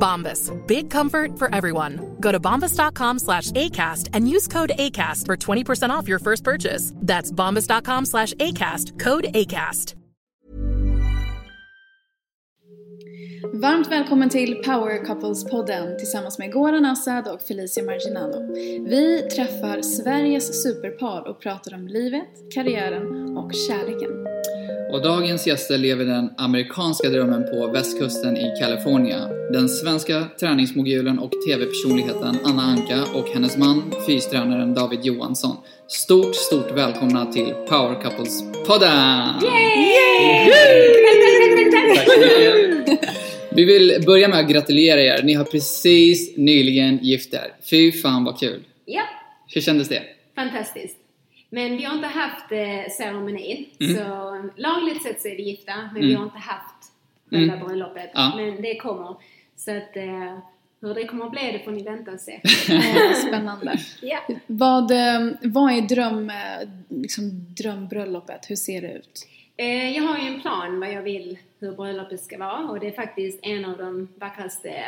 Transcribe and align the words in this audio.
Bombas. 0.00 0.50
Big 0.66 0.90
comfort 0.90 1.38
for 1.38 1.54
everyone. 1.54 2.16
Go 2.20 2.32
to 2.32 2.40
bombas.com 2.40 3.18
slash 3.18 3.52
ACAST 3.52 4.08
and 4.14 4.28
use 4.28 4.48
code 4.48 4.72
ACAST 4.76 5.26
for 5.26 5.36
20% 5.36 5.90
off 5.90 6.08
your 6.08 6.18
first 6.18 6.42
purchase. 6.42 6.92
That's 6.96 7.30
bombas.com 7.30 8.06
slash 8.06 8.32
ACAST. 8.34 8.98
Code 8.98 9.26
ACAST. 9.34 9.94
Varmt 13.52 13.90
välkommen 13.90 14.28
till 14.28 14.62
Power 14.62 15.04
Couples-podden 15.04 15.98
tillsammans 15.98 16.38
med 16.38 16.52
Goran 16.52 16.84
Assad 16.84 17.28
och 17.28 17.42
Felicia 17.42 17.84
Marginano. 17.84 18.54
Vi 18.88 19.28
träffar 19.36 19.82
Sveriges 19.82 20.62
superpar 20.62 21.28
och 21.28 21.40
pratar 21.40 21.74
om 21.74 21.88
livet, 21.88 22.52
karriären 22.54 23.36
och 23.36 23.54
kärleken. 23.54 24.29
Och 24.92 25.02
dagens 25.02 25.46
gäster 25.46 25.78
lever 25.78 26.04
den 26.04 26.30
amerikanska 26.38 27.08
drömmen 27.08 27.44
på 27.50 27.66
västkusten 27.66 28.36
i 28.36 28.54
California. 28.60 29.28
Den 29.52 29.68
svenska 29.68 30.24
träningsmogulen 30.40 31.18
och 31.18 31.32
TV-personligheten 31.48 32.38
Anna 32.44 32.62
Anka 32.62 33.04
och 33.14 33.28
hennes 33.28 33.56
man, 33.56 33.94
fystränaren 34.06 34.74
David 34.74 35.00
Johansson. 35.04 35.56
Stort, 35.88 36.34
stort 36.34 36.70
välkomna 36.76 37.32
till 37.32 37.54
Power 37.68 37.94
Couples-podden! 38.02 39.40
Vi 43.50 43.64
vill 43.64 44.02
börja 44.06 44.28
med 44.28 44.38
att 44.38 44.48
gratulera 44.50 45.02
er. 45.02 45.22
Ni 45.22 45.34
har 45.34 45.44
precis 45.44 46.36
nyligen 46.36 46.98
gift 47.02 47.34
er. 47.34 47.54
Fy 47.70 47.92
fan 47.92 48.24
vad 48.24 48.38
kul! 48.40 48.62
Ja, 48.84 49.02
Hur 49.54 49.60
kändes 49.60 49.88
det? 49.88 50.02
fantastiskt. 50.36 50.96
Men 51.50 51.76
vi 51.76 51.84
har 51.84 51.94
inte 51.94 52.08
haft 52.08 52.52
eh, 52.52 52.90
ceremonin. 52.98 53.66
Mm. 53.80 53.96
Så 53.96 54.42
lagligt 54.56 55.02
sett 55.02 55.22
så 55.22 55.28
är 55.28 55.36
vi 55.36 55.42
gifta, 55.42 55.76
men 55.76 55.96
Mm. 55.96 56.08
vi 56.08 56.14
har 56.14 56.24
inte 56.24 56.38
haft 56.38 56.92
själva 57.30 57.54
Mm. 57.54 57.66
bröllopet. 57.66 58.10
Ja. 58.14 58.32
Men 58.36 58.62
det 58.62 58.76
kommer. 58.76 59.16
Så 59.56 59.76
att 59.76 59.96
eh, 59.96 60.38
hur 60.82 60.94
det 60.94 61.04
kommer 61.04 61.24
att 61.24 61.30
bli, 61.32 61.52
det 61.52 61.64
får 61.64 61.70
ni 61.72 61.82
vänta 61.82 62.10
och 62.12 62.20
se. 62.20 62.32
Eh, 62.74 63.12
Spännande. 63.14 63.78
ja. 64.02 64.18
Vad, 64.46 64.90
vad 65.42 65.72
är 65.72 65.80
dröm, 65.88 66.32
liksom, 66.88 67.30
drömbröllopet? 67.54 68.50
Hur 68.50 68.56
ser 68.56 68.80
det 68.80 68.92
ut? 68.92 69.26
Eh, 69.56 69.96
jag 69.96 70.02
har 70.02 70.18
ju 70.18 70.26
en 70.34 70.40
plan 70.40 70.80
vad 70.80 70.92
jag 70.92 71.02
vill 71.02 71.38
hur 71.58 71.72
bröllopet 71.72 72.20
ska 72.22 72.38
vara 72.38 72.58
och 72.68 72.80
det 72.80 72.86
är 72.86 72.92
faktiskt 72.92 73.38
en 73.42 73.64
av 73.64 73.78
de 73.78 74.08
vackraste 74.18 74.84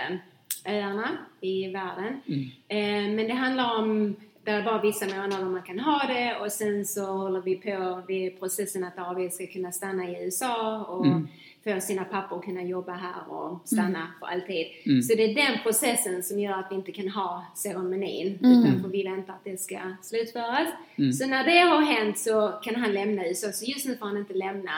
öarna 0.64 1.08
i 1.40 1.68
världen. 1.68 2.20
Mm. 2.26 2.50
Eh, 2.68 3.14
men 3.16 3.26
det 3.28 3.34
handlar 3.34 3.76
om 3.78 4.16
där 4.44 4.62
var 4.62 4.82
vissa 4.82 5.06
månader 5.06 5.44
man 5.44 5.62
kan 5.62 5.78
ha 5.78 6.06
det 6.08 6.36
och 6.40 6.52
sen 6.52 6.84
så 6.86 7.04
håller 7.04 7.40
vi 7.40 7.54
på 7.56 8.02
vid 8.08 8.40
processen 8.40 8.84
att 8.84 8.96
David 8.96 9.32
ska 9.32 9.46
kunna 9.46 9.72
stanna 9.72 10.08
i 10.08 10.24
USA 10.24 10.78
och 10.88 11.06
Mm. 11.06 11.28
få 11.64 11.80
sina 11.80 12.04
pappor 12.04 12.38
att 12.38 12.44
kunna 12.44 12.62
jobba 12.62 12.92
här 12.92 13.32
och 13.32 13.60
stanna 13.64 14.06
för 14.20 14.26
alltid. 14.26 14.66
Mm. 14.86 15.02
Så 15.02 15.14
det 15.14 15.22
är 15.24 15.34
den 15.34 15.58
processen 15.62 16.22
som 16.22 16.38
gör 16.40 16.52
att 16.58 16.66
vi 16.70 16.74
inte 16.74 16.92
kan 16.92 17.08
ha 17.08 17.46
ceremonin 17.56 18.38
Mm. 18.42 18.60
utan 18.60 18.82
för 18.82 18.88
vi 18.88 19.02
väntar 19.02 19.32
att 19.32 19.44
det 19.44 19.60
ska 19.60 19.78
slutföras. 20.02 20.68
Mm. 20.98 21.12
Så 21.12 21.26
när 21.26 21.44
det 21.44 21.58
har 21.58 21.80
hänt 21.82 22.18
så 22.18 22.48
kan 22.62 22.76
han 22.76 22.92
lämna 22.92 23.26
USA. 23.26 23.52
Så 23.52 23.64
just 23.64 23.86
nu 23.86 23.96
får 23.96 24.06
han 24.06 24.16
inte 24.16 24.34
lämna 24.34 24.70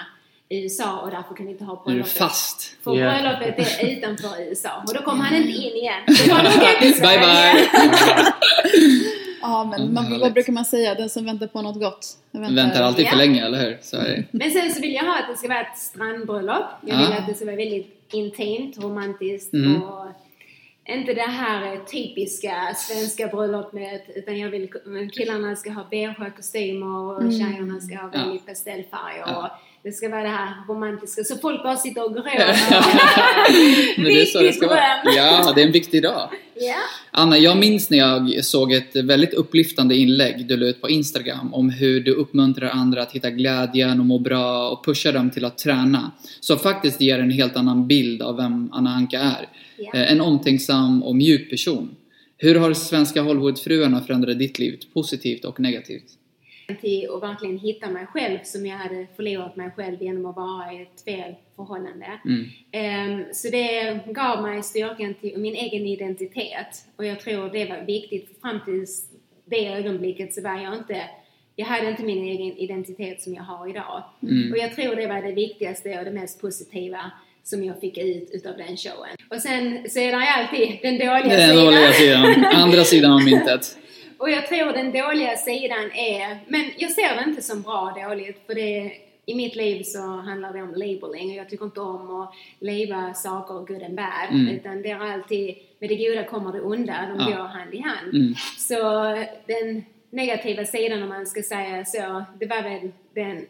USA 0.49 1.01
och 1.01 1.11
därför 1.11 1.35
kan 1.35 1.47
vi 1.47 1.53
inte 1.53 1.65
ha 1.65 1.81
är 1.81 1.85
bröllopet. 1.85 2.13
fast. 2.13 2.77
För 2.85 2.97
Ja. 2.97 3.11
bröllopet 3.11 3.59
är 3.83 3.97
utanför 3.97 4.43
USA 4.49 4.71
och 4.89 4.95
då 4.95 5.03
kommer 5.03 5.25
han 5.25 5.35
inte 5.37 5.49
in 5.59 5.77
igen. 5.77 6.03
Då 6.07 6.13
får 6.15 6.33
han 6.35 6.47
åka 6.47 6.81
till 6.81 6.93
Bye 7.01 7.19
bye! 7.19 8.33
Ja, 9.47 9.65
men 9.65 9.81
Mm, 9.83 9.95
man, 9.95 10.21
vad 10.21 10.33
brukar 10.33 10.53
man 10.53 10.65
säga? 10.65 10.95
Den 10.95 11.09
som 11.09 11.25
väntar 11.25 11.47
på 11.47 11.63
något 11.63 11.81
gott. 11.81 12.07
den 12.31 12.55
Väntar 12.55 12.83
alltid 12.83 13.09
för 13.09 13.17
länge, 13.17 13.47
eller 13.47 13.59
hur? 13.61 13.79
Så 13.83 13.97
är 13.97 14.05
det. 14.05 14.25
Men 14.39 14.51
sen 14.51 14.71
så 14.73 14.81
vill 14.81 14.93
jag 14.95 15.05
ha 15.05 15.19
att 15.19 15.29
det 15.31 15.37
ska 15.37 15.49
vara 15.49 15.61
ett 15.61 15.79
strandbröllop. 15.79 16.65
Jag 16.87 16.97
vill 16.99 17.13
att 17.13 17.27
det 17.27 17.35
ska 17.35 17.45
vara 17.45 17.57
väldigt 17.57 18.05
intimt, 18.13 18.79
romantiskt 18.79 19.53
Mm. 19.55 19.83
och 19.83 20.07
inte 20.89 21.15
det 21.15 21.21
här 21.31 21.77
typiska 21.85 22.75
svenska 22.77 23.27
bröllopet 23.27 24.05
utan 24.17 24.39
jag 24.39 24.51
vill 24.51 24.69
killarna 25.13 25.57
ska 25.57 25.71
ha 25.71 25.87
beigea 25.91 26.31
kostymer 26.37 26.97
och 27.27 27.33
tjejerna 27.33 27.81
ska 27.81 27.97
ha 27.97 28.11
Ja. 28.13 28.19
väldigt 28.19 28.47
pastellfärger 28.47 29.25
Ja. 29.27 29.37
och 29.37 29.49
det 29.83 29.93
ska 29.93 30.09
vara 30.09 30.23
det 30.23 30.29
här 30.29 30.67
romantiska 30.69 31.25
så 31.25 31.37
folk 31.37 31.63
bara 31.63 31.77
sitter 31.77 32.05
och 32.05 32.15
gråter. 32.15 32.33
Men 33.97 34.05
det 34.05 34.21
är 34.23 34.25
så 34.27 34.39
det 34.39 34.45
Riktigt 34.45 34.57
ska 34.59 34.67
vara. 34.69 34.81
dröm. 35.05 35.15
Ja, 35.17 35.53
det 35.55 35.63
är 35.63 35.67
en 35.67 35.73
viktig 35.73 36.03
dag. 36.03 36.29
Ja. 36.55 36.75
Anna, 37.11 37.39
jag 37.39 37.59
minns 37.59 37.91
när 37.91 37.99
jag 37.99 38.45
såg 38.45 38.73
ett 38.73 38.97
väldigt 38.97 39.35
upplyftande 39.35 39.95
inlägg 39.97 40.47
du 40.47 40.57
la 40.57 40.67
ut 40.67 40.81
på 40.81 40.89
Instagram 40.91 41.55
om 41.55 41.71
hur 41.71 42.01
du 42.01 42.15
uppmuntrar 42.15 42.69
andra 42.71 43.03
att 43.03 43.13
hitta 43.13 43.31
glädjen 43.31 44.01
och 44.01 44.07
må 44.07 44.19
bra 44.19 44.69
och 44.71 44.85
pushar 44.85 45.13
dem 45.13 45.31
till 45.31 45.45
att 45.45 45.59
träna. 45.59 46.11
Som 46.41 46.59
faktiskt 46.59 47.01
ger 47.01 47.19
en 47.19 47.31
helt 47.31 47.57
annan 47.57 47.87
bild 47.87 48.23
av 48.23 48.37
vem 48.37 48.69
Anna 48.73 48.91
Anka 48.91 49.19
är. 49.21 49.49
Eh, 49.79 50.13
En 50.13 50.21
omtänksam 50.21 51.03
och 51.03 51.17
mjuk 51.17 51.51
person. 51.51 51.97
Hur 52.37 52.55
har 52.55 52.75
svenska 52.75 53.23
Hollywoodfruarna 53.23 54.01
förändrat 54.01 54.39
ditt 54.39 54.59
liv, 54.59 54.81
positivt 54.93 55.45
och 55.45 55.61
negativt? 55.61 56.19
till 56.81 57.11
att 57.11 57.23
verkligen 57.23 57.59
hitta 57.59 57.91
mig 57.91 58.07
själv 58.07 58.39
som 58.43 58.67
jag 58.67 58.77
hade 58.77 59.07
förlorat 59.17 59.57
mig 59.57 59.71
själv 59.77 60.03
genom 60.03 60.27
att 60.27 60.37
vara 60.37 60.73
i 60.73 60.83
ett 60.83 61.05
fel 61.05 61.35
förhållande. 61.57 62.07
Mm. 62.25 62.47
Ehm, 62.73 63.25
så 63.33 63.49
det 63.49 64.01
gav 64.07 64.43
mig 64.43 64.63
styrkan 64.63 65.15
till 65.15 65.39
min 65.39 65.55
egen 65.55 65.87
identitet 65.87 66.85
och 66.97 67.05
jag 67.05 67.21
tror 67.21 67.51
det 67.51 67.65
var 67.65 67.87
viktigt 67.87 68.41
fram 68.41 68.61
till 68.65 68.87
det 69.45 69.67
ögonblicket 69.67 70.35
så 70.35 70.43
var 70.43 70.63
jag 70.63 70.75
inte 70.75 71.03
jag 71.57 71.67
hade 71.67 71.91
inte 71.91 72.03
min 72.03 72.25
egen 72.25 72.59
identitet 72.59 73.23
som 73.23 73.35
jag 73.35 73.43
har 73.43 73.69
idag. 73.69 74.03
Mm. 74.23 74.53
Och 74.53 74.59
jag 74.59 74.75
tror 74.75 74.97
det 74.97 75.07
var 75.07 75.23
det 75.23 75.33
viktigaste 75.33 75.99
och 75.99 76.05
det 76.05 76.11
mest 76.11 76.41
positiva 76.41 77.13
som 77.45 77.65
jag 77.65 77.81
fick 77.81 77.99
ut 77.99 78.31
utav 78.33 78.57
den 78.57 78.77
showen. 78.77 79.17
Och 79.31 79.41
sen 79.41 79.91
så 79.91 79.99
är 79.99 80.13
det 80.13 80.29
alltid 80.31 80.79
den 80.83 80.99
dåliga 80.99 81.37
Den 81.37 81.49
sidan. 81.51 81.65
dåliga 81.65 81.93
sidan, 81.93 82.45
andra 82.45 82.85
sidan 82.93 83.13
av 83.13 83.23
myntet. 83.25 83.79
Och 84.19 84.31
jag 84.31 84.47
tror 84.49 84.73
den 84.73 84.93
dåliga 84.93 85.37
sidan 85.37 85.91
är, 85.93 86.39
men 86.49 86.71
jag 86.77 86.91
ser 86.91 87.17
det 87.17 87.25
inte 87.31 87.43
som 87.43 87.63
bra 87.63 87.97
dåligt 88.09 88.43
för 88.47 88.55
det 88.55 88.93
i 89.27 89.35
mitt 89.35 89.57
liv 89.57 89.83
så 89.83 89.99
handlar 89.99 90.53
det 90.53 90.63
om 90.63 90.71
labeling 90.75 91.31
och 91.31 91.37
jag 91.37 91.49
tycker 91.51 91.65
inte 91.65 91.81
om 91.81 92.21
att 92.23 92.35
leva 92.61 93.15
saker 93.15 93.55
good 93.55 93.83
and 93.83 93.95
bad 93.95 94.29
Mm. 94.31 94.49
utan 94.49 94.83
det 94.83 94.91
är 94.91 95.13
alltid, 95.13 95.55
med 95.79 95.89
det 95.91 95.97
goda 95.97 96.25
kommer 96.25 96.53
det 96.53 96.61
onda, 96.61 96.95
de 97.17 97.31
Ja. 97.31 97.37
går 97.37 97.45
hand 97.45 97.75
i 97.75 97.79
hand. 97.81 98.15
Mm. 98.15 98.35
Så 98.59 98.79
den 99.47 99.85
negativa 100.11 100.65
sidan 100.65 101.03
om 101.03 101.09
man 101.09 101.27
ska 101.27 101.43
säga 101.43 101.85
så, 101.85 102.25
det 102.41 102.47
var 102.47 102.63
väl 102.63 102.91
den, 103.15 103.47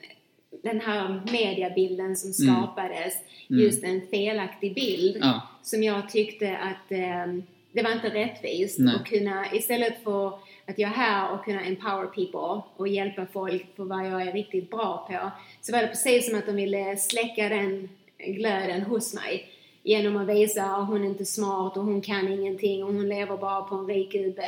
den 0.62 0.80
här 0.80 1.22
mediebilden 1.32 2.16
som 2.16 2.46
Mm. 2.48 2.62
skapades, 2.62 3.14
Mm. 3.50 3.62
just 3.62 3.84
en 3.84 4.00
felaktig 4.10 4.74
bild 4.74 5.16
Ja. 5.20 5.40
som 5.62 5.82
jag 5.82 6.10
tyckte 6.10 6.56
att 6.56 6.92
eh, 6.92 7.26
det 7.72 7.82
var 7.82 7.92
inte 7.92 8.08
rättvist 8.08 8.78
Nej. 8.78 8.94
att 8.96 9.06
kunna 9.06 9.52
istället 9.52 10.04
för 10.04 10.26
att 10.66 10.78
jag 10.78 10.90
är 10.90 10.94
här 10.94 11.32
och 11.32 11.44
kunna 11.44 11.60
empower 11.64 12.06
people 12.06 12.62
och 12.76 12.88
hjälpa 12.88 13.26
folk 13.32 13.76
på 13.76 13.84
vad 13.84 14.06
jag 14.06 14.22
är 14.22 14.32
riktigt 14.32 14.70
bra 14.70 15.06
på 15.10 15.30
så 15.60 15.72
var 15.72 15.80
det 15.82 15.86
precis 15.88 16.28
som 16.30 16.38
att 16.38 16.46
de 16.46 16.52
ville 16.56 16.96
släcka 16.96 17.48
den 17.48 17.88
glöden 18.18 18.82
hos 18.82 19.14
mig 19.14 19.48
genom 19.82 20.16
att 20.16 20.28
visa 20.28 20.64
att 20.64 20.86
hon 20.88 21.04
är 21.04 21.08
inte 21.08 21.24
smart 21.24 21.76
och 21.76 21.84
hon 21.84 22.00
kan 22.00 22.28
ingenting 22.32 22.84
och 22.84 22.92
hon 22.92 23.08
lever 23.08 23.36
bara 23.36 23.62
på 23.62 23.74
en 23.74 23.86
rik 23.86 24.12
gubbe 24.12 24.42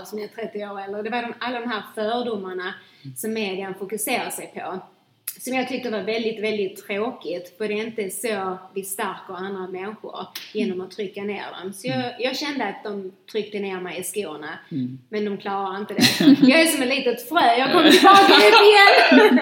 och 0.00 0.08
som 0.08 0.18
är 0.18 0.26
30 0.26 0.58
år 0.66 0.80
äldre. 0.80 1.02
Det 1.02 1.10
var 1.10 1.22
de, 1.22 1.34
alla 1.38 1.60
de 1.60 1.66
här 1.70 1.82
fördomarna 1.94 2.74
som 3.16 3.32
medien 3.32 3.74
fokuserar 3.74 4.30
sig 4.30 4.52
på 4.54 4.78
som 5.40 5.54
jag 5.54 5.68
tyckte 5.68 5.90
var 5.90 6.02
väldigt, 6.02 6.42
väldigt 6.42 6.86
tråkigt 6.86 7.54
för 7.58 7.68
det 7.68 7.74
är 7.74 7.84
inte 7.86 8.10
så 8.10 8.58
vi 8.74 8.82
stärker 8.84 9.34
andra 9.34 9.66
människor 9.68 10.26
genom 10.52 10.80
att 10.80 10.90
trycka 10.90 11.22
ner 11.22 11.42
dem. 11.62 11.72
Så 11.72 11.88
jag, 11.88 12.04
jag 12.18 12.36
kände 12.36 12.64
att 12.64 12.84
de 12.84 13.12
tryckte 13.32 13.58
ner 13.58 13.80
mig 13.80 14.00
i 14.00 14.02
skorna 14.02 14.58
Mm. 14.72 14.98
men 15.08 15.24
de 15.24 15.38
klarar 15.38 15.76
inte 15.78 15.94
det. 15.94 16.36
Jag 16.48 16.60
är 16.60 16.66
som 16.66 16.82
ett 16.82 16.88
litet 16.88 17.28
frö, 17.28 17.54
jag 17.58 17.72
kommer 17.72 17.90
tillbaka 17.90 18.32
upp 18.34 18.62
igen! 18.62 19.40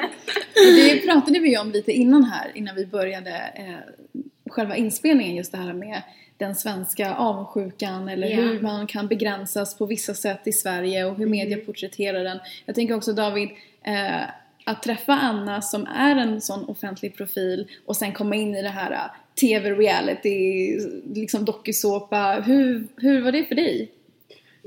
Det 0.55 1.07
pratade 1.07 1.39
vi 1.39 1.51
ju 1.51 1.59
om 1.59 1.71
lite 1.71 1.93
innan 1.93 2.25
här, 2.25 2.51
innan 2.55 2.77
vi 2.77 2.87
började 2.87 3.31
eh, 3.55 4.11
själva 4.51 4.77
inspelningen, 4.77 5.37
just 5.37 5.53
det 5.53 5.59
här 5.59 5.73
med 5.73 6.03
den 6.37 6.55
svenska 6.57 7.15
avundsjukan 7.15 8.09
eller 8.09 8.29
Ja. 8.29 8.37
hur 8.37 8.61
man 8.61 8.87
kan 8.87 9.07
begränsas 9.09 9.79
på 9.79 9.87
vissa 9.87 10.15
sätt 10.15 10.41
i 10.47 10.53
Sverige 10.53 11.05
och 11.05 11.17
hur 11.17 11.27
media 11.27 11.57
porträtterar 11.67 12.25
den. 12.25 12.39
Jag 12.67 12.75
tänker 12.75 12.95
också 12.97 13.13
David, 13.13 13.49
eh, 13.85 14.21
att 14.67 14.83
träffa 14.83 15.13
Anna 15.13 15.63
som 15.63 15.87
är 15.87 16.17
en 16.17 16.41
sån 16.41 16.65
offentlig 16.65 17.17
profil 17.17 17.69
och 17.87 17.97
sen 17.97 18.13
komma 18.13 18.35
in 18.37 18.55
i 18.55 18.63
det 18.63 18.69
här 18.69 18.93
eh, 18.93 18.99
TV-reality, 19.41 20.79
liksom 21.15 21.45
dokusåpa. 21.45 22.43
Hur, 22.47 22.87
hur 22.97 23.23
var 23.25 23.33
det 23.33 23.45
för 23.45 23.55
dig? 23.55 23.93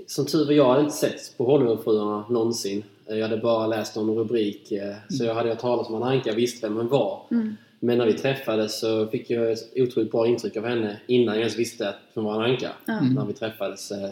Som 0.08 0.26
tur 0.26 0.46
var 0.46 0.52
jag 0.54 0.70
hade 0.70 0.82
inte 0.82 0.96
sett 0.96 1.38
på 1.38 1.46
Hollywoodfruarna 1.46 2.26
någonsin. 2.30 2.84
Eh, 3.10 3.16
Jag 3.18 3.28
hade 3.28 3.42
bara 3.42 3.68
läst 3.68 3.96
någon 3.96 4.16
rubrik. 4.16 4.72
eh, 4.72 4.96
Så 5.10 5.24
jag 5.24 5.36
hade 5.36 5.50
hört 5.50 5.60
talas 5.60 5.88
om 5.90 5.96
Anna 5.96 6.06
Anka, 6.10 6.34
visste 6.34 6.68
vem 6.68 6.78
hon 6.78 6.88
var. 6.88 7.22
Mm. 7.32 7.56
Men 7.80 7.98
när 7.98 8.06
vi 8.06 8.14
träffades 8.14 8.80
så 8.80 9.08
fick 9.08 9.30
jag 9.30 9.52
ett 9.52 9.60
otroligt 9.76 10.12
bra 10.12 10.28
intryck 10.28 10.58
av 10.58 10.66
henne 10.66 10.98
innan 11.08 11.34
jag 11.36 11.40
ens 11.42 11.60
visste 11.60 11.90
att 11.90 11.96
hon 12.14 12.24
var 12.24 12.34
Anna 12.34 12.44
Anka. 12.46 12.70
Mm. 12.88 13.14
När 13.14 13.26
vi 13.26 13.34
träffades. 13.34 13.92
eh. 13.92 14.10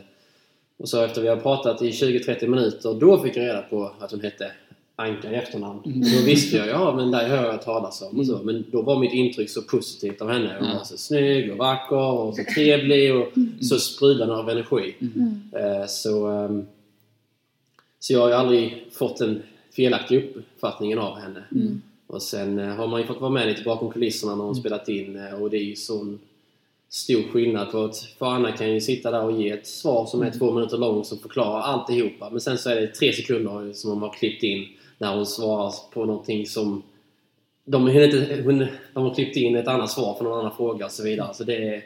Och 0.77 0.89
så 0.89 1.04
efter 1.06 1.22
vi 1.22 1.27
har 1.27 1.38
pratat 1.38 1.81
i 1.81 1.89
20-30 1.92 2.48
minuter, 2.48 2.94
då 2.94 3.19
fick 3.24 3.38
jag 3.38 3.44
reda 3.44 3.62
på 3.62 3.92
att 4.00 4.12
hon 4.12 4.22
hette 4.22 4.51
Anka 5.01 5.31
i 5.31 5.36
efternamn. 5.36 5.79
Mm. 5.86 6.00
Då 6.01 6.25
visste 6.25 6.58
jag, 6.58 6.67
ja 6.67 6.93
men 6.96 7.12
där 7.12 7.27
hör 7.27 7.46
jag 7.46 7.62
talas 7.62 8.01
om 8.01 8.20
och 8.20 8.25
så. 8.25 8.38
Men 8.43 8.65
då 8.72 8.81
var 8.81 9.00
mitt 9.00 9.13
intryck 9.13 9.50
så 9.50 9.62
positivt 9.62 10.22
av 10.22 10.29
henne. 10.29 10.55
Hon 10.60 10.67
Ja. 10.70 10.77
var 10.77 10.84
så 10.84 10.98
snygg 10.98 11.51
och 11.51 11.58
vacker 11.58 11.96
och 12.12 12.36
så 12.36 12.43
trevlig 12.55 13.15
och 13.15 13.27
så 13.62 13.79
sprudlande 13.79 14.36
av 14.36 14.50
energi. 14.50 14.96
Mm. 15.01 15.41
Eh, 15.55 15.88
Så, 15.88 16.27
ehm, 16.27 16.65
så 18.00 18.13
jag 18.13 18.20
har 18.20 18.27
ju 18.27 18.34
aldrig 18.36 18.86
fått 18.91 19.22
en 19.22 19.41
felaktig 19.75 20.34
uppfattningen 20.36 21.00
av 21.00 21.20
henne. 21.20 21.43
Mm. 21.51 21.81
Och 22.08 22.22
sen 22.22 22.60
eh, 22.60 22.67
har 22.75 22.88
man 22.88 23.01
ju 23.01 23.08
fått 23.08 23.22
vara 23.22 23.31
med 23.31 23.48
lite 23.48 23.63
bakom 23.63 23.91
kulisserna 23.91 24.36
när 24.36 24.43
hon 24.43 24.55
spelat 24.55 24.89
in 24.89 25.15
eh, 25.15 25.41
och 25.41 25.50
det 25.50 25.58
är 25.58 25.63
ju 25.63 25.75
sån 25.75 26.20
stor 26.89 27.22
skillnad 27.31 27.72
på 27.72 27.84
att 27.84 27.98
för 27.98 28.25
Anna 28.25 28.51
kan 28.51 28.74
ju 28.74 28.81
sitta 28.81 29.12
där 29.12 29.24
och 29.24 29.41
ge 29.41 29.50
ett 29.50 29.67
svar 29.67 30.05
som 30.05 30.22
är 30.22 30.31
två 30.31 30.51
minuter 30.51 30.77
långt 30.77 31.08
som 31.08 31.17
förklarar 31.20 31.62
alltihopa 31.62 32.29
men 32.29 32.41
sen 32.41 32.58
så 32.58 32.70
är 32.70 32.81
det 32.81 32.88
tre 32.88 33.13
sekunder 33.13 33.74
som 33.74 33.89
hon 33.91 34.01
har 34.01 34.13
klippt 34.13 34.43
in 34.43 34.67
när 35.01 35.15
hon 35.15 35.25
svarar 35.25 35.74
på 35.93 36.05
någonting 36.05 36.46
som 36.46 36.84
de, 37.65 37.89
inte, 37.89 38.41
hon, 38.46 38.67
de 38.93 39.03
har 39.03 39.13
klippt 39.13 39.38
in 39.38 39.55
ett 39.55 39.67
annat 39.67 39.91
svar 39.91 40.15
för 40.15 40.24
någon 40.24 40.39
annan 40.39 40.55
fråga 40.58 40.86
och 40.86 40.91
så 40.91 41.03
vidare. 41.03 41.34
Så 41.34 41.43
det 41.43 41.55
är, 41.75 41.84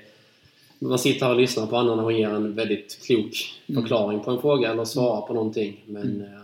man 0.79 0.99
sitter 0.99 1.25
här 1.25 1.33
och 1.33 1.41
lyssnar 1.41 1.65
på 1.67 1.77
Anna 1.77 1.95
när 1.95 2.03
hon 2.03 2.17
ger 2.17 2.29
en 2.29 2.55
väldigt 2.55 2.99
klok 3.05 3.53
förklaring 3.65 4.19
på 4.19 4.31
en 4.31 4.41
fråga 4.41 4.71
eller 4.71 4.85
svarar 4.85 5.21
på 5.21 5.33
någonting. 5.33 5.83
Men 5.85 6.21
eh, 6.21 6.41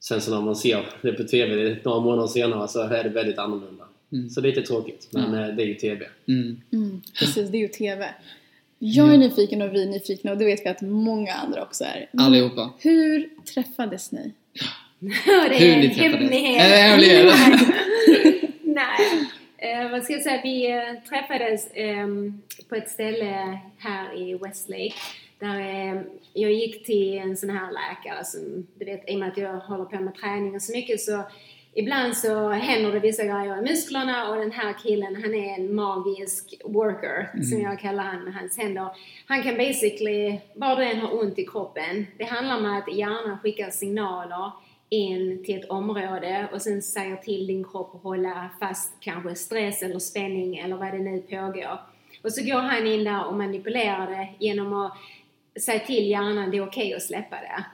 sen 0.00 0.20
så 0.20 0.30
när 0.30 0.40
man 0.40 0.56
ser 0.56 0.86
det 1.02 1.12
på 1.12 1.24
TV 1.24 1.76
några 1.84 2.00
månader 2.00 2.28
senare 2.28 2.68
så 2.68 2.80
är 2.80 3.04
det 3.04 3.10
väldigt 3.10 3.38
annorlunda. 3.38 3.84
Mm. 4.12 4.30
Så 4.30 4.40
det 4.40 4.48
är 4.48 4.54
lite 4.56 4.66
tråkigt, 4.68 5.08
men 5.10 5.34
Ja. 5.34 5.48
eh, 5.48 5.54
det 5.54 5.62
är 5.62 5.66
ju 5.66 5.74
TV. 5.74 6.06
Mm. 6.28 6.60
Mm, 6.72 7.02
precis, 7.18 7.48
det 7.48 7.56
är 7.56 7.60
ju 7.60 7.68
TV. 7.68 8.14
Jag 8.78 9.14
är 9.14 9.18
nyfiken 9.18 9.62
och 9.62 9.74
vi 9.74 9.82
är 9.82 9.86
nyfikna 9.86 10.32
och 10.32 10.38
det 10.38 10.44
vet 10.44 10.60
vi 10.64 10.68
att 10.68 10.82
många 10.82 11.32
andra 11.32 11.62
också 11.62 11.84
är. 11.84 12.08
Allihopa. 12.18 12.70
Hur 12.78 13.28
träffades 13.54 14.12
ni? 14.12 14.32
det 15.48 15.54
Hur 15.54 15.76
ni 15.76 15.94
träffades. 15.94 16.20
hemlighet. 16.20 16.62
Hemlighet? 16.62 17.34
Nej. 18.62 19.28
Eh, 19.58 19.90
vad 19.90 20.04
ska 20.04 20.12
jag 20.12 20.22
säga? 20.22 20.40
Vi 20.42 20.70
eh, 20.72 21.08
träffades 21.08 21.68
ehm, 21.74 22.42
på 22.68 22.74
ett 22.74 22.90
ställe 22.90 23.58
här 23.78 24.18
i 24.18 24.34
Westlake. 24.34 24.94
Där 25.38 25.60
eh, 25.60 26.02
jag 26.32 26.52
gick 26.52 26.86
till 26.86 27.18
en 27.18 27.36
sån 27.36 27.50
här 27.50 27.72
läkare 27.72 28.24
som, 28.24 28.66
du 28.78 28.84
vet, 28.84 29.10
i 29.10 29.14
och 29.14 29.18
med 29.18 29.28
att 29.28 29.38
jag 29.38 29.54
håller 29.58 29.84
på 29.84 30.00
med 30.00 30.14
träning 30.14 30.54
och 30.54 30.62
så 30.62 30.72
mycket 30.72 31.00
så 31.00 31.22
ibland 31.74 32.16
så 32.16 32.48
händer 32.48 32.92
det 32.92 33.00
vissa 33.00 33.24
grejer 33.24 33.58
i 33.58 33.62
musklerna 33.70 34.28
och 34.28 34.36
den 34.36 34.52
här 34.52 34.74
killen 34.82 35.22
han 35.22 35.34
är 35.34 35.54
en 35.54 35.74
magisk 35.74 36.54
worker 36.64 37.42
som 37.42 37.60
jag 37.60 37.80
kallar 37.80 38.02
han 38.02 38.24
med 38.24 38.34
hans 38.34 38.58
händer. 38.58 38.88
Han 39.26 39.42
kan 39.42 39.56
basically, 39.56 40.38
var 40.54 40.76
du 40.76 40.84
än 40.84 40.98
har 41.00 41.20
ont 41.22 41.38
i 41.38 41.46
kroppen, 41.46 42.06
det 42.18 42.24
handlar 42.24 42.56
om 42.58 42.66
att 42.66 42.94
hjärnan 42.94 43.38
skickar 43.42 43.70
signaler 43.70 44.50
in 44.88 45.44
till 45.44 45.58
ett 45.58 45.70
område 45.70 46.48
och 46.52 46.62
sen 46.62 46.82
säger 46.82 47.16
till 47.16 47.46
din 47.46 47.64
kropp 47.64 47.94
att 47.94 48.02
hålla 48.02 48.50
fast 48.60 48.92
kanske 49.00 49.34
stress 49.34 49.82
eller 49.82 49.98
spänning 49.98 50.58
eller 50.58 50.76
vad 50.76 50.92
det 50.92 50.98
nu 50.98 51.20
pågår. 51.20 51.80
Och 52.22 52.32
så 52.32 52.44
går 52.44 52.60
han 52.60 52.86
in 52.86 53.04
där 53.04 53.26
och 53.26 53.34
manipulerar 53.36 54.10
det 54.10 54.28
genom 54.38 54.72
att 54.72 54.92
säga 55.60 55.78
till 55.80 56.10
hjärnan 56.10 56.50
det 56.50 56.56
är 56.56 56.66
okej 56.66 56.94
att 56.94 57.02
släppa 57.02 57.36
det. 57.36 57.64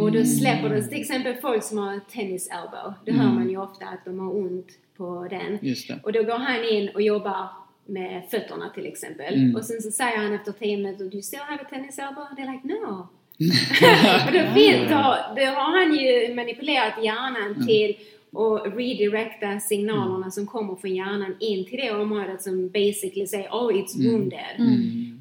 Och 0.00 0.12
då 0.12 0.24
släpper 0.24 0.68
det, 0.68 0.82
till 0.82 1.00
exempel 1.00 1.34
folk 1.34 1.62
som 1.64 1.78
har 1.78 2.00
tennis 2.10 2.48
elbow, 2.50 2.94
det 3.04 3.12
hör 3.12 3.32
man 3.34 3.50
ju 3.50 3.56
ofta 3.56 3.86
att 3.86 4.04
de 4.04 4.18
har 4.18 4.36
ont 4.36 4.68
på 4.96 5.26
den. 5.30 5.58
Och 6.02 6.12
då 6.12 6.22
går 6.22 6.38
han 6.38 6.64
in 6.64 6.88
och 6.94 7.02
jobbar 7.02 7.48
med 7.86 8.22
fötterna 8.30 8.70
till 8.74 8.86
exempel. 8.86 9.34
Och 9.56 9.64
sen 9.64 9.82
så 9.82 9.90
säger 9.90 10.16
han 10.16 10.32
efter 10.32 10.52
10 10.52 10.76
minuter, 10.76 11.04
you 11.04 11.22
still 11.22 11.40
have 11.40 11.62
a 11.62 11.66
tennis 11.70 11.98
elbow? 11.98 12.24
They're 12.36 12.52
like, 12.52 12.68
no. 12.68 13.08
och 14.26 14.32
då, 14.32 14.54
finns, 14.54 14.90
då, 14.90 15.16
då 15.36 15.44
har 15.44 15.78
han 15.78 15.94
ju 15.94 16.34
manipulerat 16.34 17.04
hjärnan 17.04 17.66
till 17.66 17.96
att 18.36 18.76
redirecta 18.76 19.60
signalerna 19.60 20.30
som 20.30 20.46
kommer 20.46 20.76
från 20.76 20.94
hjärnan 20.94 21.36
in 21.40 21.64
till 21.64 21.78
det 21.78 21.90
området 21.90 22.42
som 22.42 22.68
basically 22.68 23.26
säger 23.26 23.48
oh 23.48 23.72
it's 23.72 24.10
wounded. 24.10 24.56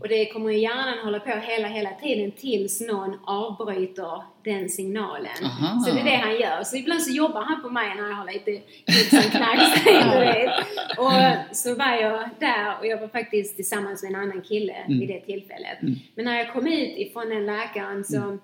Och 0.01 0.09
det 0.09 0.25
kommer 0.25 0.51
ju 0.51 0.59
hjärnan 0.59 0.99
hålla 1.03 1.19
på 1.19 1.29
hela, 1.29 1.67
hela 1.67 1.89
tiden 1.89 2.31
tills 2.31 2.81
någon 2.81 3.17
avbryter 3.25 4.23
den 4.43 4.69
signalen. 4.69 5.45
Aha. 5.45 5.79
Så 5.79 5.93
det 5.95 5.99
är 5.99 6.03
det 6.03 6.15
han 6.15 6.39
gör. 6.39 6.63
Så 6.63 6.77
ibland 6.77 7.01
så 7.01 7.13
jobbar 7.13 7.41
han 7.41 7.61
på 7.61 7.69
mig 7.69 7.95
när 7.95 8.09
jag 8.09 8.15
har 8.15 8.33
lite 8.33 8.51
kids 8.85 9.09
som 9.09 9.31
knackar, 9.31 10.13
du 10.13 10.25
vet. 10.25 10.51
Och 10.97 11.55
så 11.55 11.75
var 11.75 11.95
jag 12.01 12.29
där 12.39 12.79
och 12.79 12.87
jag 12.87 13.01
var 13.01 13.07
faktiskt 13.07 13.55
tillsammans 13.55 14.03
med 14.03 14.09
en 14.09 14.21
annan 14.21 14.41
kille 14.41 14.75
vid 14.87 15.07
det 15.07 15.19
tillfället. 15.19 15.77
Men 16.15 16.25
när 16.25 16.37
jag 16.37 16.53
kom 16.53 16.67
ut 16.67 16.97
ifrån 16.97 17.29
den 17.29 17.45
läkaren 17.45 18.03
så 18.03 18.37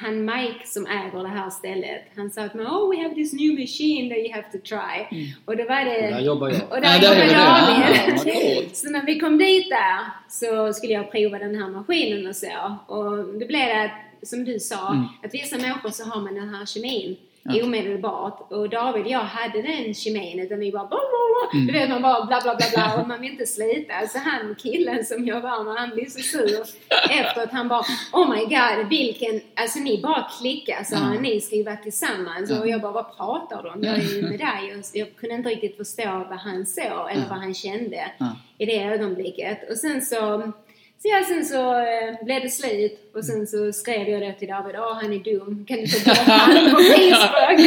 han 0.00 0.24
Mike 0.24 0.66
som 0.66 0.86
äger 0.86 1.22
det 1.22 1.28
här 1.28 1.50
stället, 1.50 2.02
han 2.16 2.30
sa 2.30 2.42
att 2.42 2.54
oh 2.54 2.90
we 2.90 3.02
have 3.02 3.14
this 3.14 3.32
new 3.32 3.60
machine 3.60 4.08
that 4.10 4.18
you 4.18 4.32
have 4.32 4.46
to 4.52 4.58
try. 4.58 4.96
Och 5.44 5.56
då 5.56 5.64
var 5.64 5.84
det... 5.84 6.06
Och 6.06 6.12
där 6.14 6.20
jobbar 6.20 6.48
jag. 6.48 6.56
Och 6.70 6.76
Ja, 6.76 6.80
där 6.80 7.00
där 7.00 7.08
jobbade 7.08 7.26
jobbar. 7.26 7.44
Daniel. 7.44 8.18
Ah, 8.18 8.24
coolt. 8.24 8.76
Så 8.76 8.90
när 8.90 9.06
vi 9.06 9.20
kom 9.20 9.38
dit 9.38 9.68
där 9.70 9.98
så 10.28 10.72
skulle 10.72 10.92
jag 10.92 11.12
prova 11.12 11.38
den 11.38 11.54
här 11.54 11.68
maskinen 11.70 12.26
och 12.26 12.36
så. 12.36 12.76
Och 12.86 13.16
det 13.38 13.46
blev 13.46 13.66
det 13.68 13.90
som 14.26 14.44
du 14.44 14.58
sa, 14.60 14.88
Mm. 14.92 15.04
att 15.24 15.34
vissa 15.34 15.56
människor 15.56 15.90
så 15.90 16.04
har 16.04 16.20
man 16.20 16.34
den 16.34 16.54
här 16.54 16.66
kemin 16.66 17.16
omedelbart. 17.44 18.52
Och 18.52 18.68
David 18.68 19.04
och 19.04 19.10
jag 19.10 19.18
hade 19.18 19.62
den 19.62 19.94
kemin 19.94 20.38
utan 20.40 20.58
vi 20.58 20.72
bara 20.72 20.86
bla, 20.86 20.98
bla, 20.98 21.50
bla. 21.50 21.60
Mm. 21.60 21.66
Du 21.66 21.72
vet 21.72 21.88
man 21.88 22.02
bara 22.02 22.24
bla 22.26 22.40
bla 22.40 22.56
bla 22.56 22.66
bla 22.74 23.02
och 23.02 23.08
man 23.08 23.20
vill 23.20 23.30
inte 23.30 23.46
slita. 23.46 24.06
Så 24.08 24.18
han 24.18 24.54
killen 24.58 25.04
som 25.04 25.26
jag 25.26 25.40
var 25.40 25.64
med 25.64 25.74
han 25.74 25.90
blev 25.90 26.06
så 26.08 26.18
sur 26.20 26.64
efter 27.10 27.42
att 27.42 27.52
han 27.52 27.68
bara 27.68 27.84
Oh 28.12 28.30
my 28.30 28.40
god 28.40 28.88
vilken, 28.88 29.40
alltså 29.54 29.78
ni 29.78 30.02
bara 30.02 30.26
klickar 30.40 30.84
så 30.84 30.94
Ja. 30.94 31.20
ni 31.20 31.40
ska 31.40 31.56
ju 31.56 31.62
vara 31.62 31.76
tillsammans. 31.76 32.50
Och 32.50 32.68
jag 32.68 32.80
bara 32.80 32.92
vad 32.92 33.16
pratar 33.16 33.62
du 33.62 33.68
om? 33.68 33.82
Jag 33.84 33.94
är 33.98 34.02
ju 34.02 34.22
med 34.22 34.38
dig. 34.38 34.74
Och 34.78 34.84
jag 34.92 35.16
kunde 35.16 35.34
inte 35.34 35.48
riktigt 35.48 35.76
förstå 35.76 36.26
vad 36.30 36.38
han 36.38 36.66
såg 36.66 37.10
eller 37.10 37.28
vad 37.30 37.38
han 37.38 37.54
kände 37.54 38.10
i 38.58 38.66
det 38.66 38.82
ögonblicket. 38.82 39.70
Och 39.70 39.76
sen 39.76 40.02
så 40.02 40.52
så 41.02 41.08
ja, 41.08 41.24
sen 41.28 41.44
så 41.44 41.80
eh, 41.80 42.24
blev 42.24 42.42
det 42.42 42.50
slut 42.50 43.10
och 43.14 43.24
sen 43.24 43.46
så 43.46 43.72
skrev 43.72 44.08
jag 44.08 44.22
det 44.22 44.32
till 44.32 44.48
David, 44.48 44.76
åh 44.78 44.94
han 45.02 45.12
är 45.12 45.18
dum, 45.18 45.64
kan 45.68 45.76
du 45.76 45.86
ta 45.86 45.98
bort 46.04 46.18
honom 46.46 46.70
på 46.70 46.76
Facebook? 46.76 47.60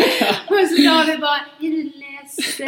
och 0.50 0.68
så 0.70 0.76
David 0.82 1.20
bara, 1.20 1.42
är 1.60 1.70
du 1.78 1.84
ledsen? 2.04 2.68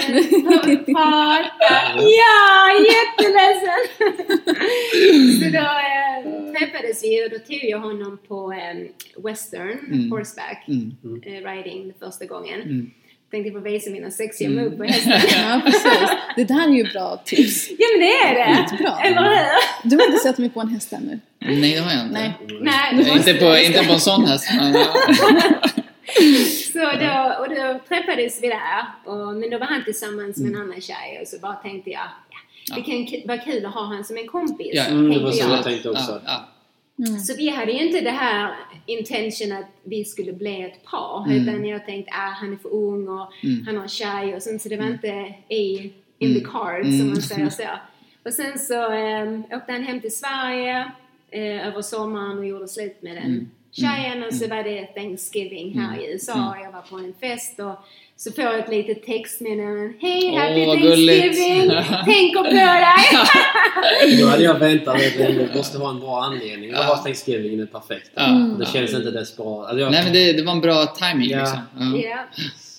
Prata? 0.85 1.75
Ja, 2.21 2.71
jätteledsen! 2.91 3.81
så 5.39 5.45
då 5.57 5.67
eh, 5.91 6.53
träffades 6.53 7.03
vi 7.03 7.25
och 7.25 7.29
då 7.29 7.39
tog 7.39 7.63
jag 7.63 7.79
honom 7.79 8.17
på 8.27 8.51
eh, 8.53 8.75
western 9.23 10.09
horseback 10.11 10.65
eh, 11.25 11.49
riding 11.51 11.93
första 11.99 12.25
gången. 12.25 12.91
Tänkte 13.35 13.51
få 13.51 13.59
visa 13.59 13.89
mina 13.89 14.11
sexiga 14.11 14.49
move 14.49 14.77
på 14.77 14.83
hästen. 14.83 15.11
Ja, 15.49 15.61
precis. 15.65 16.09
Det 16.35 16.43
där 16.43 16.63
är 16.69 16.73
ju 16.73 16.83
bra 16.91 17.21
tips. 17.25 17.69
ja 17.69 17.85
men 17.93 17.99
det 17.99 18.11
är 18.13 18.33
det! 18.35 18.67
Skitbra. 18.69 18.99
Eller 19.03 19.21
hur? 19.21 19.89
Du 19.89 19.95
har 19.97 20.05
inte 20.05 20.17
sett 20.19 20.37
mig 20.37 20.49
på 20.49 20.59
en 20.61 20.67
häst 20.67 20.93
ännu. 20.93 21.19
Nej, 21.39 21.55
det 21.73 21.77
har 21.79 21.91
jag 21.91 22.01
inte. 22.01 22.13
Nej. 22.19 22.33
Nej, 22.61 22.87
du 22.91 23.03
Nej, 23.03 23.15
måste- 23.15 23.31
Inte 23.31 23.45
på, 23.45 23.57
inte 23.57 23.83
på 23.87 23.93
en 23.93 23.99
sån 23.99 24.25
häst. 24.25 24.47
ja. 24.51 24.85
Så 26.73 26.79
då, 26.79 27.35
och 27.39 27.49
då 27.49 27.79
träffades 27.89 28.43
vi 28.43 28.47
där, 28.47 28.85
och, 29.05 29.35
men 29.35 29.49
då 29.49 29.57
var 29.57 29.65
han 29.65 29.83
tillsammans 29.83 30.37
med 30.37 30.47
en 30.49 30.55
Mm. 30.55 30.69
annan 30.69 30.81
tjej 30.81 31.19
och 31.21 31.27
så 31.27 31.39
bara 31.39 31.53
tänkte 31.53 31.89
jag, 31.89 32.07
ja, 32.67 32.75
det 32.75 32.81
kan 32.81 33.27
vara 33.27 33.37
kul 33.37 33.65
att 33.65 33.73
ha 33.73 33.85
han 33.85 34.03
som 34.03 34.17
en 34.17 34.27
kompis. 34.27 34.67
Ja, 34.73 34.85
Mm, 34.85 35.13
det 35.13 35.19
var 35.19 35.31
så 35.31 35.39
jag. 35.43 35.57
jag 35.57 35.63
tänkte 35.63 35.89
också. 35.89 36.21
Ja, 36.25 36.47
Så 36.97 37.35
vi 37.37 37.49
hade 37.49 37.71
ju 37.71 37.87
inte 37.87 38.01
det 38.01 38.09
här 38.09 38.55
intention 38.85 39.51
att 39.51 39.65
vi 39.83 40.05
skulle 40.05 40.33
bli 40.33 40.61
ett 40.61 40.85
par, 40.85 41.25
Mm. 41.27 41.41
utan 41.41 41.65
jag 41.65 41.85
tänkte 41.85 42.11
ah, 42.11 42.29
han 42.29 42.53
är 42.53 42.57
för 42.57 42.73
ung 42.73 43.07
och 43.07 43.27
han 43.65 43.77
har 43.77 43.87
tjej 43.87 44.35
och 44.35 44.41
sen 44.43 44.59
så 44.59 44.69
det 44.69 44.77
var 44.77 44.85
inte 44.87 45.33
i 45.49 45.91
in 46.19 46.33
the 46.33 46.41
Mm. 46.81 46.97
som 46.99 47.07
man 47.07 47.21
säger 47.21 47.49
så. 47.49 47.63
Och 48.25 48.33
sen 48.33 48.59
så 48.59 48.91
eh, 48.93 49.39
åkte 49.57 49.71
han 49.71 49.83
hem 49.83 50.01
till 50.01 50.15
Sverige 50.17 50.91
eh, 51.31 51.67
över 51.67 51.81
sommaren 51.81 52.37
och 52.37 52.45
gjorde 52.47 52.67
slut 52.67 53.01
med 53.01 53.15
den 53.15 53.23
Mm. 53.23 53.49
tjejen. 53.71 54.23
Och 54.23 54.33
så 54.33 54.47
var 54.47 54.63
det 54.63 54.85
Thanksgiving 54.85 55.79
här 55.79 55.99
i 56.01 56.11
USA 56.11 56.49
och 56.49 56.65
jag 56.65 56.71
var 56.71 56.81
på 56.81 56.95
en 56.97 57.13
fest 57.19 57.59
och 57.59 57.75
så 58.17 58.31
får 58.31 58.43
jag 58.43 58.59
ett 58.59 58.69
litet 58.69 59.05
textmeddelande. 59.05 59.93
Hej, 60.01 60.35
happy 60.35 60.81
gulligt. 60.81 61.23
Thanksgiving! 61.23 61.69
Tänker 62.05 62.43
på 62.43 62.49
dig! 62.49 64.19
Då 64.21 64.27
hade 64.27 64.43
jag 64.43 64.59
väntat 64.59 64.95
att 64.95 65.01
det 65.17 65.55
måste 65.55 65.77
vara 65.77 65.89
en 65.89 65.99
bra 65.99 66.23
anledning. 66.23 66.71
Då 66.71 66.77
var 66.77 66.97
Thanksgiving 66.97 67.57
det 67.57 67.65
perfekta. 67.65 68.11
Ja. 68.21 68.55
Det 68.59 68.65
känns 68.65 68.93
inte 68.93 69.11
desperat. 69.11 69.65
Alltså 69.67 69.79
jag, 69.79 69.91
Nej 69.91 70.03
men 70.03 70.13
det, 70.13 70.33
det 70.33 70.43
var 70.43 70.51
en 70.51 70.61
bra 70.61 70.85
timing 70.85 71.29
Ja. 71.29 71.39
liksom. 71.39 71.59
Ja. 71.79 71.97
Ja. 72.09 72.17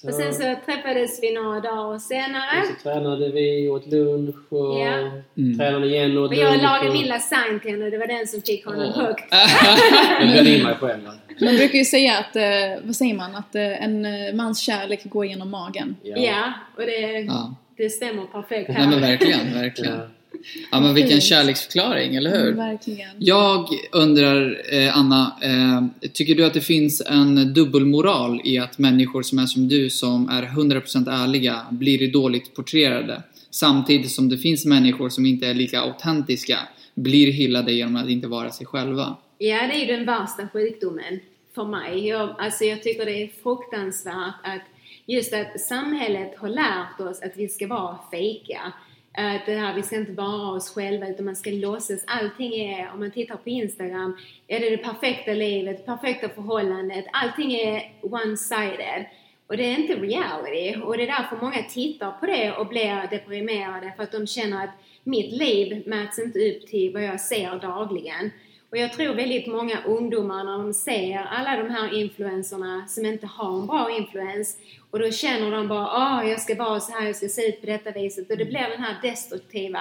Så, 0.01 0.09
Och 0.09 0.15
sen 0.15 0.35
så 0.35 0.43
träffades 0.67 1.23
vi 1.23 1.33
några 1.35 1.61
dagar 1.61 1.99
senare. 1.99 2.61
och 2.61 2.67
så 2.67 2.83
tränade 2.83 3.29
vi, 3.33 3.69
åt 3.69 3.87
lunch 3.87 4.53
och 4.53 4.81
Ja. 4.81 5.11
Mm. 5.39 5.59
tränade 5.59 5.87
igen, 5.87 6.19
åt 6.19 6.31
Och 6.31 6.37
jag 6.37 6.51
lunch. 6.51 6.63
lagade 6.63 6.89
och- 6.89 6.95
min 6.95 7.07
lasagne 7.07 7.59
till 7.61 7.71
henne 7.71 7.85
och 7.85 7.91
det 7.91 7.99
var 7.99 8.07
den 8.07 8.27
som 8.27 8.43
fick 8.43 8.67
honom 8.67 8.93
Åh. 8.97 9.03
högt. 9.03 9.25
Jag 10.21 10.29
bjöd 10.33 10.47
in 10.47 10.63
mig 10.63 10.75
själv. 10.75 11.03
Man 11.41 11.57
brukar 11.57 11.79
ju 11.79 11.85
säga 11.85 12.19
att, 12.19 12.37
eh, 12.37 12.43
vad 12.85 12.97
säger 12.97 13.15
man, 13.15 13.35
att 13.35 13.55
eh, 13.55 13.85
en 13.85 14.05
eh, 14.05 14.35
mans 14.35 14.61
kärlek 14.61 15.01
går 15.05 15.27
genom 15.27 15.51
magen. 15.51 15.97
Ja, 16.03 16.53
och 16.77 16.83
det, 16.83 17.01
Ja. 17.21 17.55
det 17.77 17.91
stämmer 17.91 18.25
perfekt 18.25 18.69
Nej 18.69 18.79
men 18.89 18.93
här. 18.93 19.01
verkligen, 19.11 19.55
verkligen. 19.55 20.01
Ja. 20.71 20.81
Men 20.81 20.95
vilken 20.95 21.11
Fint. 21.11 21.23
kärleksförklaring, 21.23 22.15
eller 22.15 22.31
hur? 22.39 22.53
Verkligen. 22.53 23.11
Jag 23.19 23.69
undrar, 23.93 24.63
eh, 24.75 24.99
Anna, 24.99 25.37
eh, 25.43 26.09
tycker 26.13 26.35
du 26.35 26.45
att 26.45 26.55
det 26.55 26.61
finns 26.61 27.03
en 27.07 27.55
dubbelmoral 27.55 28.41
i 28.45 28.59
att 28.59 28.79
människor 28.79 29.23
som 29.23 29.39
är 29.39 29.47
som 29.47 29.69
du, 29.69 29.91
som 29.91 30.29
är 30.29 30.43
100% 30.43 31.09
ärliga, 31.09 31.67
blir 31.71 32.13
dåligt 32.13 32.55
porträtterade? 32.55 33.23
Samtidigt 33.51 34.11
som 34.11 34.29
det 34.29 34.39
finns 34.39 34.67
människor 34.67 35.09
som 35.09 35.27
inte 35.27 35.47
är 35.47 35.55
lika 35.55 35.81
autentiska, 35.81 36.59
blir 36.95 37.33
hyllade 37.33 37.73
genom 37.73 37.97
att 37.97 38.09
inte 38.09 38.27
vara 38.27 38.51
sig 38.51 38.67
själva. 38.67 39.17
Ja, 39.39 39.67
det 39.67 39.75
är 39.75 39.81
ju 39.87 39.97
den 39.97 40.07
värsta 40.07 40.49
sjukdomen 40.53 41.21
för 41.55 41.65
mig. 41.65 42.09
Jag, 42.09 42.35
alltså 42.39 42.65
jag 42.65 42.83
tycker 42.83 43.05
det 43.07 43.23
är 43.23 43.31
fruktansvärt 43.43 44.35
att 44.45 44.63
just 45.07 45.35
att 45.35 45.61
samhället 45.61 46.35
har 46.39 46.49
lärt 46.49 47.01
oss 47.01 47.23
att 47.23 47.37
vi 47.37 47.49
ska 47.49 47.67
vara 47.67 47.99
fejka. 48.11 48.73
Att 49.19 49.47
det 49.47 49.55
här, 49.55 49.75
vi 49.75 49.83
ska 49.83 49.97
inte 49.97 50.13
vara 50.13 50.51
oss 50.51 50.75
själva 50.75 51.09
utan 51.09 51.25
man 51.25 51.37
ska 51.37 51.51
låtsas. 51.51 52.05
Allting 52.07 52.55
är, 52.55 52.93
om 52.93 53.01
man 53.01 53.11
tittar 53.11 53.37
på 53.37 53.49
Instagram, 53.49 54.17
är 54.47 54.61
det 54.61 54.71
det 54.71 54.77
perfekta 54.77 55.33
livet, 55.33 55.87
perfekta 55.87 56.29
förhållandet. 56.29 57.05
Allting 57.13 57.53
är 57.53 57.93
one-sided. 58.03 59.05
Och 59.47 59.57
det 59.57 59.65
är 59.65 59.79
inte 59.79 59.95
reality. 59.95 60.81
Och 60.83 60.97
det 60.97 61.03
är 61.03 61.07
därför 61.07 61.37
många 61.37 61.63
tittar 61.63 62.11
på 62.11 62.27
det 62.27 62.53
och 62.53 62.67
blir 62.67 63.11
deprimerade 63.11 63.93
för 63.97 64.03
att 64.03 64.13
de 64.13 64.27
känner 64.27 64.65
att 64.65 64.71
mitt 65.05 65.33
liv 65.33 65.83
mäts 65.87 66.19
inte 66.19 66.39
upp 66.39 66.67
till 66.67 66.93
vad 66.93 67.05
jag 67.05 67.21
ser 67.21 67.59
dagligen. 67.61 68.31
Och 68.71 68.77
jag 68.77 68.93
tror 68.93 69.15
väldigt 69.15 69.47
många 69.47 69.83
ungdomar 69.87 70.45
när 70.45 70.59
de 70.59 70.75
ser 70.75 71.19
alla 71.19 71.57
de 71.57 71.71
här 71.71 72.01
influenserna 72.01 72.87
som 72.89 73.07
inte 73.07 73.27
har 73.27 73.61
en 73.61 73.67
bra 73.67 73.91
influens 73.91 74.57
och 74.91 74.99
då 74.99 75.11
känner 75.11 75.51
de 75.51 75.69
bara 75.69 75.87
ah 75.87 76.25
jag 76.25 76.41
ska 76.41 76.55
vara 76.55 76.81
så 76.81 76.93
här, 76.93 77.07
jag 77.07 77.17
ska 77.17 77.29
se 77.29 77.49
ut 77.49 77.61
på 77.61 77.67
detta 77.67 77.91
viset 77.91 78.31
och 78.31 78.37
det 78.37 78.45
blir 78.45 78.69
den 78.71 78.83
här 78.83 78.97
destruktiva 79.03 79.81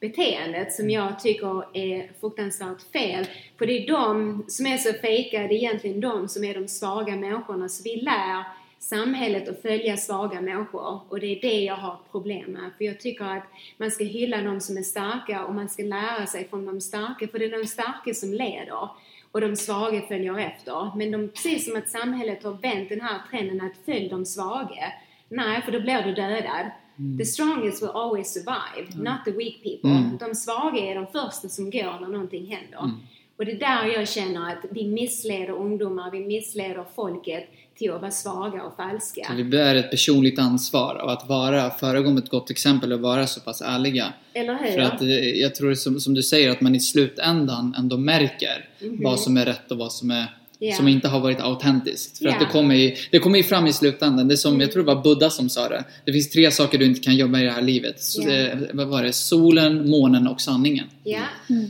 beteendet 0.00 0.72
som 0.72 0.90
jag 0.90 1.20
tycker 1.20 1.76
är 1.76 2.10
fruktansvärt 2.20 2.82
fel. 2.92 3.26
För 3.58 3.66
det 3.66 3.72
är 3.72 3.86
de 3.86 4.44
som 4.48 4.66
är 4.66 4.78
så 4.78 4.92
fejka, 4.92 5.38
det 5.38 5.54
är 5.54 5.58
egentligen 5.58 6.00
de 6.00 6.28
som 6.28 6.44
är 6.44 6.54
de 6.54 6.68
svaga 6.68 7.16
människorna. 7.16 7.68
Så 7.68 7.82
vi 7.82 7.96
lär 7.96 8.44
samhället 8.88 9.48
att 9.48 9.62
följa 9.62 9.96
svaga 9.96 10.40
människor 10.40 11.00
och 11.08 11.20
det 11.20 11.26
är 11.26 11.40
det 11.40 11.60
jag 11.60 11.76
har 11.76 11.96
problem 12.10 12.52
med. 12.52 12.70
För 12.78 12.84
jag 12.84 13.00
tycker 13.00 13.24
att 13.24 13.44
man 13.76 13.90
ska 13.90 14.04
hylla 14.04 14.42
de 14.42 14.60
som 14.60 14.76
är 14.76 14.82
starka 14.82 15.44
och 15.44 15.54
man 15.54 15.68
ska 15.68 15.82
lära 15.82 16.26
sig 16.26 16.48
från 16.48 16.66
de 16.66 16.80
starka 16.80 17.28
för 17.28 17.38
det 17.38 17.44
är 17.44 17.58
de 17.60 17.66
starka 17.66 18.14
som 18.14 18.32
leder 18.32 18.88
och 19.32 19.40
de 19.40 19.56
svaga 19.56 20.00
följer 20.00 20.38
efter. 20.38 20.96
Men 20.96 21.10
de, 21.10 21.28
precis 21.28 21.64
som 21.64 21.76
att 21.76 21.88
samhället 21.88 22.44
har 22.44 22.52
vänt 22.52 22.88
den 22.88 23.00
här 23.00 23.20
trenden 23.30 23.60
att 23.60 23.84
följ 23.84 24.08
de 24.08 24.24
svaga. 24.24 24.92
Nej, 25.28 25.62
för 25.62 25.72
då 25.72 25.80
blir 25.80 26.02
du 26.02 26.14
dödad. 26.14 26.70
Mm. 26.98 27.18
The 27.18 27.24
strongest 27.24 27.82
will 27.82 27.90
always 27.90 28.32
survive, 28.32 29.10
not 29.10 29.24
the 29.24 29.30
weak 29.30 29.62
people. 29.62 29.90
Mm. 29.90 30.16
De 30.16 30.34
svaga 30.34 30.78
är 30.78 30.94
de 30.94 31.06
första 31.06 31.48
som 31.48 31.70
går 31.70 32.00
när 32.00 32.08
någonting 32.08 32.46
händer. 32.46 32.78
Mm. 32.78 32.96
Och 33.36 33.44
det 33.44 33.52
är 33.52 33.58
där 33.58 33.86
jag 33.86 34.08
känner 34.08 34.52
att 34.52 34.64
vi 34.70 34.86
missleder 34.88 35.52
ungdomar, 35.52 36.10
vi 36.10 36.20
missleder 36.20 36.84
folket 36.94 37.50
till 37.78 37.92
att 37.92 38.00
vara 38.00 38.10
svaga 38.10 38.62
och 38.62 38.76
falska. 38.76 39.26
Så 39.28 39.34
vi 39.34 39.44
bär 39.44 39.74
ett 39.74 39.90
personligt 39.90 40.38
ansvar 40.38 40.94
av 40.94 41.08
att 41.08 41.28
vara, 41.28 41.70
föregå 41.70 42.10
med 42.10 42.24
ett 42.24 42.30
gott 42.30 42.50
exempel 42.50 42.92
och 42.92 43.00
vara 43.00 43.26
så 43.26 43.40
pass 43.40 43.60
ärliga. 43.62 44.12
Eller 44.34 44.54
hur? 44.54 44.72
För 44.72 44.80
att 44.80 45.02
eh, 45.02 45.08
jag 45.40 45.54
tror 45.54 45.74
som, 45.74 46.00
som 46.00 46.14
du 46.14 46.22
säger 46.22 46.50
att 46.50 46.60
man 46.60 46.74
i 46.74 46.80
slutändan 46.80 47.74
ändå 47.78 47.96
märker 47.96 48.68
Mhm. 48.80 49.02
vad 49.04 49.20
som 49.20 49.36
är 49.36 49.44
rätt 49.44 49.70
och 49.70 49.78
vad 49.78 49.92
som 49.92 50.10
är 50.10 50.26
Ja. 50.60 50.74
som 50.76 50.88
inte 50.88 51.08
har 51.08 51.20
varit 51.20 51.40
autentiskt. 51.40 52.18
För 52.18 52.24
Ja. 52.24 52.32
att 52.32 52.40
det 52.40 52.46
kommer, 52.46 52.74
ju, 52.74 52.94
det 53.10 53.18
kommer 53.18 53.36
ju 53.38 53.44
fram 53.44 53.66
i 53.66 53.72
slutändan. 53.72 54.28
Det 54.28 54.34
är 54.34 54.36
som, 54.36 54.50
Mm. 54.54 54.60
jag 54.60 54.72
tror 54.72 54.82
det 54.82 54.94
var 54.94 55.02
Buddha 55.02 55.30
som 55.30 55.48
sa 55.48 55.68
det. 55.68 55.84
Det 56.04 56.12
finns 56.12 56.30
tre 56.30 56.50
saker 56.50 56.78
du 56.78 56.84
inte 56.84 57.00
kan 57.00 57.16
jobba 57.16 57.40
i 57.40 57.44
det 57.44 57.50
här 57.50 57.62
livet. 57.62 58.00
Så, 58.00 58.22
Ja. 58.22 58.30
eh, 58.30 58.58
vad 58.72 58.86
var 58.88 59.02
det? 59.02 59.12
Solen, 59.12 59.90
månen 59.90 60.26
och 60.28 60.40
sanningen. 60.40 60.86
Ja. 61.04 61.20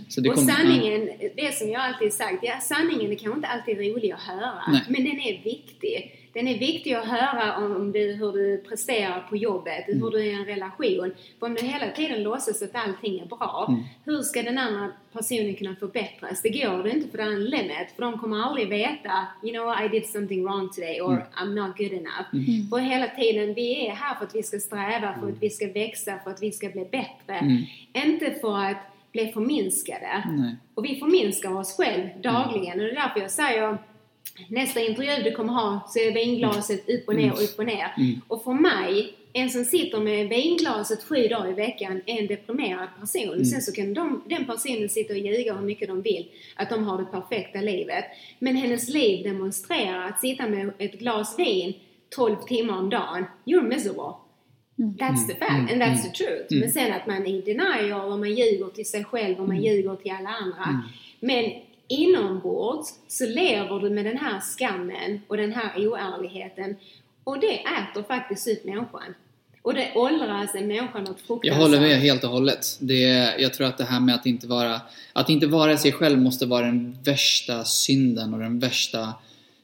Så 0.08 0.20
det 0.20 0.28
och 0.28 0.34
kommer- 0.34 0.52
sanningen, 0.52 1.08
det 1.36 1.54
som 1.54 1.70
jag 1.70 1.80
alltid 1.82 2.12
sagt, 2.12 2.38
ja, 2.42 2.52
sanningen 2.62 3.12
är 3.12 3.16
kanske 3.16 3.36
inte 3.36 3.48
alltid 3.48 3.76
rolig 3.78 4.12
att 4.12 4.20
höra, 4.20 4.52
Nej. 4.72 4.80
men 4.88 5.04
den 5.04 5.20
är 5.20 5.44
viktig. 5.44 6.14
Den 6.38 6.48
är 6.48 6.58
viktig 6.58 6.92
att 6.94 7.04
höra 7.04 7.56
om 7.56 7.92
du, 7.92 8.12
hur 8.12 8.32
du 8.32 8.64
presterar 8.68 9.26
på 9.28 9.36
jobbet, 9.36 9.88
Mm. 9.88 10.02
hur 10.02 10.10
du 10.10 10.18
är 10.18 10.24
i 10.24 10.32
en 10.34 10.44
relation. 10.44 11.12
För 11.38 11.46
om 11.46 11.54
du 11.54 11.62
hela 11.66 11.90
tiden 11.90 12.22
låtsas 12.22 12.62
att 12.62 12.74
allting 12.74 13.20
är 13.20 13.26
bra, 13.26 13.66
Mm. 13.68 13.80
hur 14.04 14.22
ska 14.22 14.42
den 14.42 14.58
andra 14.58 14.88
personen 15.12 15.54
kunna 15.54 15.76
förbättras? 15.76 16.42
Det 16.42 16.48
går 16.48 16.82
det 16.82 16.90
inte 16.90 17.08
för 17.08 17.18
den 17.18 17.44
limit, 17.44 17.88
för 17.96 18.02
de 18.02 18.18
kommer 18.18 18.42
aldrig 18.42 18.68
veta, 18.68 19.12
you 19.42 19.52
know 19.52 19.84
I 19.84 19.88
did 19.88 20.06
something 20.06 20.44
wrong 20.44 20.70
today 20.70 21.00
or 21.00 21.12
Mm. 21.12 21.22
I'm 21.56 21.66
not 21.66 21.76
good 21.78 21.92
enough. 21.92 22.28
Mm. 22.32 22.68
För 22.70 22.78
hela 22.78 23.06
tiden, 23.08 23.54
vi 23.54 23.86
är 23.86 23.90
här 23.94 24.14
för 24.14 24.24
att 24.24 24.34
vi 24.34 24.42
ska 24.42 24.58
sträva, 24.58 25.14
för 25.20 25.28
att 25.28 25.42
vi 25.42 25.50
ska 25.50 25.72
växa, 25.72 26.18
för 26.24 26.30
att 26.30 26.42
vi 26.42 26.52
ska 26.52 26.68
bli 26.68 26.84
bättre. 26.84 27.34
Mm. 27.40 27.56
Inte 28.06 28.30
för 28.30 28.58
att 28.64 28.76
bli 29.12 29.32
förminskade. 29.32 30.24
Nej. 30.28 30.56
Och 30.74 30.84
vi 30.84 30.96
förminskar 30.98 31.56
oss 31.56 31.76
själv 31.76 32.08
dagligen. 32.22 32.80
Och 32.80 32.86
det 32.86 32.90
är 32.90 32.94
därför 32.94 33.20
jag 33.20 33.30
säger 33.30 33.78
nästa 34.48 34.80
intervju 34.80 35.22
du 35.24 35.32
kommer 35.32 35.52
ha 35.52 35.88
så 35.88 35.98
är 35.98 36.12
vinglaset 36.12 36.88
upp 36.88 37.08
och 37.08 37.14
ner 37.14 37.32
och 37.32 37.42
upp 37.42 37.58
och 37.58 37.66
ner. 37.66 37.94
Mm. 37.96 38.20
Och 38.28 38.44
för 38.44 38.52
mig, 38.52 39.14
en 39.32 39.50
som 39.50 39.64
sitter 39.64 40.00
med 40.00 40.28
vinglaset 40.28 41.04
sju 41.04 41.28
dagar 41.28 41.50
i 41.50 41.54
veckan 41.54 42.00
är 42.06 42.18
en 42.18 42.26
deprimerad 42.26 42.88
person. 43.00 43.32
Mm. 43.32 43.44
Sen 43.44 43.62
så 43.62 43.72
kan 43.72 43.94
de, 43.94 44.22
den 44.26 44.46
personen 44.46 44.88
sitta 44.88 45.12
och 45.12 45.18
ljuga 45.18 45.54
hur 45.54 45.66
mycket 45.66 45.88
de 45.88 46.02
vill 46.02 46.30
att 46.56 46.70
de 46.70 46.84
har 46.84 46.98
det 46.98 47.04
perfekta 47.04 47.60
livet. 47.60 48.04
Men 48.38 48.56
hennes 48.56 48.88
liv 48.88 49.24
demonstrerar 49.24 50.08
att 50.08 50.20
sitta 50.20 50.46
med 50.48 50.70
ett 50.78 50.98
glas 50.98 51.38
vin 51.38 51.74
12 52.10 52.36
timmar 52.36 52.78
om 52.78 52.90
dagen. 52.90 53.24
You're 53.44 53.68
miserable. 53.68 54.12
That's 54.98 55.26
the 55.26 55.34
fact 55.34 55.72
and 55.72 55.82
that's 55.82 56.02
the 56.02 56.24
truth. 56.24 56.60
Men 56.60 56.70
sen 56.70 56.92
att 56.92 57.06
man 57.06 57.26
är 57.26 57.30
i 57.30 57.40
denial 57.40 58.12
och 58.12 58.18
man 58.18 58.34
ljuger 58.34 58.66
till 58.66 58.86
sig 58.86 59.04
själv 59.04 59.40
och 59.40 59.48
man 59.48 59.62
ljuger 59.62 59.96
till 59.96 60.12
alla 60.12 60.28
andra. 60.28 60.82
Men 61.20 61.52
inombords 61.88 62.94
så 63.08 63.26
lever 63.26 63.80
du 63.80 63.90
med 63.90 64.04
den 64.04 64.16
här 64.16 64.40
skammen 64.40 65.20
och 65.28 65.36
den 65.36 65.52
här 65.52 65.86
oärligheten 65.88 66.76
och 67.24 67.40
det 67.40 67.60
äter 67.60 68.02
faktiskt 68.02 68.48
ut 68.48 68.64
människan. 68.64 69.14
Och 69.62 69.74
det 69.74 69.92
åldras 69.94 70.54
en 70.54 70.66
människa 70.66 70.98
något 70.98 71.08
Jag 71.08 71.26
fruktansvärt. 71.26 71.62
håller 71.62 71.80
med 71.80 72.00
helt 72.00 72.24
och 72.24 72.30
hållet. 72.30 72.76
Det, 72.80 73.34
jag 73.38 73.54
tror 73.54 73.66
att 73.66 73.78
det 73.78 73.84
här 73.84 74.00
med 74.00 74.14
att 74.14 74.26
inte 74.26 74.46
vara, 74.46 74.80
att 75.12 75.30
inte 75.30 75.46
vara 75.46 75.76
sig 75.76 75.92
själv 75.92 76.18
måste 76.18 76.46
vara 76.46 76.66
den 76.66 76.98
värsta 77.04 77.64
synden 77.64 78.34
och 78.34 78.40
den 78.40 78.58
värsta 78.58 79.14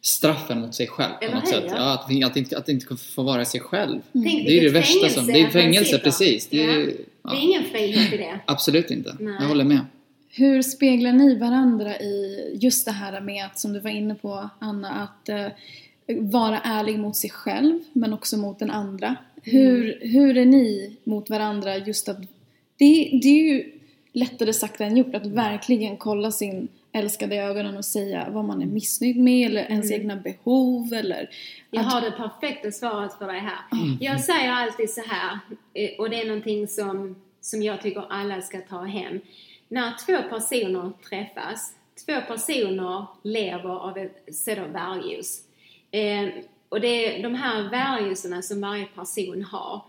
straffen 0.01 0.61
mot 0.61 0.75
sig 0.75 0.87
själv 0.87 1.13
på 1.29 1.35
något 1.35 1.49
sätt. 1.49 1.65
Ja, 1.69 1.93
att, 1.93 2.25
att, 2.25 2.37
inte, 2.37 2.59
att 2.59 2.69
inte 2.69 2.97
få 2.97 3.23
vara 3.23 3.45
sig 3.45 3.61
själv. 3.61 4.01
Tänk 4.13 4.47
Det 4.47 4.59
är 4.59 4.63
det 4.63 4.71
värsta 4.71 5.09
som, 5.09 5.27
det 5.27 5.41
är 5.41 5.49
fängelse 5.51 5.99
precis. 5.99 6.49
Det 6.49 6.65
är, 6.65 6.93
ja. 7.23 7.31
det 7.31 7.37
är 7.37 7.41
ingen 7.41 7.65
frihet 7.65 8.13
i 8.13 8.17
det. 8.17 8.41
Absolut 8.47 8.91
inte. 8.91 9.17
Nej. 9.21 9.37
Jag 9.41 9.49
håller 9.49 9.65
med. 9.65 9.81
Hur 10.37 10.63
speglar 10.63 11.13
ni 11.13 11.39
varandra 11.39 11.99
i 11.99 12.51
just 12.61 12.85
det 12.85 12.93
här 12.93 13.21
med 13.21 13.45
att, 13.47 13.59
som 13.59 13.73
du 13.73 13.81
var 13.81 13.91
inne 13.91 14.15
på 14.15 14.51
Anna, 14.59 14.91
att 14.91 15.29
eh, 15.29 15.47
vara 16.21 16.59
ärlig 16.61 16.99
mot 16.99 17.17
sig 17.17 17.31
själv 17.31 17.81
men 17.93 18.13
också 18.13 18.37
mot 18.37 18.59
den 18.59 18.71
andra? 18.71 19.17
Hur, 19.43 19.99
hur 20.03 20.37
är 20.37 20.45
ni 20.45 20.97
mot 21.05 21.31
varandra 21.31 21.77
just 21.77 22.09
att 22.09 22.19
det, 22.77 23.19
det 23.23 23.29
är 23.29 23.43
ju 23.55 23.73
lättare 24.13 24.53
sagt 24.53 24.81
än 24.81 24.97
gjort 24.97 25.15
att 25.15 25.27
verkligen 25.27 25.97
kolla 25.97 26.31
sin 26.31 26.69
älskade 26.93 27.35
i 27.35 27.39
ögonen 27.39 27.77
och 27.77 27.85
säga 27.85 28.27
vad 28.31 28.45
man 28.45 28.63
är 28.63 28.67
missnöjd 28.67 29.17
med 29.17 29.47
eller 29.51 29.63
ens 29.71 29.91
egna 29.93 30.17
behov 30.17 30.93
eller 30.93 31.31
Jag 31.71 31.81
att- 31.85 31.93
har 31.93 32.01
det 32.01 32.11
perfekta 32.11 32.71
svaret 32.71 33.19
för 33.19 33.27
dig 33.27 33.41
här. 33.41 33.59
Jag 34.01 34.21
säger 34.21 34.51
alltid 34.51 34.91
så 34.91 35.01
här, 35.07 35.39
eh, 35.75 35.91
och 35.99 36.11
det 36.11 36.21
är 36.21 36.27
någonting 36.27 36.69
som, 36.69 37.17
som 37.41 37.63
jag 37.63 37.83
tycker 37.83 38.05
alla 38.11 38.41
ska 38.41 38.61
ta 38.61 38.83
hem. 38.83 39.21
När 39.69 39.93
två 40.07 40.29
personer 40.29 40.93
träffas, 41.09 41.75
två 42.07 42.21
personer 42.21 43.07
lever 43.23 43.89
av 43.89 43.99
ett 43.99 44.35
set 44.35 44.59
of 44.59 44.69
values. 44.69 45.43
Eh, 45.91 46.29
och 46.69 46.81
det 46.81 47.19
är 47.19 47.23
de 47.23 47.35
här 47.35 47.71
valuesarna 47.71 48.43
som 48.43 48.61
varje 48.61 48.87
person 48.87 49.43
har. 49.43 49.83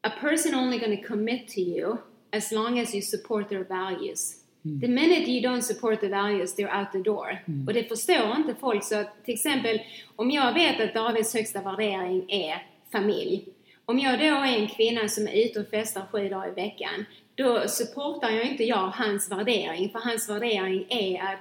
A 0.00 0.10
person 0.20 0.54
only 0.54 0.78
to 0.78 1.08
commit 1.08 1.48
to 1.48 1.60
you 1.60 1.96
as 2.32 2.52
long 2.52 2.78
as 2.78 2.94
you 2.94 3.02
support 3.02 3.48
their 3.48 3.64
values. 3.64 4.34
The 4.62 4.88
minute 4.88 5.30
you 5.30 5.40
don't 5.40 5.62
support 5.62 6.00
the 6.00 6.08
values, 6.08 6.54
they're 6.56 6.80
out 6.80 6.92
the 6.92 6.98
door. 6.98 7.38
Och 7.66 7.74
det 7.74 7.88
förstår 7.88 8.36
inte 8.36 8.54
folk. 8.60 8.84
Så 8.84 8.94
att, 8.94 9.24
till 9.24 9.34
exempel, 9.34 9.80
om 10.16 10.30
jag 10.30 10.54
vet 10.54 10.80
att 10.80 10.94
Davids 10.94 11.34
högsta 11.34 11.62
värdering 11.62 12.30
är 12.30 12.66
familj. 12.92 13.48
Om 13.84 13.98
jag 13.98 14.18
då 14.18 14.24
är 14.24 14.58
en 14.58 14.68
kvinna 14.68 15.08
som 15.08 15.28
är 15.28 15.44
ute 15.44 15.60
och 15.60 15.68
festar 15.68 16.02
sju 16.12 16.28
dagar 16.28 16.48
i 16.48 16.54
veckan, 16.54 17.04
då 17.38 17.68
supportar 17.68 18.30
jag 18.30 18.44
inte 18.44 18.64
jag 18.64 18.86
hans 18.88 19.30
värdering. 19.30 19.90
För 19.90 19.98
hans 19.98 20.30
värdering 20.30 20.86
är 20.88 21.22
att 21.22 21.38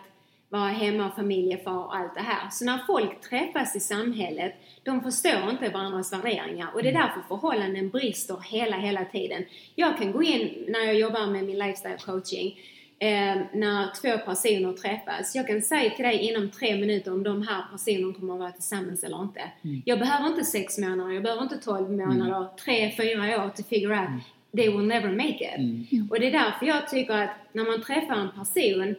vara 0.50 0.70
hemma, 0.70 1.12
familjefar 1.16 1.78
och 1.78 1.96
allt 1.96 2.16
det 2.16 2.22
här. 2.22 2.50
Så 2.50 2.66
när 2.66 2.78
folk 2.88 3.22
träffas 3.22 3.76
i 3.76 3.80
samhället, 3.80 4.54
de 4.84 5.02
förstår 5.02 5.50
inte 5.50 5.70
varandras 5.70 6.14
värderingar 6.14 6.70
och 6.74 6.84
det 6.84 6.90
är 6.90 6.94
därför 6.94 7.22
förhållanden 7.28 7.90
brister 7.90 8.38
hela, 8.52 8.78
hela 8.78 9.06
tiden. 9.06 9.46
Jag 9.76 9.98
kan 9.98 10.12
gå 10.12 10.24
in 10.24 10.66
när 10.68 10.80
jag 10.80 10.96
jobbar 10.96 11.28
med 11.28 11.44
min 11.44 11.60
lifestyle 11.60 11.98
coaching, 12.06 12.60
eh, 13.00 13.38
när 13.54 14.02
två 14.02 14.26
personer 14.26 14.74
träffas. 14.74 15.36
Jag 15.36 15.48
kan 15.48 15.62
säga 15.62 15.90
till 15.90 16.06
dig 16.06 16.18
inom 16.18 16.50
tre 16.52 16.76
minuter 16.76 17.14
om 17.14 17.24
de 17.24 17.48
här 17.48 17.64
personerna 17.72 18.14
kommer 18.14 18.34
att 18.34 18.40
vara 18.40 18.52
tillsammans 18.52 19.04
eller 19.04 19.22
inte. 19.22 19.42
Jag 19.86 20.00
behöver 20.00 20.28
inte 20.28 20.46
sex 20.46 20.78
månader, 20.78 21.12
jag 21.12 21.24
behöver 21.24 21.44
inte 21.44 21.58
tolv 21.58 21.92
månader, 21.92 22.48
tre, 22.66 22.92
fyra 22.98 23.46
år 23.46 23.50
to 23.50 23.64
figure 23.64 24.00
out 24.00 24.37
they 24.56 24.70
will 24.70 24.88
never 24.88 25.12
make 25.12 25.56
it. 25.56 26.12
Och 26.12 26.20
det 26.20 26.28
är 26.28 26.32
därför 26.32 26.66
jag 26.66 26.90
tycker 26.90 27.14
att 27.14 27.30
när 27.52 27.64
man 27.64 27.82
träffar 27.82 28.16
en 28.16 28.32
person 28.32 28.96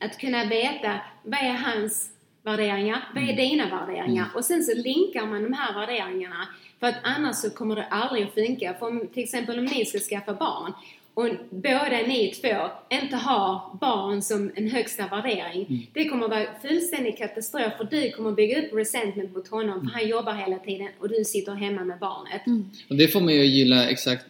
att 0.00 0.18
kunna 0.18 0.44
veta 0.44 1.00
vad 1.22 1.40
är 1.40 1.52
hans 1.52 2.10
värderingar, 2.42 3.08
vad 3.14 3.28
är 3.28 3.36
dina 3.36 3.68
värderingar? 3.68 4.26
Och 4.34 4.44
sen 4.44 4.62
så 4.62 4.74
linkar 4.74 5.26
man 5.26 5.42
de 5.42 5.52
här 5.52 5.74
värderingarna 5.74 6.48
för 6.80 6.86
att 6.86 7.00
annars 7.02 7.36
så 7.36 7.50
kommer 7.50 7.76
det 7.76 7.84
aldrig 7.84 8.24
att 8.24 8.34
funka. 8.34 8.74
För 8.74 8.86
om, 8.86 9.08
till 9.14 9.22
exempel 9.22 9.58
om 9.58 9.64
ni 9.64 9.86
ska 9.86 9.98
skaffa 9.98 10.34
barn 10.34 10.72
och 11.14 11.28
båda 11.50 11.98
ni 12.06 12.32
två 12.42 12.70
inte 12.90 13.16
har 13.16 13.78
barn 13.80 14.22
som 14.22 14.50
en 14.54 14.70
högsta 14.70 15.06
värdering. 15.06 15.90
Det 15.92 16.08
kommer 16.08 16.24
att 16.24 16.30
vara 16.30 16.46
fullständig 16.62 17.18
katastrof 17.18 17.72
för 17.78 17.84
du 17.90 18.10
kommer 18.10 18.32
bygga 18.32 18.62
upp 18.62 18.72
resentment 18.72 19.34
mot 19.34 19.48
honom 19.48 19.80
för 19.80 19.98
han 19.98 20.08
jobbar 20.08 20.32
hela 20.32 20.58
tiden 20.58 20.88
och 20.98 21.08
du 21.08 21.24
sitter 21.24 21.52
hemma 21.52 21.84
med 21.84 21.98
barnet. 21.98 22.42
Och 22.90 22.96
det 22.96 23.08
får 23.08 23.20
man 23.20 23.34
ju 23.34 23.44
gilla 23.44 23.88
exakt 23.88 24.26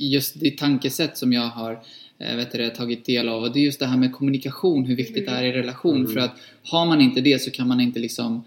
just 0.00 0.40
det 0.40 0.58
tankesätt 0.58 1.18
som 1.18 1.32
jag 1.32 1.48
har 1.48 1.82
eh, 2.18 2.36
vet 2.36 2.52
du, 2.52 2.70
tagit 2.70 3.04
del 3.04 3.28
av. 3.28 3.42
Och 3.42 3.52
det 3.52 3.58
är 3.58 3.64
just 3.64 3.80
det 3.80 3.86
här 3.86 3.96
med 3.96 4.12
kommunikation, 4.12 4.84
hur 4.84 4.96
viktigt 4.96 5.26
det 5.26 5.32
är 5.32 5.42
i 5.42 5.52
relation. 5.52 6.08
För 6.08 6.20
att 6.20 6.36
har 6.64 6.86
man 6.86 7.00
inte 7.00 7.20
det 7.20 7.42
så 7.42 7.50
kan 7.50 7.68
man 7.68 7.80
inte 7.80 8.00
liksom 8.00 8.44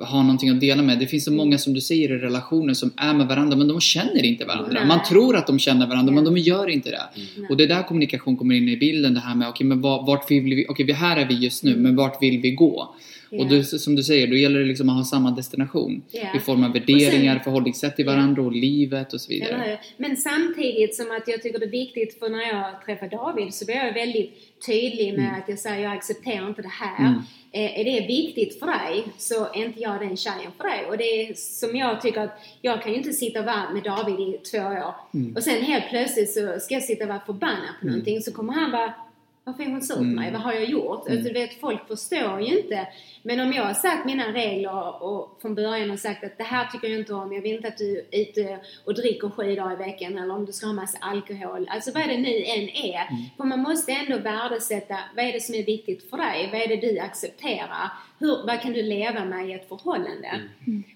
ha 0.00 0.22
någonting 0.22 0.50
att 0.50 0.60
dela 0.60 0.82
med. 0.82 0.98
Det 0.98 1.06
finns 1.06 1.24
så 1.24 1.32
många 1.32 1.58
som 1.58 1.74
du 1.74 1.80
säger 1.80 2.10
i 2.12 2.18
relationer 2.18 2.74
som 2.74 2.90
är 2.96 3.14
med 3.14 3.26
varandra 3.26 3.56
men 3.56 3.68
de 3.68 3.80
känner 3.80 4.24
inte 4.24 4.44
varandra. 4.44 4.72
Nej. 4.72 4.86
Man 4.86 5.04
tror 5.08 5.36
att 5.36 5.46
de 5.46 5.58
känner 5.58 5.86
varandra 5.86 6.12
men 6.14 6.24
de 6.24 6.38
gör 6.38 6.68
inte 6.68 6.90
det. 6.90 7.00
Nej. 7.36 7.46
Och 7.50 7.56
det 7.56 7.64
är 7.64 7.68
där 7.68 7.82
kommunikation 7.82 8.36
kommer 8.36 8.54
in 8.54 8.68
i 8.68 8.76
bilden. 8.76 9.14
Det 9.14 9.20
här 9.20 9.34
med 9.34 9.48
okej 9.48 9.66
men 9.66 9.80
var- 9.80 10.06
vart 10.06 10.30
vill 10.30 10.42
vi, 10.44 10.66
okej 10.68 10.92
här 10.92 11.16
är 11.16 11.28
vi 11.28 11.34
just 11.34 11.64
nu 11.64 11.76
men 11.76 11.96
vart 11.96 12.22
vill 12.22 12.40
vi 12.40 12.50
gå? 12.50 12.94
Ja. 13.34 13.38
Och 13.44 13.48
du, 13.50 13.64
som 13.64 13.94
du 13.96 14.02
säger, 14.02 14.26
då 14.26 14.36
gäller 14.36 14.60
det 14.60 14.66
liksom 14.66 14.88
att 14.88 14.96
ha 14.96 15.04
samma 15.04 15.30
destination. 15.30 16.02
Ja. 16.10 16.36
I 16.36 16.38
form 16.38 16.64
av 16.64 16.72
värderingar, 16.72 17.34
sen- 17.34 17.44
förhållningssätt 17.44 17.96
till 17.96 18.06
varandra 18.06 18.42
och 18.42 18.52
livet 18.52 19.12
och 19.12 19.20
så 19.20 19.28
vidare. 19.28 19.78
Men 19.96 20.16
samtidigt 20.16 20.94
som 20.96 21.10
att 21.10 21.28
jag 21.28 21.42
tycker 21.42 21.58
det 21.58 21.64
är 21.66 21.70
viktigt, 21.70 22.18
för 22.18 22.28
när 22.28 22.42
jag 22.42 22.84
träffar 22.86 23.08
David 23.08 23.54
så 23.54 23.64
blir 23.64 23.74
jag 23.76 23.92
väldigt 23.94 24.32
tydlig 24.66 25.18
med 25.18 25.32
att 25.38 25.48
jag 25.48 25.58
säger 25.58 25.82
jag 25.82 25.92
accepterar 25.96 26.48
inte 26.48 26.62
det 26.62 26.68
här. 26.68 27.06
Mm. 27.08 27.22
Eh, 27.54 27.80
är 27.80 27.84
det 27.84 28.06
viktigt 28.06 28.58
för 28.58 28.66
dig 28.66 29.04
så 29.18 29.44
är 29.44 29.64
inte 29.64 29.80
jag 29.80 30.00
den 30.00 30.16
tjejen 30.16 30.50
för 30.56 30.64
dig. 30.64 30.84
Och 30.88 30.98
det 30.98 31.04
är 31.04 31.34
som 31.34 31.76
jag 31.76 32.00
tycker 32.00 32.20
att 32.20 32.38
jag 32.62 32.82
kan 32.82 32.92
ju 32.92 32.98
inte 32.98 33.12
sitta 33.12 33.38
och 33.40 33.46
vara 33.46 33.70
med 33.74 33.82
David 33.82 34.20
i 34.28 34.38
två 34.50 34.58
år 34.58 34.94
Mm. 35.14 35.36
och 35.36 35.42
sen 35.42 35.62
helt 35.62 35.88
plötsligt 35.90 36.32
så 36.32 36.60
ska 36.60 36.74
jag 36.74 36.82
sitta 36.82 37.04
och 37.04 37.08
vara 37.08 37.20
förbannad 37.26 37.74
på 37.80 37.86
någonting 37.86 38.20
så 38.20 38.32
kommer 38.32 38.52
han 38.52 38.70
bara 38.70 38.94
Varför 39.44 39.62
är 39.62 39.68
hon 39.70 39.82
sur 39.82 39.94
på 39.94 40.00
Mm. 40.00 40.14
mig? 40.14 40.32
Vad 40.32 40.40
har 40.40 40.52
jag 40.52 40.64
gjort? 40.64 41.08
Alltså, 41.08 41.28
du 41.28 41.32
vet, 41.32 41.60
folk 41.60 41.88
förstår 41.88 42.40
ju 42.40 42.58
inte. 42.58 42.88
Men 43.22 43.40
om 43.40 43.52
jag 43.52 43.64
har 43.64 43.74
sagt 43.74 44.06
mina 44.06 44.32
regler 44.32 45.02
och 45.02 45.38
från 45.42 45.54
början 45.54 45.90
har 45.90 45.96
sagt 45.96 46.24
att 46.24 46.38
det 46.38 46.44
här 46.44 46.66
tycker 46.66 46.88
jag 46.88 46.98
inte 46.98 47.14
om, 47.14 47.32
jag 47.32 47.42
vill 47.42 47.56
inte 47.56 47.68
att 47.68 47.78
du 47.78 48.06
är 48.10 48.20
ute 48.20 48.58
och 48.84 48.94
dricker 48.94 49.30
sju 49.30 49.54
dagar 49.54 49.72
i 49.72 49.76
veckan 49.76 50.18
eller 50.18 50.34
om 50.34 50.44
du 50.46 50.52
ska 50.52 50.66
ha 50.66 50.72
massa 50.72 50.98
alkohol. 51.00 51.66
Alltså 51.70 51.90
vad 51.94 52.08
det 52.08 52.16
nu 52.18 52.28
än 52.36 52.68
är. 52.68 53.06
För 53.36 53.44
man 53.44 53.58
måste 53.60 53.92
ändå 53.92 54.18
värdesätta, 54.18 54.98
vad 55.16 55.24
är 55.24 55.32
det 55.32 55.40
som 55.40 55.54
är 55.54 55.64
viktigt 55.64 56.10
för 56.10 56.16
dig? 56.16 56.48
Vad 56.52 56.60
är 56.60 56.68
det 56.68 56.76
du 56.92 56.98
accepterar? 56.98 57.88
Hur, 58.18 58.46
vad 58.46 58.60
kan 58.60 58.72
du 58.72 58.82
leva 58.82 59.24
med 59.24 59.48
i 59.48 59.52
ett 59.52 59.68
förhållande? 59.68 60.40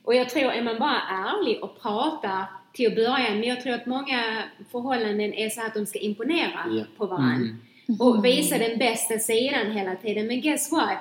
Och 0.05 0.15
jag 0.15 0.29
tror, 0.31 0.51
är 0.53 0.63
man 0.63 0.79
bara 0.79 1.01
ärlig 1.11 1.63
och 1.65 1.81
pratar 1.83 2.45
till 2.73 2.87
att 2.87 2.95
börja 2.95 3.35
med, 3.35 3.45
jag 3.45 3.61
tror 3.61 3.75
att 3.75 3.87
många 3.87 4.43
förhållanden 4.71 5.35
är 5.35 5.49
så 5.49 5.61
att 5.67 5.75
de 5.75 5.87
ska 5.87 5.99
imponera 5.99 6.61
Ja. 6.71 6.85
på 6.97 7.07
varandra. 7.07 7.55
Och 7.99 8.25
visa 8.25 8.59
den 8.59 8.79
bästa 8.79 9.19
sidan 9.19 9.71
hela 9.71 9.97
tiden. 9.97 10.27
Men 10.27 10.41
guess 10.41 10.73
what? 10.73 10.99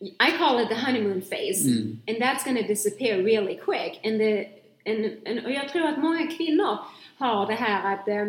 I 0.00 0.38
call 0.38 0.60
it 0.60 0.68
the 0.68 0.74
honeymoon 0.74 1.20
phase. 1.20 1.68
And 2.08 2.16
that's 2.18 2.44
gonna 2.44 2.62
disappear 2.62 3.22
really 3.22 3.54
quick. 3.54 4.00
And 4.04 4.18
the, 4.18 4.48
and, 4.86 5.10
and, 5.26 5.44
och 5.44 5.52
jag 5.52 5.68
tror 5.68 5.86
att 5.86 5.98
många 5.98 6.26
kvinnor 6.26 6.78
har 7.18 7.46
det 7.46 7.54
här 7.54 7.94
att, 7.94 8.08
eh, 8.08 8.26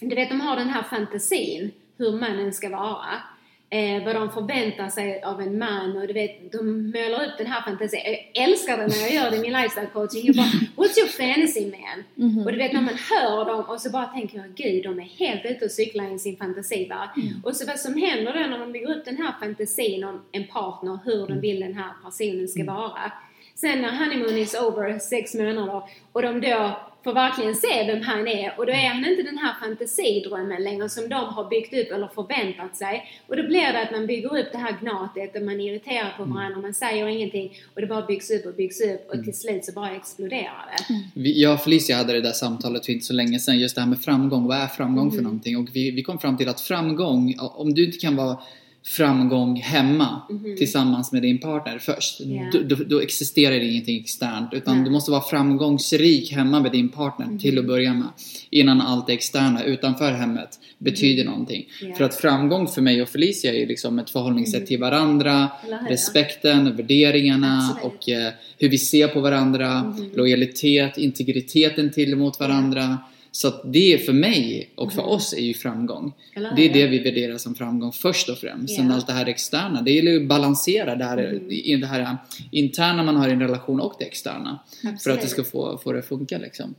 du 0.00 0.14
vet 0.14 0.28
de 0.28 0.40
har 0.40 0.56
den 0.56 0.68
här 0.68 0.82
fantasin 0.82 1.72
hur 1.98 2.12
mannen 2.12 2.52
ska 2.52 2.68
vara. 2.68 3.22
Eh, 3.70 4.04
vad 4.04 4.14
de 4.14 4.30
förväntar 4.30 4.88
sig 4.88 5.22
av 5.22 5.40
en 5.40 5.58
man 5.58 5.96
och 5.96 6.06
du 6.06 6.12
vet, 6.12 6.52
de 6.52 6.86
målar 6.86 7.24
upp 7.24 7.38
den 7.38 7.46
här 7.46 7.62
fantasin. 7.62 8.00
Jag 8.04 8.44
älskar 8.44 8.76
det 8.76 8.86
när 8.86 8.96
jag 8.96 9.14
gör 9.14 9.30
det 9.30 9.36
i 9.36 9.40
min 9.40 9.52
lifestyle 9.52 9.86
coaching. 9.92 10.26
Jag 10.26 10.36
bara, 10.36 10.46
what's 10.76 10.98
your 10.98 11.08
fantasy 11.08 11.70
man? 11.70 12.44
Och 12.44 12.52
du 12.52 12.58
vet 12.58 12.72
när 12.72 12.80
man 12.80 12.98
hör 13.10 13.44
dem 13.44 13.64
och 13.64 13.80
så 13.80 13.90
bara 13.90 14.06
tänker 14.06 14.38
jag, 14.38 14.54
gud 14.54 14.84
de 14.84 15.00
är 15.00 15.04
helt 15.04 15.44
ute 15.44 15.64
och 15.64 15.70
cyklar 15.70 16.14
i 16.14 16.18
sin 16.18 16.36
fantasivärld. 16.36 17.08
Och 17.44 17.56
så 17.56 17.66
vad 17.66 17.78
som 17.78 17.94
händer 17.94 18.32
då 18.32 18.40
när 18.50 18.58
de 18.58 18.72
bygger 18.72 18.96
upp 18.96 19.04
den 19.04 19.16
här 19.16 19.34
fantasin 19.40 20.04
om 20.04 20.22
en 20.32 20.46
partner, 20.46 20.98
hur 21.04 21.26
de 21.26 21.40
vill 21.40 21.60
den 21.60 21.74
här 21.74 21.90
personen 22.04 22.48
ska 22.48 22.64
vara. 22.64 23.12
Sen 23.54 23.82
när 23.82 23.92
honeymoon 23.98 24.38
is 24.38 24.54
over, 24.54 24.98
sex 24.98 25.34
månader, 25.34 25.82
och 26.12 26.22
de 26.22 26.40
då 26.40 26.76
får 27.06 27.14
verkligen 27.14 27.54
se 27.54 27.86
vem 27.86 28.02
han 28.02 28.28
är 28.28 28.58
och 28.58 28.66
då 28.66 28.72
är 28.72 28.88
han 28.88 29.04
inte 29.10 29.22
den 29.22 29.38
här 29.38 29.54
fantasidrömmen 29.60 30.64
längre 30.64 30.88
som 30.88 31.08
de 31.08 31.20
har 31.36 31.48
byggt 31.54 31.74
upp 31.80 31.90
eller 31.94 32.08
förväntat 32.08 32.76
sig. 32.76 32.94
Och 33.26 33.36
då 33.36 33.42
blir 33.42 33.72
det 33.72 33.82
att 33.82 33.90
man 33.90 34.06
bygger 34.06 34.38
upp 34.38 34.48
det 34.52 34.58
här 34.58 34.76
gnatet 34.80 35.36
och 35.36 35.42
man 35.42 35.60
irriterar 35.60 36.14
på 36.16 36.24
varandra, 36.24 36.60
man 36.60 36.74
säger 36.74 37.06
ingenting 37.06 37.52
och 37.74 37.80
det 37.80 37.86
bara 37.86 38.06
byggs 38.06 38.30
upp 38.30 38.46
och 38.46 38.54
byggs 38.54 38.80
upp 38.80 39.10
och 39.10 39.24
till 39.24 39.38
slut 39.38 39.64
så 39.64 39.72
bara 39.72 39.90
exploderar 39.90 40.64
det. 40.70 40.94
Vi, 41.20 41.42
jag 41.42 41.54
och 41.54 41.60
Felicia 41.60 41.96
hade 41.96 42.12
det 42.12 42.20
där 42.20 42.32
samtalet 42.32 42.86
för 42.86 42.92
inte 42.92 43.06
så 43.06 43.12
länge 43.12 43.38
sedan, 43.38 43.58
just 43.58 43.74
det 43.74 43.80
här 43.80 43.88
med 43.88 44.00
framgång. 44.00 44.46
Vad 44.46 44.56
är 44.56 44.66
framgång 44.66 45.12
för 45.12 45.22
någonting? 45.22 45.56
Och 45.56 45.68
vi, 45.72 45.90
vi 45.90 46.02
kom 46.02 46.18
fram 46.18 46.36
till 46.36 46.48
att 46.48 46.60
framgång, 46.60 47.34
om 47.38 47.74
du 47.74 47.84
inte 47.84 47.98
kan 47.98 48.16
vara 48.16 48.38
framgång 48.86 49.56
hemma 49.56 50.22
tillsammans 50.58 51.12
med 51.12 51.22
din 51.22 51.38
partner 51.38 51.78
först, 51.78 52.20
Ja. 52.20 52.50
då, 52.52 52.58
då, 52.62 52.84
då 52.84 53.00
existerar 53.00 53.54
det 53.54 53.64
ingenting 53.64 54.00
externt. 54.00 54.48
Utan 54.52 54.76
Nej. 54.76 54.84
du 54.84 54.90
måste 54.90 55.10
vara 55.10 55.20
framgångsrik 55.22 56.32
hemma 56.32 56.60
med 56.60 56.72
din 56.72 56.88
partner 56.88 57.38
till 57.38 57.58
att 57.58 57.66
börja 57.66 57.94
med. 57.94 58.08
Innan 58.50 58.80
allt 58.80 59.06
det 59.06 59.12
externa 59.12 59.64
utanför 59.64 60.12
hemmet 60.12 60.48
betyder 60.78 61.24
någonting. 61.24 61.66
Ja. 61.82 61.94
För 61.94 62.04
att 62.04 62.14
framgång 62.14 62.68
för 62.68 62.82
mig 62.82 63.02
och 63.02 63.08
Felicia 63.08 63.54
är 63.54 63.66
liksom 63.66 63.98
ett 63.98 64.10
förhållningssätt 64.10 64.66
till 64.66 64.80
varandra, 64.80 65.48
Eller 65.66 65.88
respekten, 65.88 66.76
värderingarna 66.76 67.58
Absolut. 67.76 67.94
och 67.94 68.08
eh, 68.08 68.32
hur 68.58 68.68
vi 68.68 68.78
ser 68.78 69.08
på 69.08 69.20
varandra, 69.20 69.94
lojalitet, 70.14 70.98
integriteten 70.98 71.92
till 71.92 72.16
mot 72.16 72.40
varandra. 72.40 72.98
Så 73.36 73.48
att 73.48 73.72
det 73.72 74.06
för 74.06 74.12
mig 74.12 74.70
och 74.74 74.92
för 74.92 75.02
oss 75.02 75.32
är 75.32 75.40
ju 75.40 75.54
framgång. 75.54 76.12
Det 76.56 76.68
är 76.68 76.72
det 76.72 76.86
vi 76.86 76.98
värderar 76.98 77.38
som 77.38 77.54
framgång 77.54 77.92
först 77.92 78.28
och 78.28 78.38
främst. 78.38 78.76
Sen 78.76 78.86
Ja. 78.88 78.94
allt 78.94 79.06
det 79.06 79.12
här 79.12 79.26
externa, 79.26 79.82
det 79.82 79.90
gäller 79.90 80.10
ju 80.10 80.22
att 80.22 80.28
balansera 80.28 80.96
det 80.96 81.04
här, 81.04 81.52
i 81.52 81.76
det 81.76 81.86
här 81.86 82.16
interna 82.50 83.02
man 83.02 83.16
har 83.16 83.28
i 83.28 83.32
en 83.32 83.40
relation 83.40 83.80
och 83.80 83.94
det 83.98 84.04
externa. 84.04 84.58
För 85.04 85.10
att 85.10 85.20
det 85.20 85.26
ska 85.28 85.44
få, 85.44 85.78
få 85.78 85.92
det 85.92 85.98
att 85.98 86.06
funka 86.06 86.38
liksom. 86.38 86.74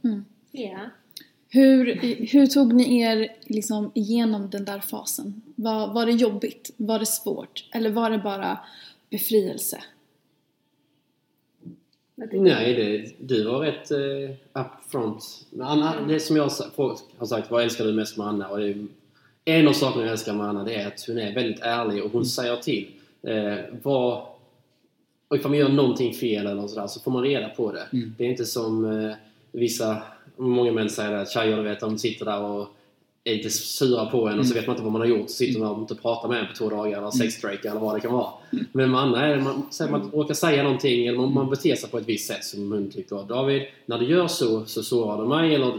Ja. 0.51 0.79
Hur, 1.49 1.95
hur 2.31 2.47
tog 2.47 2.73
ni 2.73 3.01
er 3.01 3.27
liksom 3.45 3.91
igenom 3.95 4.49
den 4.49 4.65
där 4.65 4.79
fasen? 4.79 5.41
Var, 5.55 5.93
var 5.93 6.05
det 6.05 6.11
jobbigt? 6.11 6.71
Var 6.77 6.99
det 6.99 7.05
svårt? 7.05 7.69
Eller 7.73 7.89
var 7.89 8.09
det 8.11 8.17
bara 8.17 8.59
befrielse? 9.09 9.77
Nej, 12.17 12.73
det, 12.73 13.13
du 13.19 13.43
var 13.43 13.59
rätt 13.59 13.91
uh, 13.91 14.29
upfront. 14.53 15.45
Men 15.49 15.67
Anna, 15.67 16.01
det 16.07 16.19
som 16.19 16.35
jag 16.35 16.43
har 16.43 17.25
sagt, 17.25 17.51
vad 17.51 17.63
älskar 17.63 17.85
du 17.85 17.93
mest 17.93 18.17
med 18.17 18.27
Anna? 18.27 18.49
Och 18.49 18.59
det 18.59 18.69
är, 18.69 18.87
en 19.45 19.67
av 19.67 19.73
sakerna 19.73 20.03
jag 20.03 20.11
älskar 20.11 20.33
med 20.33 20.47
Anna 20.47 20.63
det 20.63 20.75
är 20.75 20.87
att 20.87 21.03
hon 21.07 21.17
är 21.17 21.35
väldigt 21.35 21.59
ärlig 21.61 22.03
och 22.03 22.11
hon 22.11 22.25
säger 22.25 22.55
till. 22.55 22.91
Eh, 23.23 23.57
vad, 23.83 24.23
och 25.27 25.37
ifall 25.37 25.51
man 25.51 25.59
gör 25.59 25.69
någonting 25.69 26.13
fel 26.13 26.47
eller 26.47 26.67
sådär 26.67 26.87
så 26.87 26.99
får 26.99 27.11
man 27.11 27.23
reda 27.23 27.49
på 27.49 27.71
det. 27.71 27.87
Det 28.17 28.25
är 28.25 28.29
inte 28.29 28.45
som 28.45 28.85
eh, 28.85 29.15
vissa, 29.51 30.01
många 30.37 30.71
män 30.71 30.89
säger 30.89 31.17
det, 31.17 31.29
tjejer 31.29 31.57
du 31.57 31.63
vet, 31.63 31.79
de 31.79 31.97
sitter 31.97 32.25
där 32.25 32.41
och 32.41 32.67
är 33.31 33.35
lite 33.35 33.49
sura 33.49 34.05
på 34.05 34.27
en 34.27 34.39
och 34.39 34.45
så 34.45 34.53
vet 34.53 34.67
man 34.67 34.73
inte 34.73 34.83
vad 34.83 34.91
man 34.91 35.01
har 35.01 35.07
gjort. 35.07 35.29
Så 35.29 35.35
sitter 35.35 35.59
man 35.59 35.71
och 35.71 35.79
inte 35.79 35.95
pratar 35.95 36.29
med 36.29 36.39
en 36.39 36.47
på 36.47 36.53
två 36.53 36.69
dagar 36.69 36.97
eller 36.97 37.11
sexstrejkar 37.11 37.71
eller 37.71 37.81
vad 37.81 37.95
det 37.95 37.99
kan 37.99 38.13
vara. 38.13 38.29
Men 38.71 38.91
med 38.91 39.01
Anna 39.01 39.25
är 39.25 39.37
det, 39.37 39.43
man, 39.43 39.63
säger 39.71 39.91
man 39.91 40.11
råkar 40.11 40.33
säga 40.33 40.63
någonting 40.63 41.07
eller 41.07 41.17
man, 41.17 41.33
man 41.33 41.49
beter 41.49 41.75
sig 41.75 41.89
på 41.89 41.97
ett 41.97 42.07
visst 42.09 42.27
sätt 42.27 42.43
som 42.43 42.71
hon 42.71 42.91
tycker 42.91 43.27
David, 43.27 43.61
när 43.85 43.99
du 43.99 44.05
gör 44.05 44.27
så 44.27 44.65
så 44.65 44.83
sårar 44.83 45.21
du 45.21 45.27
mig 45.27 45.55
eller 45.55 45.73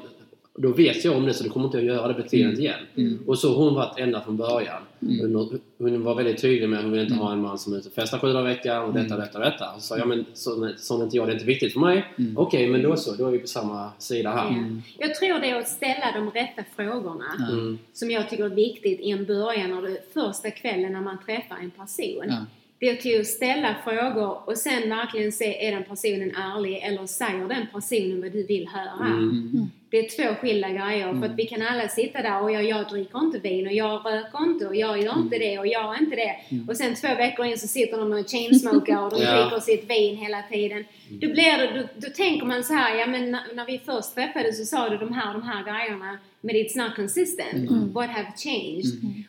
då 0.60 0.72
vet 0.72 1.04
jag 1.04 1.16
om 1.16 1.26
det 1.26 1.34
så 1.34 1.44
du 1.44 1.50
kommer 1.50 1.66
inte 1.66 1.78
att 1.78 1.84
göra 1.84 2.08
det 2.08 2.14
beteendet 2.14 2.58
igen. 2.58 3.18
Och 3.26 3.38
så 3.38 3.48
har 3.48 3.64
hon 3.64 3.74
varit 3.74 3.98
ända 3.98 4.20
från 4.20 4.36
början. 4.36 4.82
Hon, 5.00 5.60
hon 5.78 6.02
var 6.02 6.14
väldigt 6.14 6.40
tydlig 6.40 6.68
med 6.68 6.78
att 6.78 6.84
hon 6.84 6.92
vill 6.92 7.02
inte 7.02 7.14
ha 7.14 7.32
en 7.32 7.40
man 7.40 7.58
som 7.58 7.72
är 7.72 7.76
ute 7.78 7.88
och 7.88 7.94
festar 7.94 8.18
sju 8.18 8.32
dagar 8.32 8.50
i 8.50 8.54
veckan 8.54 8.84
och 8.84 8.94
detta, 8.94 9.16
detta, 9.16 9.38
detta. 9.38 9.70
Och 9.70 9.80
så 9.82 9.86
sa 9.86 9.98
jag, 9.98 10.08
men 10.08 10.24
så, 10.34 10.72
så 10.76 11.00
är 11.00 11.04
inte 11.04 11.16
jag, 11.16 11.26
det 11.26 11.30
är 11.30 11.34
inte 11.34 11.46
viktigt 11.46 11.72
för 11.72 11.80
mig. 11.80 12.04
Okej, 12.36 12.66
men 12.68 12.82
då 12.82 12.96
så, 12.96 13.14
då 13.16 13.26
är 13.26 13.30
vi 13.30 13.38
på 13.38 13.46
samma 13.46 13.90
sida 13.98 14.30
här. 14.30 14.50
Ja. 14.50 15.06
Jag 15.06 15.14
tror 15.14 15.40
det 15.40 15.50
är 15.50 15.58
att 15.58 15.68
ställa 15.68 16.12
de 16.14 16.30
rätta 16.30 16.62
frågorna 16.76 17.24
Mm. 17.52 17.78
som 17.92 18.10
jag 18.10 18.30
tycker 18.30 18.44
är 18.44 18.48
viktigt 18.48 19.00
i 19.00 19.10
en 19.10 19.24
början, 19.24 19.82
du, 19.82 19.98
första 20.14 20.50
kvällen 20.50 20.92
när 20.92 21.00
man 21.00 21.18
träffar 21.26 21.56
en 21.62 21.70
person. 21.70 22.24
Ja. 22.28 22.46
Det 22.80 22.88
är 22.88 22.96
till 22.96 23.20
att 23.20 23.26
ställa 23.26 23.76
frågor 23.84 24.38
och 24.48 24.56
sen 24.56 24.88
verkligen 24.88 25.32
se, 25.32 25.66
är 25.66 25.72
den 25.72 25.84
personen 25.84 26.36
ärlig 26.36 26.76
eller 26.82 27.06
säger 27.06 27.48
den 27.48 27.66
personen 27.72 28.20
vad 28.20 28.32
du 28.32 28.46
vill 28.46 28.68
höra? 28.68 29.06
Mm. 29.06 29.70
Det 29.90 29.98
är 29.98 30.16
två 30.16 30.34
skilda 30.34 30.68
grejer 30.68 31.14
för 31.20 31.26
att 31.26 31.36
vi 31.38 31.46
kan 31.46 31.62
alla 31.62 31.88
sitta 31.88 32.22
där 32.22 32.42
och 32.42 32.52
jag, 32.52 32.64
jag 32.64 32.88
dricker 32.88 33.18
inte 33.18 33.38
vin 33.38 33.66
och 33.66 33.72
jag 33.72 34.06
röker 34.06 34.42
inte 34.42 34.66
och 34.66 34.76
jag 34.76 35.02
gör 35.02 35.18
inte 35.18 35.38
det 35.38 35.58
och 35.58 35.66
jag 35.66 35.94
är 35.96 36.02
inte 36.02 36.16
det. 36.16 36.36
Och 36.68 36.76
sen 36.76 36.94
två 36.94 37.08
veckor 37.08 37.46
in 37.46 37.58
så 37.58 37.68
sitter 37.68 37.98
de 37.98 38.12
och 38.12 38.30
chainsmokar 38.30 39.02
och 39.04 39.10
de 39.10 39.22
Ja. 39.22 39.40
dricker 39.42 39.60
sitt 39.60 39.90
vin 39.90 40.16
hela 40.16 40.42
tiden. 40.42 40.84
Då, 41.10 41.28
blir 41.28 41.58
det, 41.58 41.80
då, 41.80 42.06
då 42.06 42.12
tänker 42.14 42.46
man 42.46 42.64
så 42.64 42.74
här, 42.74 42.98
ja 42.98 43.06
men 43.06 43.30
när, 43.30 43.40
när 43.54 43.66
vi 43.66 43.78
först 43.86 44.14
träffades 44.14 44.58
så 44.58 44.64
sa 44.76 44.88
du 44.88 44.96
de 44.96 45.12
här, 45.12 45.32
de 45.32 45.42
här 45.42 45.64
grejerna 45.64 46.18
men 46.40 46.56
it's 46.56 46.76
not 46.78 46.96
consistent. 46.96 47.70
What 47.94 48.10
have 48.10 48.32
changed? 48.36 48.86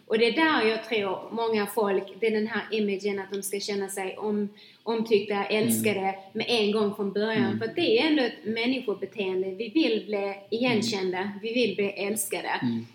Och 0.08 0.18
det 0.20 0.26
är 0.26 0.32
där 0.32 0.70
jag 0.70 0.84
tror 0.90 1.30
många 1.32 1.66
folk, 1.66 2.04
det 2.20 2.28
är 2.28 2.32
den 2.32 2.48
här 2.48 2.62
imagen 2.72 3.20
att 3.20 3.32
de 3.32 3.42
ska 3.44 3.60
känna 3.60 3.88
sig 3.90 4.18
om, 4.18 4.50
omtyckta, 4.84 5.46
älskade 5.46 6.16
med 6.34 6.46
en 6.50 6.72
gång 6.72 6.96
från 6.96 7.12
början. 7.14 7.60
För 7.60 7.66
att 7.66 7.76
det 7.76 8.00
är 8.00 8.08
ändå 8.08 8.24
ett 8.24 8.46
människobeteende. 8.46 9.48
Vi 9.50 9.70
vill 9.70 10.04
bli 10.06 10.34
igenkända, 10.50 11.32
vi 11.42 11.54
vill 11.54 11.76
bli 11.76 11.86
älskade. 11.90 12.50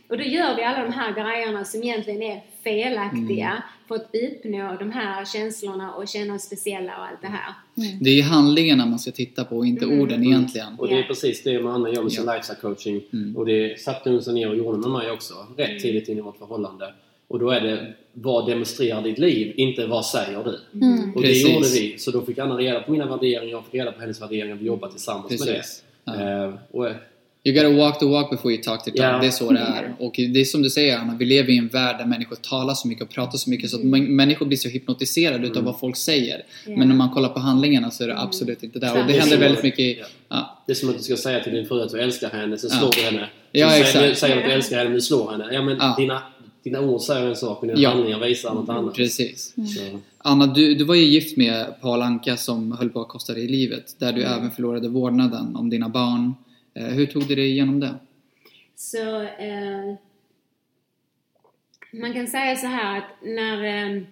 Och 0.09 0.18
då 0.18 0.25
gör 0.25 0.57
vi 0.57 0.62
alla 0.62 0.83
de 0.85 0.92
här 0.92 1.12
grejerna 1.12 1.64
som 1.64 1.83
egentligen 1.83 2.23
är 2.23 2.40
felaktiga 2.64 3.62
för 3.88 3.94
att 3.94 4.11
uppnå 4.14 4.77
de 4.79 4.90
här 4.92 5.25
känslorna 5.25 5.94
och 5.94 6.09
känna 6.09 6.35
oss 6.35 6.42
speciella 6.42 6.97
och 6.99 7.05
allt 7.07 7.20
det 7.23 7.27
här. 7.29 7.55
Det 8.01 8.11
är 8.18 8.23
handlingarna 8.23 8.87
man 8.87 8.99
ska 8.99 9.11
titta 9.11 9.44
på 9.44 9.57
och 9.57 9.66
inte 9.66 9.87
orden 9.87 10.25
egentligen. 10.25 10.75
Och 10.79 10.88
det 10.88 10.99
är 10.99 11.03
precis 11.03 11.42
det 11.42 11.57
Anna 11.57 11.88
gör 11.90 12.03
med 12.03 12.12
sin 12.12 12.25
Ja. 12.27 12.33
lifestyle 12.35 12.61
coaching. 12.61 13.01
Och 13.37 13.47
det 13.47 13.81
satte 13.81 14.11
hon 14.11 14.23
sig 14.23 14.35
ner 14.35 14.49
och 14.51 14.57
gjorde 14.57 14.79
med 14.79 14.90
mig 14.90 15.11
också. 15.11 15.35
Rätt 15.57 15.83
tidigt 15.83 16.09
in 16.09 16.18
i 16.18 16.20
vårt 16.20 16.38
förhållande. 16.38 16.94
Och 17.29 17.39
då 17.39 17.51
är 17.51 17.61
det 17.61 17.93
vad 18.13 18.47
demonstrerar 18.47 19.03
ditt 19.03 19.19
liv, 19.19 19.53
inte 19.57 19.87
vad 19.87 20.07
säger 20.07 20.45
du. 20.45 20.59
Och 21.15 21.23
Precis. 21.23 21.45
det 21.45 21.53
gjorde 21.53 21.69
vi. 21.69 21.99
Så 21.99 22.11
då 22.11 22.23
fick 22.23 22.39
Anna 22.39 22.57
reda 22.57 22.81
på 22.81 22.93
mina 22.93 23.07
värderingar, 23.07 23.51
jag 23.53 23.65
fick 23.65 23.75
reda 23.75 23.93
på 23.93 24.01
hennes 24.01 24.23
värderingar. 24.23 24.55
Vi 24.57 24.67
jobbar 24.67 24.89
tillsammans 24.89 25.29
Precis. 25.29 25.83
med 26.05 26.19
det. 26.19 26.45
Eh, 26.45 26.55
och, 26.71 26.89
You 27.47 27.55
gotta 27.57 27.71
walk 27.85 27.99
the 27.99 28.07
walk 28.07 28.31
before 28.31 28.55
you 28.55 28.63
talk 28.63 28.85
the 28.85 28.91
talk. 28.91 29.01
Ja. 29.01 29.19
Det 29.19 29.27
är 29.27 29.31
så 29.31 29.53
det 29.53 29.59
är. 29.59 29.95
Och 29.99 30.13
det 30.17 30.41
är 30.41 30.45
som 30.45 30.63
du 30.63 30.71
säger 30.71 30.99
Anna, 30.99 31.17
vi 31.19 31.25
lever 31.25 31.51
i 31.51 31.59
en 31.59 31.69
värld 31.69 31.99
där 31.99 32.07
människor 32.07 32.37
talar 32.37 32.75
så 32.75 32.89
mycket 32.89 33.05
och 33.05 33.11
pratar 33.11 33.39
så 33.39 33.51
mycket 33.51 33.71
så 33.71 33.77
att 33.77 33.83
män- 33.83 34.09
människor 34.09 34.47
blir 34.47 34.59
så 34.59 34.69
hypnotiserade 34.69 35.47
utav 35.47 35.65
vad 35.65 35.81
folk 35.81 35.97
säger. 35.97 36.43
Men 36.67 36.89
när 36.89 36.95
man 36.95 37.11
kollar 37.11 37.29
på 37.29 37.41
handlingarna 37.41 37.91
så 37.91 38.05
är 38.05 38.09
det 38.09 38.19
absolut 38.21 38.63
inte 38.63 38.79
där. 38.79 38.91
Och 38.91 38.97
det 38.97 39.03
Tvärtom. 39.13 39.21
händer 39.21 39.39
väldigt 39.39 39.63
mycket 39.63 39.81
i, 39.81 39.99
Ja. 40.01 40.07
ja, 40.29 40.63
det 40.67 40.73
är 40.73 40.75
som 40.75 40.89
att 40.89 40.97
du 40.99 41.03
ska 41.03 41.17
säga 41.17 41.41
till 41.45 41.53
din 41.53 41.67
fru 41.67 41.83
att 41.83 41.91
du 41.93 42.01
älskar 42.01 42.31
henne, 42.31 42.59
sen 42.59 42.71
Ja. 42.73 42.79
slår 42.79 42.91
du 42.97 43.01
henne. 43.17 43.29
Ja, 43.53 43.69
så 43.71 43.75
exakt. 43.77 43.93
Säger, 43.93 44.09
du 44.09 44.15
säger 44.15 44.37
att 44.39 44.45
du 44.45 44.51
älskar 44.51 44.77
henne, 44.77 44.89
men 44.89 44.95
du 44.97 45.01
slår 45.03 45.31
henne. 45.31 45.49
Ja, 45.53 45.63
men 45.63 45.77
Ja. 45.81 45.95
Dina, 45.99 46.23
dina 46.64 46.81
ord 46.81 47.00
säger 47.00 47.27
en 47.29 47.37
sak, 47.37 47.62
men 47.62 47.68
dina 47.68 47.81
Ja. 47.81 47.90
handlingar 47.90 48.18
visar 48.20 48.55
något 48.55 48.68
annat. 48.68 48.94
precis. 48.94 49.55
Så. 49.55 49.98
Anna, 50.18 50.46
du, 50.46 50.74
du 50.74 50.85
var 50.85 50.94
ju 50.94 51.03
gift 51.05 51.37
med 51.37 51.81
Paul 51.81 52.03
Anka 52.03 52.37
som 52.37 52.72
höll 52.72 52.90
på 52.90 53.00
att 53.00 53.09
kosta 53.09 53.33
dig 53.35 53.46
livet. 53.48 53.96
Där 53.98 54.12
du 54.12 54.22
även 54.22 54.50
förlorade 54.50 54.88
vårdnaden 54.88 55.57
om 55.57 55.70
dina 55.70 55.88
barn. 55.88 56.35
Eh, 56.74 56.85
hur 56.87 57.07
tog 57.07 57.27
du 57.29 57.35
dig 57.35 57.50
igenom 57.50 57.81
det? 57.81 57.94
Så 58.77 59.20
eh, 59.22 59.94
man 61.92 62.12
kan 62.14 62.27
säga 62.27 62.57
så 62.57 62.66
här 62.66 62.98
att 62.98 63.05
när... 63.22 63.64
eh, 63.96 64.03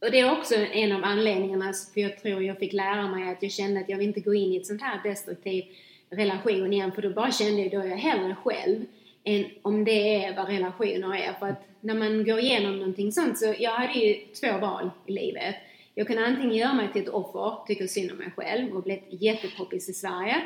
Och 0.00 0.10
det 0.10 0.20
är 0.20 0.32
också 0.38 0.54
en 0.54 0.92
av 0.92 1.04
anledningarna, 1.04 1.72
för 1.94 2.00
jag 2.00 2.22
tror 2.22 2.42
jag 2.42 2.58
fick 2.58 2.72
lära 2.72 3.08
mig 3.10 3.30
att 3.32 3.42
jag 3.42 3.52
kände 3.52 3.80
att 3.80 3.88
jag 3.88 3.98
vill 3.98 4.06
inte 4.08 4.20
gå 4.20 4.34
in 4.34 4.52
i 4.52 4.56
ett 4.56 4.66
sånt 4.66 4.82
här 4.82 5.00
destruktiv 5.10 5.64
relation 6.10 6.72
igen, 6.72 6.92
för 6.92 7.02
då 7.02 7.10
bara 7.10 7.32
kände 7.32 7.62
jag 7.62 7.70
då 7.70 7.80
är 7.80 7.86
jag 7.86 7.96
hellre 7.96 8.34
själv 8.44 8.84
än 9.24 9.44
om 9.62 9.84
det 9.84 10.24
är 10.24 10.36
vad 10.36 10.48
relationer 10.48 11.16
är. 11.16 11.32
För 11.38 11.46
att 11.46 11.62
när 11.80 11.94
man 11.94 12.24
går 12.24 12.38
igenom 12.38 12.78
någonting 12.78 13.12
sånt 13.12 13.38
så, 13.38 13.54
jag 13.58 13.70
hade 13.70 13.92
ju 13.92 14.14
två 14.40 14.58
val 14.58 14.90
i 15.06 15.12
livet. 15.12 15.54
Jag 15.94 16.06
kan 16.06 16.18
antingen 16.18 16.54
göra 16.54 16.74
mig 16.74 16.88
till 16.92 17.02
ett 17.02 17.08
offer, 17.08 17.66
tycka 17.66 17.88
synd 17.88 18.10
om 18.12 18.18
mig 18.18 18.30
själv 18.36 18.76
och 18.76 18.82
bli 18.82 19.02
jättepoppis 19.10 19.88
i 19.88 19.92
Sverige. 19.92 20.42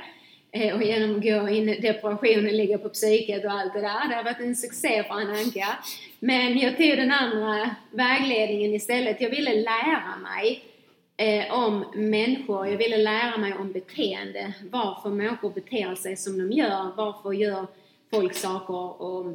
Eh, 0.50 0.76
och 0.76 0.82
genom 0.82 1.16
att 1.16 1.22
gå 1.22 1.48
in 1.48 1.68
i 1.68 1.80
depressionen, 1.80 2.56
ligga 2.56 2.78
på 2.78 2.88
psyket 2.88 3.44
och 3.44 3.50
allt 3.50 3.72
det 3.72 3.80
där. 3.80 4.08
Det 4.08 4.14
har 4.14 4.24
varit 4.24 4.40
en 4.40 4.56
succé 4.56 5.02
för 5.02 5.14
Anna 5.14 5.32
Anka. 5.32 5.78
Men 6.20 6.58
jag 6.58 6.76
tog 6.76 6.96
den 6.96 7.10
andra 7.10 7.70
vägledningen 7.90 8.74
istället. 8.74 9.20
Jag 9.20 9.30
ville 9.30 9.54
lära 9.54 10.16
mig 10.22 10.64
eh, 11.16 11.54
om 11.54 11.84
människor. 11.94 12.68
Jag 12.68 12.78
ville 12.78 12.96
lära 12.96 13.36
mig 13.36 13.52
om 13.54 13.72
beteende. 13.72 14.52
Varför 14.70 15.10
människor 15.10 15.50
beter 15.50 15.94
sig 15.94 16.16
som 16.16 16.38
de 16.38 16.56
gör. 16.56 16.92
Varför 16.96 17.32
gör 17.32 17.66
folk 18.10 18.34
saker. 18.34 19.02
Och, 19.02 19.26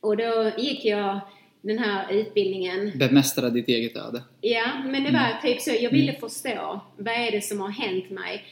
och 0.00 0.16
då 0.16 0.50
gick 0.58 0.84
jag 0.84 1.20
den 1.60 1.78
här 1.78 2.12
utbildningen 2.12 2.92
Bemästra 2.98 3.50
ditt 3.50 3.68
eget 3.68 3.96
öde. 3.96 4.22
Ja, 4.40 4.66
men 4.84 5.04
det 5.04 5.10
var 5.10 5.42
typ 5.42 5.60
så. 5.60 5.70
Jag 5.80 5.90
ville 5.90 6.12
förstå. 6.12 6.80
Vad 6.96 7.14
är 7.14 7.30
det 7.30 7.40
som 7.40 7.60
har 7.60 7.68
hänt 7.70 8.10
mig? 8.10 8.44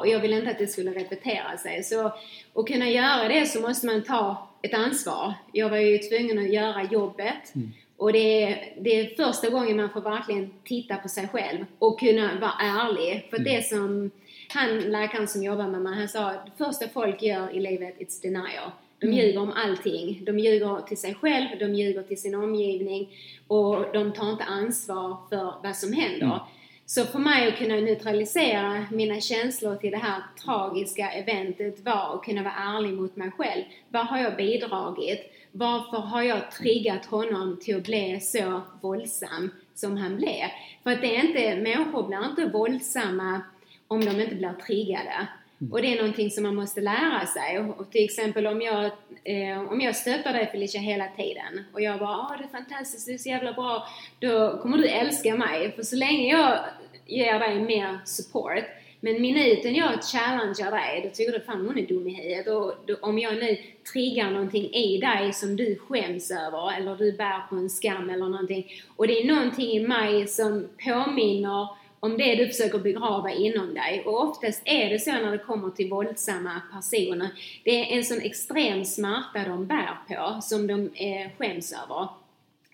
Och 0.00 0.08
jag 0.08 0.20
ville 0.20 0.36
inte 0.38 0.50
att 0.50 0.58
det 0.58 0.66
skulle 0.66 0.90
repetera 0.90 1.56
sig. 1.56 1.82
Så 1.82 2.06
att 2.54 2.66
kunna 2.66 2.90
göra 2.90 3.28
det 3.28 3.46
så 3.46 3.60
måste 3.60 3.86
man 3.86 4.02
ta 4.02 4.48
ett 4.62 4.74
ansvar. 4.74 5.34
Jag 5.52 5.68
var 5.68 5.76
ju 5.76 5.98
tvungen 5.98 6.38
att 6.38 6.52
göra 6.52 6.88
jobbet. 6.92 7.52
Och 7.96 8.12
det 8.12 8.42
är, 8.42 8.74
det 8.80 9.00
är 9.00 9.24
första 9.24 9.50
gången 9.50 9.76
man 9.76 9.90
får 9.90 10.00
verkligen 10.00 10.50
titta 10.64 10.96
på 10.96 11.08
sig 11.08 11.28
själv 11.28 11.64
och 11.78 12.00
kunna 12.00 12.40
vara 12.40 12.52
ärlig. 12.60 13.26
För 13.30 13.38
det 13.38 13.66
som 13.66 14.10
han, 14.48 14.80
läkaren 14.80 15.28
som 15.28 15.42
jobbar 15.42 15.68
med 15.68 15.80
mig, 15.80 15.94
han 15.94 16.08
sa 16.08 16.30
det 16.30 16.64
första 16.64 16.88
folk 16.88 17.22
gör 17.22 17.56
i 17.56 17.60
livet, 17.60 17.98
it's 17.98 18.22
denial. 18.22 18.70
De 19.04 19.12
ljuger 19.12 19.40
om 19.40 19.52
allting. 19.52 20.22
De 20.24 20.38
ljuger 20.38 20.80
till 20.80 20.96
sig 20.96 21.14
själv, 21.14 21.46
de 21.58 21.74
ljuger 21.74 22.02
till 22.02 22.20
sin 22.20 22.34
omgivning 22.34 23.08
och 23.46 23.84
de 23.92 24.12
tar 24.12 24.30
inte 24.30 24.44
ansvar 24.44 25.16
för 25.30 25.54
vad 25.62 25.76
som 25.76 25.92
händer. 25.92 26.40
Så 26.86 27.04
för 27.04 27.18
mig 27.18 27.48
att 27.48 27.58
kunna 27.58 27.74
neutralisera 27.74 28.86
mina 28.90 29.20
känslor 29.20 29.76
till 29.76 29.90
det 29.90 29.96
här 29.96 30.22
tragiska 30.44 31.10
eventet 31.10 31.84
var 31.84 32.14
att 32.14 32.22
kunna 32.22 32.42
vara 32.42 32.54
ärlig 32.54 32.92
mot 32.92 33.16
mig 33.16 33.30
själv. 33.30 33.62
Vad 33.88 34.06
har 34.06 34.18
jag 34.18 34.36
bidragit? 34.36 35.20
Varför 35.52 35.96
har 35.96 36.22
jag 36.22 36.50
triggat 36.50 37.06
honom 37.06 37.58
till 37.62 37.76
att 37.76 37.82
bli 37.82 38.20
så 38.22 38.60
våldsam 38.80 39.50
som 39.74 39.96
han 39.96 40.16
blev? 40.16 40.48
För 40.82 40.90
att 40.90 41.00
det 41.00 41.16
är 41.16 41.24
inte, 41.24 41.56
människor 41.56 42.02
blir 42.02 42.26
inte 42.26 42.46
våldsamma 42.46 43.40
om 43.88 44.04
de 44.04 44.20
inte 44.20 44.34
blir 44.34 44.52
triggade. 44.66 45.28
Mm. 45.60 45.72
Och 45.72 45.82
det 45.82 45.92
är 45.92 45.96
någonting 45.96 46.30
som 46.30 46.42
man 46.42 46.54
måste 46.54 46.80
lära 46.80 47.26
sig. 47.26 47.58
Och, 47.58 47.80
och 47.80 47.90
till 47.90 48.04
exempel 48.04 48.46
om 48.46 48.62
jag, 48.62 48.84
eh, 49.24 49.72
om 49.72 49.80
jag 49.80 49.96
stöttar 49.96 50.32
dig 50.32 50.46
Felicia 50.46 50.80
hela 50.80 51.08
tiden 51.16 51.64
och 51.72 51.80
jag 51.80 51.98
bara 51.98 52.18
åh 52.18 52.32
det 52.38 52.44
är 52.44 52.48
fantastiskt, 52.48 53.06
du 53.06 53.14
är 53.14 53.18
så 53.18 53.28
jävla 53.28 53.52
bra. 53.52 53.88
Då 54.18 54.58
kommer 54.62 54.78
du 54.78 54.88
älska 54.88 55.36
mig. 55.36 55.72
För 55.72 55.82
så 55.82 55.96
länge 55.96 56.30
jag 56.30 56.58
ger 57.06 57.38
dig 57.38 57.60
mer 57.60 57.98
support 58.04 58.64
men 59.04 59.22
minuten 59.22 59.74
jag 59.74 60.02
challengear 60.02 60.70
dig, 60.70 61.00
då 61.04 61.10
tycker 61.14 61.32
du 61.32 61.40
fan 61.40 61.66
hon 61.66 61.78
är 61.78 61.86
dum 61.86 62.08
i 62.08 62.14
huvudet. 62.14 62.46
Och 62.46 62.74
då, 62.86 62.96
om 63.00 63.18
jag 63.18 63.34
nu 63.34 63.56
triggar 63.92 64.30
någonting 64.30 64.74
i 64.74 64.98
dig 64.98 65.32
som 65.32 65.56
du 65.56 65.78
skäms 65.78 66.30
över 66.30 66.76
eller 66.76 66.96
du 66.96 67.12
bär 67.12 67.48
på 67.48 67.56
en 67.56 67.70
skam 67.70 68.10
eller 68.10 68.28
någonting 68.28 68.66
och 68.96 69.06
det 69.06 69.20
är 69.20 69.26
någonting 69.26 69.70
i 69.70 69.80
mig 69.80 70.26
som 70.26 70.68
påminner 70.84 71.68
om 72.04 72.16
det 72.16 72.34
du 72.34 72.48
försöker 72.48 72.78
begrava 72.78 73.30
inom 73.30 73.74
dig. 73.74 74.02
Och 74.06 74.22
oftast 74.22 74.62
är 74.64 74.90
det 74.90 74.98
så 74.98 75.12
när 75.12 75.32
det 75.32 75.38
kommer 75.38 75.70
till 75.70 75.90
våldsamma 75.90 76.62
personer. 76.72 77.28
Det 77.64 77.70
är 77.70 77.96
en 77.96 78.04
sån 78.04 78.20
extrem 78.20 78.84
smärta 78.84 79.44
de 79.48 79.66
bär 79.66 79.98
på, 80.08 80.40
som 80.42 80.66
de 80.66 80.90
eh, 80.94 81.30
skäms 81.38 81.72
över. 81.72 82.08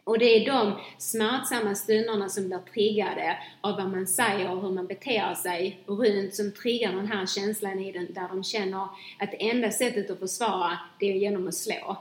Och 0.04 0.18
det 0.18 0.24
är 0.24 0.46
de 0.46 0.72
smärtsamma 0.98 1.74
stunderna 1.74 2.28
som 2.28 2.48
blir 2.48 2.58
triggade 2.58 3.38
av 3.60 3.76
vad 3.76 3.90
man 3.90 4.06
säger 4.06 4.50
och 4.50 4.62
hur 4.62 4.70
man 4.70 4.86
beter 4.86 5.34
sig 5.34 5.78
runt 5.86 6.34
som 6.34 6.52
triggar 6.52 6.92
den 6.92 7.06
här 7.06 7.26
känslan 7.26 7.78
i 7.78 7.92
den 7.92 8.12
där 8.12 8.28
de 8.28 8.44
känner 8.44 8.88
att 9.18 9.30
det 9.30 9.50
enda 9.50 9.70
sättet 9.70 10.10
att 10.10 10.18
försvara 10.18 10.78
det 10.98 11.12
är 11.12 11.16
genom 11.16 11.48
att 11.48 11.54
slå. 11.54 11.96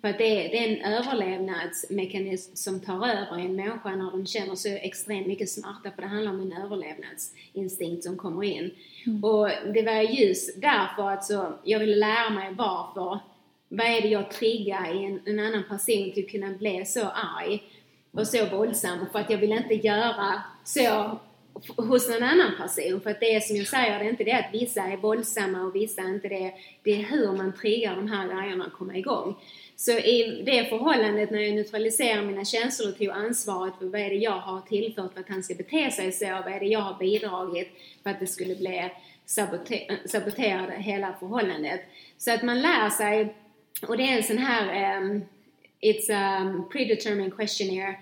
För 0.00 0.08
att 0.08 0.18
det 0.18 0.46
är, 0.46 0.50
det 0.50 0.58
är 0.58 0.76
en 0.76 0.92
överlevnadsmekanism 0.92 2.54
som 2.54 2.80
tar 2.80 3.08
över 3.08 3.38
en 3.38 3.56
människa 3.56 3.96
när 3.96 4.10
de 4.10 4.26
känner 4.26 4.54
så 4.54 4.68
extremt 4.68 5.26
mycket 5.26 5.50
smärta 5.50 5.90
för 5.94 6.02
det 6.02 6.08
handlar 6.08 6.32
om 6.32 6.40
en 6.40 6.52
överlevnadsinstinkt 6.52 8.04
som 8.04 8.16
kommer 8.16 8.44
in. 8.44 8.70
Och 9.22 9.48
det 9.74 9.82
var 9.82 10.00
just 10.00 10.60
därför 10.60 11.10
att 11.10 11.24
så, 11.24 11.52
jag 11.64 11.78
ville 11.78 11.96
lära 11.96 12.30
mig 12.30 12.54
varför. 12.54 13.18
Vad 13.68 13.86
är 13.86 14.02
det 14.02 14.08
jag 14.08 14.30
triggar 14.30 14.94
i 14.94 15.04
en, 15.04 15.20
en 15.24 15.38
annan 15.38 15.64
person 15.68 16.12
till 16.14 16.24
att 16.24 16.30
kunna 16.30 16.50
bli 16.50 16.84
så 16.86 17.06
arg 17.08 17.62
och 18.10 18.26
så 18.26 18.46
våldsam 18.46 18.98
för 19.12 19.18
att 19.18 19.30
jag 19.30 19.38
vill 19.38 19.52
inte 19.52 19.74
göra 19.74 20.42
så 20.64 21.18
hos 21.76 22.08
någon 22.08 22.22
annan 22.22 22.52
person. 22.56 23.00
För 23.00 23.10
att 23.10 23.20
det 23.20 23.34
är 23.34 23.40
som 23.40 23.56
jag 23.56 23.66
säger, 23.66 23.98
det 23.98 24.04
är 24.04 24.10
inte 24.10 24.24
det 24.24 24.32
att 24.32 24.54
vissa 24.54 24.82
är 24.82 24.96
våldsamma 24.96 25.62
och 25.62 25.74
vissa 25.74 26.02
inte 26.02 26.28
det. 26.28 26.52
Det 26.82 26.90
är 26.90 27.02
hur 27.02 27.32
man 27.32 27.52
triggar 27.52 27.96
de 27.96 28.08
här 28.08 28.28
grejerna 28.28 28.64
att 28.64 28.72
komma 28.72 28.96
igång. 28.96 29.36
Så 29.76 29.90
i 29.90 30.42
det 30.46 30.64
förhållandet 30.64 31.30
när 31.30 31.40
jag 31.40 31.54
neutraliserar 31.54 32.22
mina 32.22 32.44
känslor 32.44 32.88
och 32.88 32.98
tog 32.98 33.08
ansvaret 33.08 33.74
för 33.78 33.86
vad 33.86 34.00
är 34.00 34.10
det 34.10 34.16
jag 34.16 34.38
har 34.38 34.60
tillfört 34.60 35.12
för 35.12 35.20
att 35.20 35.28
han 35.28 35.42
ska 35.42 35.54
bete 35.54 35.90
sig 35.90 36.12
så, 36.12 36.26
vad 36.26 36.52
är 36.52 36.60
det 36.60 36.66
jag 36.66 36.80
har 36.80 36.98
bidragit 36.98 37.68
för 38.02 38.10
att 38.10 38.20
det 38.20 38.26
skulle 38.26 38.56
bli 38.56 38.90
sabote- 39.26 40.08
saboterade 40.08 40.72
hela 40.72 41.14
förhållandet. 41.20 41.80
Så 42.18 42.34
att 42.34 42.42
man 42.42 42.62
lär 42.62 42.90
sig, 42.90 43.34
och 43.86 43.96
det 43.96 44.02
är 44.02 44.16
en 44.16 44.22
sån 44.22 44.38
här 44.38 44.98
um, 44.98 45.22
It's 45.82 46.10
a 46.10 46.64
predetermined 46.70 47.36
questionnaire 47.36 47.96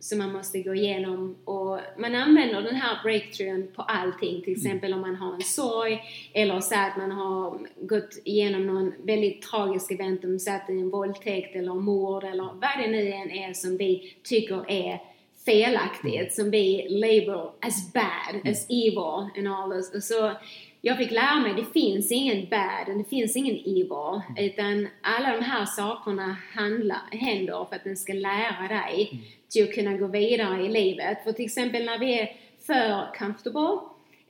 som 0.00 0.18
man 0.18 0.32
måste 0.32 0.62
gå 0.62 0.74
igenom 0.74 1.36
och 1.44 1.80
man 1.98 2.14
använder 2.14 2.62
den 2.62 2.74
här 2.74 3.02
breakthroughen 3.02 3.68
på 3.76 3.82
allting. 3.82 4.42
Till 4.42 4.52
exempel 4.52 4.94
om 4.94 5.00
man 5.00 5.16
har 5.16 5.34
en 5.34 5.40
sorg 5.40 6.02
eller 6.34 6.60
så 6.60 6.74
att 6.74 6.96
man 6.96 7.10
har 7.10 7.58
gått 7.86 8.22
igenom 8.24 8.66
någon 8.66 8.92
väldigt 9.02 9.42
tragisk 9.42 9.90
event, 9.90 10.24
om 10.24 10.38
satt 10.38 10.70
i 10.70 10.72
en 10.72 10.90
våldtäkt 10.90 11.56
eller 11.56 11.74
mord 11.74 12.24
eller 12.24 12.44
vad 12.44 12.78
det 12.84 12.90
nu 12.90 13.12
än 13.12 13.30
är 13.30 13.52
som 13.52 13.76
vi 13.76 14.16
tycker 14.22 14.70
är 14.70 15.00
felaktigt, 15.44 16.34
som 16.34 16.50
vi 16.50 16.86
label 16.88 17.50
as 17.60 17.92
bad, 17.92 18.52
as 18.52 18.66
evil 18.70 19.28
and 19.36 19.48
all 19.48 19.70
this. 19.70 19.94
Och 19.94 20.02
så 20.02 20.32
jag 20.80 20.98
fick 20.98 21.10
lära 21.10 21.40
mig, 21.40 21.54
det 21.54 21.80
finns 21.80 22.12
ingen 22.12 22.48
bad, 22.50 22.98
det 22.98 23.04
finns 23.10 23.36
ingen 23.36 23.54
evil, 23.54 24.20
utan 24.38 24.88
alla 25.02 25.36
de 25.36 25.44
här 25.44 25.64
sakerna 25.64 26.36
handlar, 26.54 27.00
händer 27.10 27.66
för 27.68 27.76
att 27.76 27.84
den 27.84 27.96
ska 27.96 28.12
lära 28.12 28.68
dig 28.68 29.20
till 29.48 29.64
att 29.64 29.72
kunna 29.74 29.92
gå 29.96 30.06
vidare 30.06 30.66
i 30.66 30.68
livet. 30.68 31.18
För 31.24 31.32
till 31.32 31.44
exempel 31.44 31.84
när 31.84 31.98
vi 31.98 32.20
är 32.20 32.28
för 32.66 33.18
comfortable, 33.18 33.78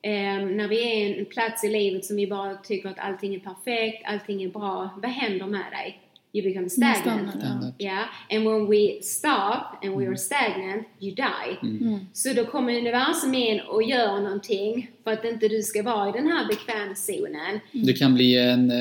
eh, 0.02 0.46
när 0.56 0.68
vi 0.68 0.82
är 0.82 1.08
i 1.08 1.18
en 1.18 1.24
plats 1.26 1.64
i 1.64 1.68
livet 1.68 2.04
som 2.04 2.16
vi 2.16 2.26
bara 2.26 2.54
tycker 2.54 2.88
att 2.88 2.98
allting 2.98 3.34
är 3.34 3.38
perfekt, 3.38 4.02
allting 4.06 4.42
är 4.42 4.48
bra, 4.48 4.90
vad 5.02 5.10
händer 5.10 5.46
med 5.46 5.64
dig? 5.72 5.98
You 6.32 6.48
become 6.48 6.68
stagnant. 6.70 6.98
Stannar, 7.30 7.72
ja. 7.78 7.84
Yeah, 7.86 8.04
and 8.30 8.44
when 8.48 8.66
we 8.70 9.02
stop 9.02 9.86
and 9.86 9.98
we 9.98 10.06
are 10.08 10.16
stagnant, 10.16 10.86
you 11.00 11.14
die. 11.14 11.68
Så 12.12 12.32
då 12.32 12.44
kommer 12.44 12.78
universum 12.78 13.34
in 13.34 13.60
och 13.60 13.82
gör 13.82 14.20
någonting 14.20 14.90
för 15.04 15.12
att 15.12 15.24
inte 15.24 15.48
du 15.48 15.62
ska 15.62 15.82
vara 15.82 16.08
i 16.08 16.12
den 16.12 16.26
här 16.26 16.48
bekväma 16.48 16.94
zonen. 16.94 17.60
Det 17.72 17.92
kan 17.92 18.14
bli 18.14 18.38
en... 18.38 18.70
eh, 18.70 18.76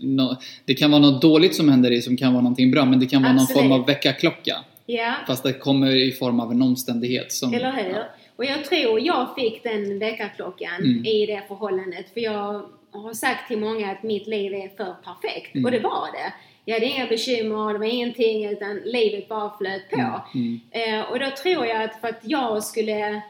nå- 0.00 0.36
det 0.64 0.74
kan 0.74 0.90
vara 0.90 1.00
något 1.00 1.22
dåligt 1.22 1.54
som 1.54 1.68
händer 1.68 1.90
dig 1.90 2.02
som 2.02 2.16
kan 2.16 2.32
vara 2.32 2.42
någonting 2.42 2.70
bra 2.70 2.84
men 2.84 3.00
det 3.00 3.06
kan 3.06 3.22
vara 3.22 3.32
någon 3.32 3.42
Absolut. 3.42 3.62
form 3.62 3.72
av 3.72 3.86
väckarklocka. 3.86 4.56
Ja, 4.96 5.14
Fast 5.26 5.42
det 5.42 5.52
kommer 5.52 5.90
i 5.96 6.12
form 6.12 6.40
av 6.40 6.50
en 6.50 6.62
omständighet 6.62 7.32
som... 7.32 7.54
eller 7.54 7.72
hur? 7.72 8.04
Och 8.36 8.44
jag 8.44 8.64
tror 8.64 9.00
jag 9.00 9.34
fick 9.34 9.62
den 9.62 9.98
väckarklockan 9.98 10.76
Mm. 10.78 11.04
i 11.06 11.26
det 11.26 11.42
förhållandet. 11.48 12.14
För 12.14 12.20
jag 12.20 12.62
har 12.90 13.12
sagt 13.12 13.48
till 13.48 13.58
många 13.58 13.90
att 13.90 14.02
mitt 14.02 14.26
liv 14.26 14.54
är 14.54 14.68
för 14.76 14.94
perfekt. 15.04 15.54
Mm. 15.54 15.64
Och 15.64 15.70
det 15.70 15.78
var 15.80 16.12
det. 16.12 16.32
Jag 16.64 16.74
hade 16.74 16.86
inga 16.86 17.06
bekymmer, 17.06 17.72
det 17.72 17.78
var 17.78 17.86
ingenting 17.86 18.44
utan 18.46 18.76
livet 18.84 19.28
bara 19.28 19.58
flöt 19.58 19.90
på. 19.90 20.20
Mm. 20.34 20.60
Eh, 20.70 21.00
och 21.10 21.18
då 21.18 21.26
tror 21.42 21.66
jag 21.66 21.82
att 21.84 22.00
för 22.00 22.08
att 22.08 22.20
jag 22.22 22.64
skulle 22.64 23.22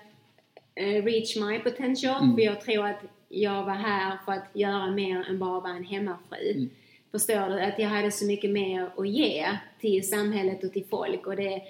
eh, 0.75 1.03
reach 1.05 1.37
my 1.37 1.59
potential, 1.59 2.23
Mm. 2.23 2.35
för 2.37 2.43
jag 2.43 2.61
tror 2.61 2.87
att 2.87 3.01
jag 3.29 3.65
var 3.65 3.75
här 3.75 4.19
för 4.25 4.33
att 4.33 4.51
göra 4.55 4.91
mer 4.91 5.27
än 5.31 5.39
bara 5.39 5.61
vara 5.61 5.73
en 5.73 5.85
hemmafru. 5.85 6.69
Mm. 7.13 7.21
Förstår 7.21 7.57
du? 7.57 7.61
Att 7.63 7.79
jag 7.79 7.89
hade 7.89 8.11
så 8.11 8.27
mycket 8.27 8.51
mer 8.51 8.91
att 8.97 9.09
ge 9.09 9.47
till 9.81 10.09
samhället 10.09 10.65
och 10.65 10.73
till 10.73 10.85
folk 10.91 11.27
och 11.27 11.37
det 11.37 11.63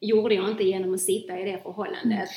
gjorde 0.00 0.34
jag 0.34 0.50
inte 0.50 0.64
genom 0.64 0.94
att 0.94 1.00
sitta 1.00 1.40
i 1.40 1.44
det 1.44 1.58
förhållandet. 1.62 2.28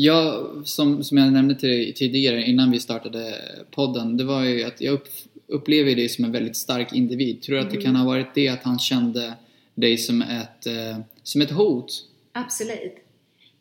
Jag, 0.00 0.46
som, 0.64 1.04
som 1.04 1.18
jag 1.18 1.32
nämnde 1.32 1.54
till 1.54 1.68
dig 1.68 1.94
tidigare 1.94 2.42
innan 2.42 2.70
vi 2.70 2.80
startade 2.80 3.34
podden, 3.70 4.16
det 4.16 4.24
var 4.24 4.44
ju 4.44 4.64
att 4.64 4.80
jag 4.80 4.94
upp, 4.94 5.08
upplever 5.46 5.94
dig 5.94 6.08
som 6.08 6.24
en 6.24 6.32
väldigt 6.32 6.56
stark 6.56 6.92
individ. 6.92 7.42
Tror 7.42 7.56
du 7.56 7.62
att 7.62 7.70
det 7.70 7.82
kan 7.82 7.96
ha 7.96 8.06
varit 8.06 8.34
det 8.34 8.48
att 8.48 8.62
han 8.62 8.78
kände 8.78 9.34
dig 9.74 9.98
som 9.98 10.22
ett, 10.22 10.66
eh, 10.66 10.98
som 11.22 11.40
ett 11.40 11.50
hot. 11.50 11.92
Absolut. 12.32 12.94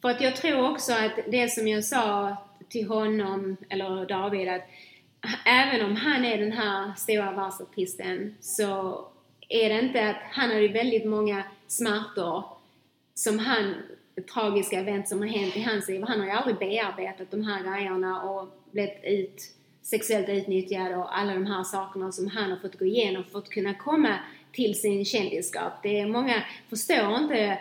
För 0.01 0.09
att 0.09 0.21
jag 0.21 0.35
tror 0.35 0.71
också 0.71 0.93
att 0.93 1.19
det 1.31 1.51
som 1.51 1.67
jag 1.67 1.85
sa 1.85 2.37
till 2.69 2.87
honom, 2.87 3.57
eller 3.69 4.05
David, 4.05 4.47
att 4.47 4.69
även 5.45 5.85
om 5.85 5.95
han 5.95 6.25
är 6.25 6.37
den 6.37 6.51
här 6.51 6.93
stora 6.97 7.31
världsartisten 7.31 8.35
så 8.39 9.05
är 9.49 9.69
det 9.69 9.79
inte 9.79 10.09
att 10.09 10.21
han 10.31 10.49
har 10.49 10.59
ju 10.59 10.67
väldigt 10.67 11.05
många 11.05 11.43
smärtor 11.67 12.43
som 13.13 13.39
han, 13.39 13.75
tragiska 14.33 14.79
event 14.79 15.07
som 15.07 15.19
har 15.19 15.27
hänt 15.27 15.57
i 15.57 15.61
hans 15.61 15.89
liv. 15.89 16.03
Han 16.07 16.19
har 16.19 16.27
ju 16.27 16.31
aldrig 16.31 16.57
bearbetat 16.57 17.31
de 17.31 17.43
här 17.43 17.63
grejerna 17.63 18.21
och 18.21 18.47
blivit 18.71 18.99
ut, 19.03 19.41
sexuellt 19.81 20.29
utnyttjad 20.29 20.93
och 20.93 21.17
alla 21.17 21.33
de 21.33 21.45
här 21.45 21.63
sakerna 21.63 22.11
som 22.11 22.27
han 22.27 22.51
har 22.51 22.57
fått 22.57 22.79
gå 22.79 22.85
igenom 22.85 23.23
för 23.23 23.39
att 23.39 23.49
kunna 23.49 23.73
komma 23.73 24.19
till 24.51 24.79
sin 24.79 25.05
kändisskap. 25.05 25.73
Det 25.83 25.99
är 25.99 26.07
många 26.07 26.43
förstår 26.69 27.17
inte 27.17 27.59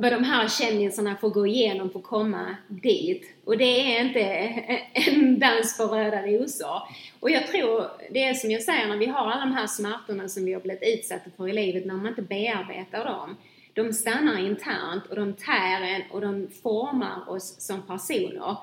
vad 0.00 0.12
de 0.12 0.24
här 0.24 0.48
kändisarna 0.48 1.16
får 1.16 1.30
gå 1.30 1.46
igenom 1.46 1.90
för 1.90 1.98
att 1.98 2.04
komma 2.04 2.56
dit. 2.68 3.34
Och 3.44 3.58
det 3.58 3.64
är 3.64 4.04
inte 4.04 4.20
en 5.10 5.38
dans 5.38 5.76
för 5.76 5.86
röda 5.86 6.22
rosor. 6.22 6.82
Och 7.20 7.30
jag 7.30 7.46
tror, 7.46 7.86
det 8.10 8.24
är 8.24 8.34
som 8.34 8.50
jag 8.50 8.62
säger, 8.62 8.88
när 8.88 8.96
vi 8.96 9.06
har 9.06 9.30
alla 9.30 9.40
de 9.40 9.52
här 9.52 9.66
smärtorna 9.66 10.28
som 10.28 10.44
vi 10.44 10.52
har 10.52 10.60
blivit 10.60 10.98
utsatta 10.98 11.30
för 11.36 11.48
i 11.48 11.52
livet, 11.52 11.86
när 11.86 11.94
man 11.94 12.06
inte 12.06 12.22
bearbetar 12.22 13.04
dem, 13.04 13.36
de 13.74 13.92
stannar 13.92 14.38
internt 14.38 15.06
och 15.06 15.16
de 15.16 15.32
tär 15.32 15.82
en 15.82 16.02
och 16.10 16.20
de 16.20 16.48
formar 16.62 17.30
oss 17.30 17.60
som 17.60 17.82
personer. 17.82 18.56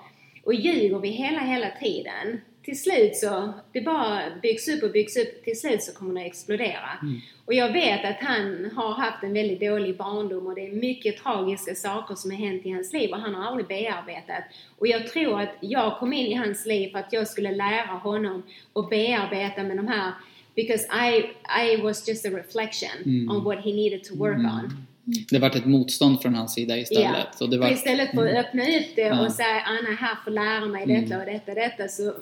Och 0.44 0.54
ljuger 0.54 1.00
vi 1.00 1.10
hela, 1.10 1.40
hela 1.40 1.70
tiden, 1.70 2.42
till 2.68 2.82
slut 2.82 3.16
så, 3.16 3.54
det 3.72 3.82
bara 3.82 4.22
byggs 4.42 4.68
upp 4.68 4.84
och 4.84 4.92
byggs 4.92 5.18
upp, 5.18 5.44
till 5.44 5.60
slut 5.60 5.84
så 5.84 5.94
kommer 5.94 6.22
det 6.22 6.28
explodera. 6.28 6.90
Mm. 7.02 7.20
Och 7.46 7.54
jag 7.54 7.74
vet 7.74 8.06
att 8.06 8.18
han 8.20 8.72
har 8.76 8.94
haft 8.94 9.24
en 9.24 9.34
väldigt 9.34 9.60
dålig 9.60 9.98
barndom 9.98 10.48
och 10.48 10.56
det 10.56 10.68
är 10.68 10.72
mycket 10.72 11.24
tragiska 11.24 11.76
saker 11.76 12.16
som 12.16 12.32
har 12.32 12.38
hänt 12.38 12.66
i 12.66 12.72
hans 12.72 12.94
liv 12.94 13.12
och 13.12 13.20
han 13.20 13.36
har 13.36 13.44
aldrig 13.46 13.68
bearbetat. 13.68 14.44
Och 14.78 14.88
jag 14.88 15.08
tror 15.08 15.42
att 15.42 15.56
jag 15.60 16.00
kom 16.00 16.14
in 16.14 16.26
i 16.26 16.34
hans 16.34 16.66
liv 16.66 16.92
för 16.92 17.00
att 17.00 17.14
jag 17.14 17.28
skulle 17.28 17.52
lära 17.52 17.94
honom 17.94 18.44
att 18.74 18.90
bearbeta 18.90 19.64
med 19.64 19.78
de 19.78 19.88
här 19.88 20.12
because 20.56 20.88
I, 20.92 21.30
I 21.64 21.82
was 21.82 22.08
just 22.08 22.26
a 22.26 22.30
reflection 22.30 22.90
Mm. 23.06 23.32
on 23.32 23.44
what 23.44 23.58
he 23.64 23.72
needed 23.72 24.04
to 24.04 24.16
work 24.16 24.38
on. 24.38 24.87
Det 25.30 25.40
varit 25.40 25.56
ett 25.56 25.66
motstånd 25.66 26.22
från 26.22 26.36
hans 26.36 26.54
sida 26.54 26.78
istället. 26.78 27.42
Och 27.42 27.50
det 27.50 27.58
var, 27.58 27.72
istället 27.72 28.12
för 28.12 28.28
att 28.28 28.46
öppna 28.46 28.62
upp 28.64 28.96
det 28.96 29.02
Ja. 29.02 29.26
och 29.26 29.32
säga 29.32 29.62
Anna 29.66 29.96
här 30.00 30.16
får 30.24 30.32
lära 30.32 30.66
mig 30.66 30.86
detta 31.02 31.20
och 31.20 31.26
detta 31.26 31.52
och 31.52 31.56
detta 31.58 31.88
så 31.88 32.14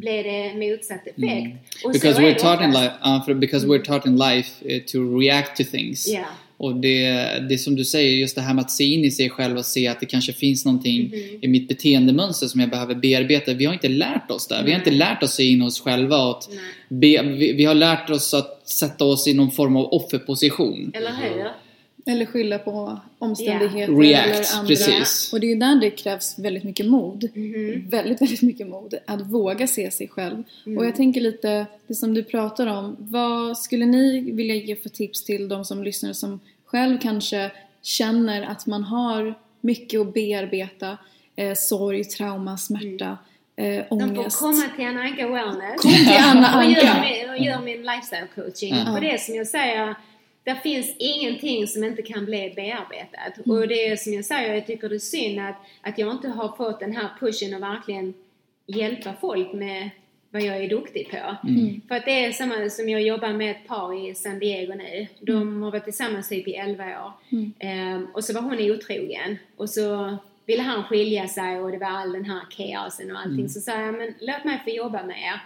blev 0.00 0.24
det 0.24 0.54
motsatt 0.54 1.06
effekt. 1.06 1.84
Och 1.84 1.92
because 1.92 2.20
we're 2.22 2.34
taught 2.34 2.62
in 2.64 2.70
life, 2.70 2.92
uh, 3.06 3.24
för, 3.24 3.34
because 3.34 3.66
we're 3.66 3.84
taught 3.84 4.06
in 4.06 4.16
life 4.16 4.50
eh, 4.74 4.82
to 4.86 5.18
react 5.20 5.56
to 5.56 5.64
things. 5.70 6.08
Ja. 6.08 6.24
Och 6.56 6.76
det, 6.76 7.12
det 7.48 7.58
som 7.58 7.76
du 7.76 7.84
säger, 7.84 8.12
just 8.16 8.34
det 8.34 8.40
här 8.40 8.54
med 8.54 8.62
att 8.62 8.70
se 8.70 8.84
in 8.84 9.04
i 9.04 9.10
sig 9.10 9.30
själv 9.30 9.56
och 9.58 9.64
se 9.64 9.88
att 9.88 10.00
det 10.00 10.06
kanske 10.06 10.32
finns 10.32 10.64
någonting 10.64 11.00
Mhm. 11.02 11.38
i 11.42 11.48
mitt 11.48 11.68
beteendemönster 11.68 12.46
som 12.46 12.60
jag 12.60 12.70
behöver 12.70 12.94
bearbeta. 12.94 13.54
Vi 13.54 13.64
har 13.64 13.72
inte 13.72 13.88
lärt 13.88 14.30
oss 14.30 14.46
det. 14.48 14.62
Vi 14.64 14.70
har 14.72 14.78
inte 14.78 14.90
lärt 14.90 15.22
oss 15.22 15.28
att 15.30 15.34
se 15.34 15.44
in 15.44 15.62
oss 15.62 15.80
själva. 15.80 16.16
Och 16.26 16.42
be, 16.88 17.22
vi, 17.22 17.52
vi 17.52 17.64
har 17.64 17.74
lärt 17.74 18.10
oss 18.10 18.34
att 18.34 18.68
sätta 18.68 19.04
oss 19.04 19.28
i 19.28 19.34
någon 19.34 19.50
form 19.50 19.76
av 19.76 19.84
offerposition. 19.94 20.92
Eller 20.94 21.10
hur? 21.12 21.48
Eller 22.06 22.26
skylla 22.26 22.58
på 22.58 23.00
omständigheter 23.18 23.92
React, 23.92 24.26
eller 24.28 24.56
andra. 24.58 24.68
precis. 24.68 25.32
Och 25.32 25.40
det 25.40 25.46
är 25.46 25.48
ju 25.48 25.54
där 25.54 25.74
det 25.80 25.90
krävs 25.90 26.38
väldigt 26.38 26.64
mycket 26.64 26.86
mod. 26.86 27.28
Mhm. 27.34 27.88
Väldigt, 27.88 28.22
väldigt 28.22 28.42
mycket 28.42 28.66
mod. 28.66 28.94
Att 29.06 29.20
våga 29.20 29.66
se 29.66 29.90
sig 29.90 30.08
själv. 30.08 30.42
Mm. 30.66 30.78
Och 30.78 30.86
jag 30.86 30.96
tänker 30.96 31.20
lite, 31.20 31.66
det 31.86 31.94
som 31.94 32.14
du 32.14 32.22
pratar 32.24 32.66
om. 32.66 32.96
Vad 32.98 33.58
skulle 33.58 33.86
ni 33.86 34.20
vilja 34.20 34.54
ge 34.54 34.76
för 34.76 34.88
tips 34.88 35.24
till 35.24 35.48
de 35.48 35.64
som 35.64 35.82
lyssnar 35.84 36.12
som 36.12 36.40
själv 36.64 36.98
kanske 37.02 37.50
känner 37.82 38.42
att 38.42 38.66
man 38.66 38.82
har 38.84 39.34
mycket 39.60 40.00
att 40.00 40.14
bearbeta? 40.14 40.96
Eh, 41.36 41.54
sorg, 41.54 42.04
trauma, 42.04 42.58
smärta, 42.58 43.18
eh, 43.56 43.66
Mm. 43.66 43.84
De 43.88 43.98
får 44.14 44.18
ångest. 44.18 44.38
komma 44.38 44.62
till 44.76 44.86
Anna 44.86 45.00
Anka 45.02 45.28
Wellness. 45.28 45.80
Kom 45.80 45.90
till 45.92 46.16
Anna 46.18 46.58
och, 46.58 46.64
gör 46.64 46.80
Anka. 46.86 47.02
min, 47.02 47.30
och 47.30 47.38
gör 47.38 47.60
min 47.60 47.82
lifestyle 47.82 48.26
coaching. 48.34 48.74
Ja. 48.74 48.94
Och 48.94 49.00
det 49.00 49.10
är 49.10 49.18
som 49.18 49.34
jag 49.34 49.46
säger, 49.46 49.94
det 50.44 50.54
finns 50.62 50.96
ingenting 50.98 51.66
som 51.66 51.84
inte 51.84 52.02
kan 52.02 52.24
bli 52.24 52.52
bearbetat. 52.56 53.46
Mm. 53.46 53.58
Och 53.58 53.68
det 53.68 53.86
är 53.86 53.96
som 53.96 54.12
jag 54.12 54.24
säger, 54.24 54.54
jag 54.54 54.66
tycker 54.66 54.88
det 54.88 54.94
är 54.94 54.98
synd 54.98 55.40
att, 55.40 55.56
att 55.80 55.98
jag 55.98 56.12
inte 56.12 56.28
har 56.28 56.56
fått 56.56 56.80
den 56.80 56.96
här 56.96 57.08
pushen 57.20 57.54
att 57.54 57.60
verkligen 57.60 58.14
hjälpa 58.66 59.14
folk 59.20 59.52
med 59.52 59.90
vad 60.30 60.42
jag 60.42 60.56
är 60.56 60.68
duktig 60.68 61.10
på. 61.10 61.36
Mm. 61.48 61.80
För 61.88 61.94
att 61.94 62.04
det 62.04 62.24
är 62.24 62.32
samma 62.32 62.70
som 62.70 62.88
jag 62.88 63.02
jobbar 63.02 63.32
med 63.32 63.50
ett 63.50 63.68
par 63.68 64.08
i 64.08 64.14
San 64.14 64.38
Diego 64.38 64.74
nu. 64.74 65.06
De 65.20 65.62
har 65.62 65.70
varit 65.70 65.84
tillsammans 65.84 66.28
typ 66.28 66.48
i 66.48 66.54
11 66.54 66.84
år. 66.84 67.12
Ehm, 67.58 68.06
och 68.14 68.24
så 68.24 68.32
var 68.32 68.40
hon 68.40 68.70
otrogen. 68.70 69.38
Och 69.56 69.70
så 69.70 70.16
ville 70.46 70.62
han 70.62 70.84
skilja 70.84 71.28
sig 71.28 71.60
och 71.60 71.70
det 71.70 71.78
var 71.78 71.86
all 71.86 72.12
den 72.12 72.24
här 72.24 72.40
kaosen 72.50 73.10
och 73.10 73.20
allting. 73.20 73.48
Så 73.48 73.60
sa 73.60 73.80
jag, 73.80 73.94
men 73.94 74.14
låt 74.20 74.44
mig 74.44 74.60
få 74.64 74.70
jobba 74.70 75.02
med 75.02 75.16
er. 75.16 75.40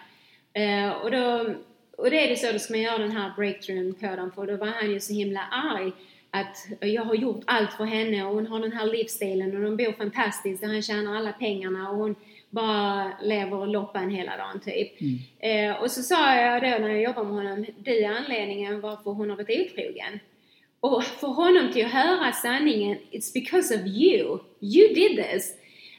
Eh, 0.63 0.91
och, 0.91 1.11
då, 1.11 1.55
och 1.97 2.11
det 2.11 2.25
är 2.25 2.29
det 2.29 2.37
så, 2.37 2.53
då 2.53 2.59
ska 2.59 2.73
man 2.73 2.83
göra 2.83 2.99
den 2.99 3.13
här 3.13 3.33
breakthroughen 3.37 3.95
på 3.95 4.17
dem. 4.17 4.33
För 4.35 4.47
då 4.47 4.57
var 4.57 4.67
han 4.67 4.91
ju 4.91 5.01
så 5.01 5.13
himla 5.13 5.41
arg 5.41 5.93
att 6.31 6.67
jag 6.81 7.03
har 7.03 7.15
gjort 7.15 7.43
allt 7.45 7.73
för 7.73 7.85
henne 7.85 8.25
och 8.25 8.35
hon 8.35 8.47
har 8.47 8.61
den 8.61 8.73
här 8.73 8.87
livsstilen 8.87 9.57
och 9.57 9.63
de 9.63 9.77
bor 9.77 9.93
fantastiskt 9.93 10.63
och 10.63 10.69
han 10.69 10.83
tjänar 10.83 11.17
alla 11.17 11.33
pengarna 11.33 11.91
och 11.91 11.97
hon 11.97 12.15
bara 12.51 13.13
lever 13.23 13.67
loppan 13.67 14.11
hela 14.11 14.37
dagen 14.37 14.61
typ. 14.61 14.93
Eh, 15.39 15.83
och 15.83 15.91
så 15.91 16.03
sa 16.03 16.35
jag 16.35 16.63
då 16.63 16.69
när 16.69 16.89
jag 16.89 17.03
jobbade 17.03 17.27
med 17.27 17.35
honom, 17.35 17.67
du 17.79 18.05
är 18.05 18.09
anledningen 18.09 18.81
varför 18.81 19.11
hon 19.11 19.31
har 19.31 19.37
varit 19.37 19.71
otrogen. 19.71 20.21
Och 20.81 21.05
för 21.05 21.29
honom 21.29 21.73
till 21.73 21.85
att 21.85 21.93
höra 21.93 22.33
sanningen, 22.33 22.99
it's 23.11 23.35
because 23.35 23.75
of 23.75 23.81
you. 23.87 24.39
You 24.61 24.95
did 24.95 25.25
this. 25.25 25.55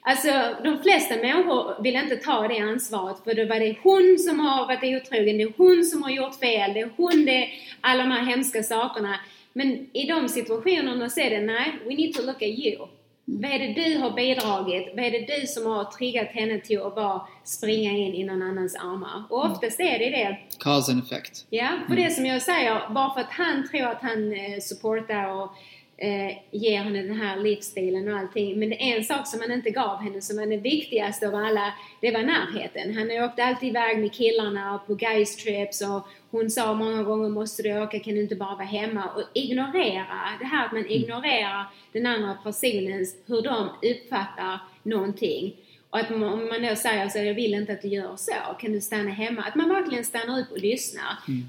Alltså 0.10 0.56
de 0.64 0.80
flesta 0.84 1.16
människor 1.16 1.84
vill 1.84 1.96
inte 1.96 2.16
ta 2.16 2.48
det 2.48 2.60
ansvaret 2.60 3.24
för 3.24 3.34
det 3.34 3.46
var 3.46 3.60
det 3.60 3.76
hon 3.84 4.18
som 4.20 4.40
har 4.40 4.68
varit 4.68 5.02
otrogen, 5.02 5.38
det 5.38 5.44
är 5.44 5.54
hon 5.58 5.86
som 5.86 6.04
har 6.04 6.10
gjort 6.10 6.36
fel, 6.40 6.74
det 6.74 6.80
är 6.80 6.90
hon, 6.98 7.26
det 7.26 7.44
är 7.44 7.50
alla 7.82 8.04
de 8.04 8.12
här 8.12 8.26
hemska 8.26 8.64
sakerna. 8.64 9.20
Men 9.54 9.88
i 9.94 10.08
de 10.08 10.30
situationerna 10.30 11.10
så 11.10 11.20
är 11.20 11.30
det 11.30 11.42
nej, 11.42 11.80
we 11.86 11.96
need 11.96 12.14
to 12.14 12.22
look 12.22 12.36
at 12.36 12.42
you. 12.42 12.88
Vad 13.26 13.52
är 13.52 13.60
det 13.60 13.84
du 13.84 13.98
har 13.98 14.12
bidragit? 14.12 14.88
Vad 14.96 15.06
är 15.06 15.12
det 15.12 15.40
du 15.40 15.48
som 15.48 15.66
har 15.66 15.84
triggat 15.84 16.28
henne 16.28 16.60
till 16.60 16.82
att 16.82 16.96
bara 16.96 17.22
springa 17.44 17.92
in 17.92 18.14
i 18.14 18.24
någon 18.24 18.42
annans 18.42 18.76
armar? 18.76 19.24
Och 19.30 19.46
oftast 19.46 19.80
är 19.80 20.00
det 20.00 20.10
det. 20.10 20.38
Cause 20.60 20.92
and 20.92 21.04
effect. 21.04 21.46
Ja, 21.50 21.70
för 21.88 21.96
det 21.96 22.12
som 22.12 22.26
jag 22.26 22.42
säger, 22.42 22.94
bara 22.94 23.14
för 23.14 23.22
att 23.22 23.32
han 23.32 23.68
tror 23.70 23.88
att 23.88 24.02
han 24.02 24.34
eh, 24.34 24.60
supportar 24.60 25.32
och 25.32 25.52
eh, 25.98 26.38
ger 26.52 26.78
henne 26.78 27.02
den 27.02 27.16
här 27.16 27.38
livsstilen 27.38 28.08
och 28.08 28.20
allting. 28.20 28.60
Men 28.60 28.70
det 28.70 28.92
är 28.92 28.98
en 28.98 29.04
sak 29.04 29.28
som 29.28 29.42
han 29.42 29.52
inte 29.52 29.70
gav 29.70 29.98
henne 29.98 30.22
som 30.22 30.40
är 30.40 30.46
den 30.46 30.62
viktigaste 30.62 31.28
av 31.28 31.36
alla. 31.36 31.74
Det 32.02 32.12
var 32.12 32.24
närheten. 32.24 32.98
Han 32.98 33.12
åkte 33.12 33.44
alltid 33.44 33.70
iväg 33.70 34.00
med 34.00 34.14
killarna 34.14 34.76
och 34.76 34.88
på 34.88 34.96
guys 34.96 35.36
trips 35.36 35.82
och 35.82 36.08
hon 36.32 36.50
sa 36.50 36.74
många 36.74 37.04
gånger 37.04 37.30
måste 37.30 37.64
du 37.64 37.82
åka, 37.82 38.00
kan 38.00 38.14
du 38.14 38.22
inte 38.22 38.36
bara 38.36 38.56
vara 38.56 38.66
hemma? 38.66 39.04
Och 39.16 39.24
ignorera, 39.34 40.06
det 40.40 40.46
här 40.46 40.66
att 40.66 40.72
man 40.72 40.88
ignorerar 40.88 41.66
den 41.92 42.06
andra 42.06 42.34
personens, 42.44 43.16
hur 43.26 43.42
de 43.42 43.70
uppfattar 43.82 44.60
någonting. 44.84 45.56
Och 45.98 46.04
att 46.04 46.12
om 46.12 46.20
man 46.22 46.62
då 46.70 46.76
säger 46.76 47.10
så 47.10 47.18
jag 47.18 47.34
vill 47.34 47.54
inte 47.54 47.74
att 47.74 47.82
du 47.82 47.88
gör 47.88 48.16
så, 48.18 48.32
kan 48.60 48.72
du 48.72 48.82
stanna 48.82 49.10
hemma? 49.10 49.42
Att 49.42 49.56
man 49.56 49.70
verkligen 49.70 50.04
stannar 50.04 50.40
upp 50.40 50.52
och 50.52 50.62
lyssnar. 50.62 51.04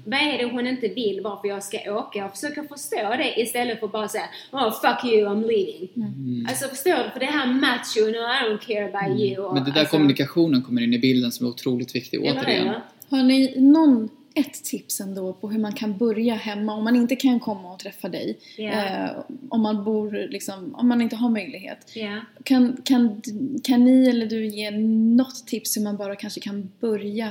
Vad 0.05 0.19
är 0.19 0.37
det 0.37 0.45
hon 0.51 0.67
inte 0.67 0.87
vill 0.87 1.21
varför 1.23 1.47
jag 1.47 1.63
ska 1.63 1.77
åka? 1.97 2.25
Och 2.25 2.31
försöka 2.31 2.63
förstå 2.63 3.15
det 3.17 3.41
istället 3.41 3.79
för 3.79 3.87
bara 3.87 4.07
säga 4.07 4.23
oh 4.51 4.71
fuck 4.81 5.11
you, 5.13 5.29
I'm 5.29 5.47
leaving. 5.47 6.45
Alltså 6.49 6.67
förstår 6.67 7.03
du? 7.03 7.09
För 7.13 7.19
det 7.19 7.25
här 7.25 7.47
macho, 7.47 8.01
no 8.01 8.17
I 8.17 8.39
don't 8.45 8.59
care 8.67 8.85
about 8.85 9.19
you. 9.19 9.37
Och, 9.37 9.53
Men 9.53 9.63
det 9.63 9.71
där 9.71 9.79
alltså, 9.79 9.95
kommunikationen 9.97 10.61
kommer 10.61 10.81
in 10.81 10.93
i 10.93 10.99
bilden 10.99 11.31
som 11.31 11.45
är 11.45 11.49
otroligt 11.49 11.95
viktig 11.95 12.21
återigen. 12.21 12.73
Har 13.09 13.23
ni 13.23 13.53
någon, 13.57 14.09
ett 14.39 14.63
tips 14.63 14.99
ändå 14.99 15.33
på 15.33 15.49
hur 15.49 15.59
man 15.59 15.73
kan 15.73 15.97
börja 15.97 16.35
hemma 16.35 16.73
om 16.73 16.83
man 16.83 16.95
inte 16.95 17.15
kan 17.15 17.39
komma 17.39 17.73
och 17.73 17.79
träffa 17.79 18.09
dig? 18.09 18.37
Ja. 18.57 18.71
Eh, 18.71 19.11
om 19.49 19.61
man 19.61 19.83
bor 19.83 20.27
liksom, 20.29 20.75
om 20.75 20.87
man 20.87 21.01
inte 21.01 21.15
har 21.15 21.29
möjlighet. 21.29 21.91
Ja. 21.95 22.21
Kan, 22.43 22.81
kan, 22.85 23.21
kan 23.63 23.85
ni 23.85 24.09
eller 24.09 24.25
du 24.25 24.45
ge 24.45 24.71
något 24.71 25.47
tips 25.47 25.77
hur 25.77 25.81
man 25.81 25.97
bara 25.97 26.15
kanske 26.15 26.39
kan 26.39 26.71
börja 26.79 27.27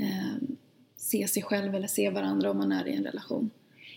eh, 0.00 0.48
se 0.96 1.28
sig 1.28 1.42
själv 1.42 1.74
eller 1.74 1.88
se 1.88 2.10
varandra 2.10 2.50
om 2.50 2.58
man 2.58 2.72
är 2.72 2.88
i 2.88 2.96
en 2.96 3.04
relation? 3.04 3.50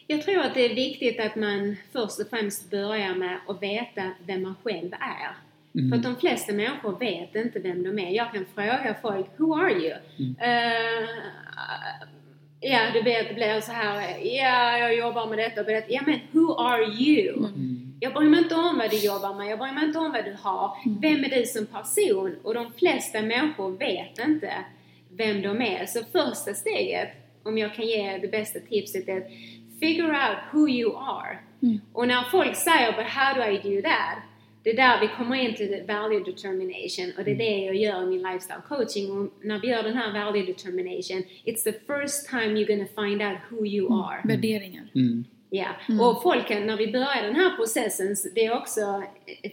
Jag 0.07 0.21
tror 0.21 0.39
att 0.39 0.53
det 0.53 0.71
är 0.71 0.75
viktigt 0.75 1.19
att 1.19 1.35
man 1.35 1.75
först 1.91 2.19
och 2.19 2.27
främst 2.29 2.69
börjar 2.69 3.15
med 3.15 3.37
att 3.47 3.63
veta 3.63 4.11
vem 4.25 4.41
man 4.41 4.55
själv 4.63 4.93
är. 4.93 5.35
För 5.89 5.97
att 5.97 6.03
de 6.03 6.15
flesta 6.15 6.53
människor 6.53 6.99
vet 6.99 7.35
inte 7.35 7.59
vem 7.59 7.83
de 7.83 7.99
är. 7.99 8.09
Jag 8.09 8.33
kan 8.33 8.45
fråga 8.55 8.95
folk, 9.01 9.25
Who 9.37 9.53
are 9.53 9.71
you? 9.71 9.93
Eh, 10.39 11.09
Ja, 12.65 12.79
du 12.93 13.01
vet, 13.01 13.27
det 13.27 13.33
blir 13.33 13.61
så 13.61 13.71
här, 13.71 14.17
ja, 14.23 14.77
jag 14.77 14.95
jobbar 14.95 15.27
med 15.27 15.37
detta 15.37 15.61
och 15.61 15.67
detta. 15.67 15.87
Ja, 15.89 16.01
men 16.05 16.19
who 16.31 16.55
are 16.55 16.85
you? 16.85 17.47
Jag 17.99 18.13
bryr 18.13 18.29
mig 18.29 18.39
inte 18.39 18.55
om 18.55 18.77
vad 18.77 18.89
du 18.89 18.97
jobbar 18.97 19.33
med, 19.33 19.47
jag 19.47 19.59
bryr 19.59 19.71
mig 19.71 19.83
inte 19.83 19.99
om 19.99 20.11
vad 20.11 20.25
du 20.25 20.37
har. 20.41 20.77
Vem 21.01 21.23
är 21.23 21.29
du 21.29 21.45
som 21.45 21.65
person? 21.65 22.35
Och 22.43 22.53
de 22.53 22.71
flesta 22.73 23.21
människor 23.21 23.77
vet 23.77 24.19
inte 24.19 24.53
vem 25.09 25.41
de 25.41 25.61
är. 25.61 25.85
Så 25.85 25.99
första 26.11 26.53
steget, 26.53 27.09
om 27.43 27.57
jag 27.57 27.75
kan 27.75 27.85
ge 27.85 28.17
det 28.17 28.27
bästa 28.27 28.59
tipset, 28.59 29.07
är 29.07 29.17
att 29.17 29.27
figure 29.79 30.07
out 30.07 30.37
who 30.51 30.69
you 30.69 30.97
are. 30.97 31.37
Och 31.93 32.07
när 32.07 32.21
folk 32.31 32.55
säger 32.55 32.91
“But 32.91 33.05
how 33.05 33.33
do 33.33 33.51
I 33.51 33.57
do 33.57 33.81
that?” 33.81 34.17
Det 34.63 34.69
är 34.69 34.75
där 34.75 35.01
vi 35.01 35.07
kommer 35.17 35.35
in 35.35 35.55
till 35.55 35.83
value 35.87 36.19
determination 36.19 37.11
och 37.17 37.23
det 37.23 37.31
är 37.31 37.35
det 37.35 37.57
jag 37.65 37.75
gör 37.75 38.03
i 38.03 38.05
min 38.05 38.21
lifestyle 38.21 38.61
coaching. 38.67 39.11
Och 39.11 39.33
när 39.41 39.59
vi 39.59 39.67
gör 39.67 39.83
den 39.83 39.97
här 39.97 40.25
value 40.25 40.45
determination, 40.45 41.23
it's 41.45 41.63
the 41.63 41.73
first 41.73 42.29
time 42.29 42.47
you're 42.59 42.67
gonna 42.67 43.09
find 43.09 43.21
out 43.21 43.37
who 43.49 43.65
you 43.65 44.03
are. 44.03 44.21
Värderingar. 44.23 44.83
Ja, 45.49 45.67
och 46.01 46.23
folken, 46.23 46.67
när 46.67 46.77
vi 46.77 46.91
börjar 46.91 47.23
den 47.23 47.35
här 47.35 47.55
processen, 47.55 48.15
det 48.35 48.45
är 48.45 48.53
också 48.57 49.03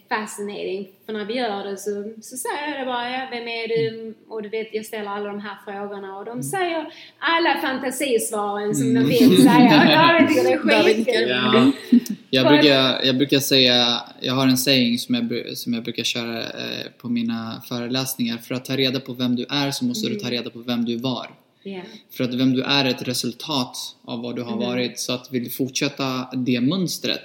fascinating. 0.08 0.88
För 1.06 1.12
när 1.12 1.24
vi 1.24 1.34
gör 1.34 1.64
det 1.64 1.76
så, 1.76 2.12
så 2.20 2.36
säger 2.36 2.68
jag 2.68 2.80
det 2.80 2.86
bara, 2.86 3.10
ja, 3.10 3.28
vem 3.30 3.48
är 3.48 3.68
du? 3.68 4.14
Och 4.28 4.42
du 4.42 4.48
vet, 4.48 4.74
jag 4.74 4.86
ställer 4.86 5.10
alla 5.10 5.28
de 5.28 5.40
här 5.40 5.56
frågorna 5.64 6.18
och 6.18 6.24
de 6.24 6.42
säger 6.42 6.92
alla 7.18 7.60
fantasisvaren 7.60 8.74
som 8.74 8.94
de 8.94 9.00
vill 9.00 9.42
säga. 9.42 9.80
Och 10.60 10.66
David 10.66 10.96
tycker 10.96 11.26
det 11.26 11.32
är 11.32 11.62
skitkul. 11.62 12.19
Ja. 12.30 12.40
Jag 12.40 12.48
För- 12.50 12.56
brukar, 12.56 13.02
jag 13.06 13.16
brukar 13.16 13.38
säga, 13.38 14.00
jag 14.20 14.34
har 14.34 14.46
en 14.46 14.56
saying 14.56 14.98
som 14.98 15.14
jag, 15.14 15.56
som 15.58 15.74
jag 15.74 15.82
brukar 15.84 16.04
köra 16.04 16.42
eh, 16.42 16.86
på 16.98 17.08
mina 17.08 17.62
föreläsningar. 17.68 18.38
För 18.38 18.54
att 18.54 18.64
ta 18.64 18.76
reda 18.76 19.00
på 19.00 19.12
vem 19.12 19.36
du 19.36 19.46
är 19.50 19.70
så 19.70 19.84
måste 19.84 20.08
du 20.08 20.14
ta 20.14 20.30
reda 20.30 20.50
på 20.50 20.58
vem 20.58 20.84
du 20.84 20.96
var. 20.96 21.26
Ja. 21.62 21.80
För 22.10 22.24
att 22.24 22.34
vem 22.34 22.52
du 22.52 22.62
är 22.62 22.84
är 22.84 22.88
ett 22.88 23.08
resultat 23.08 23.76
av 24.04 24.22
vad 24.22 24.36
du 24.36 24.42
har 24.42 24.56
varit. 24.56 24.98
Så 24.98 25.12
att 25.12 25.32
vill 25.32 25.44
du 25.44 25.50
fortsätta 25.50 26.28
det 26.36 26.60
mönstret 26.60 27.24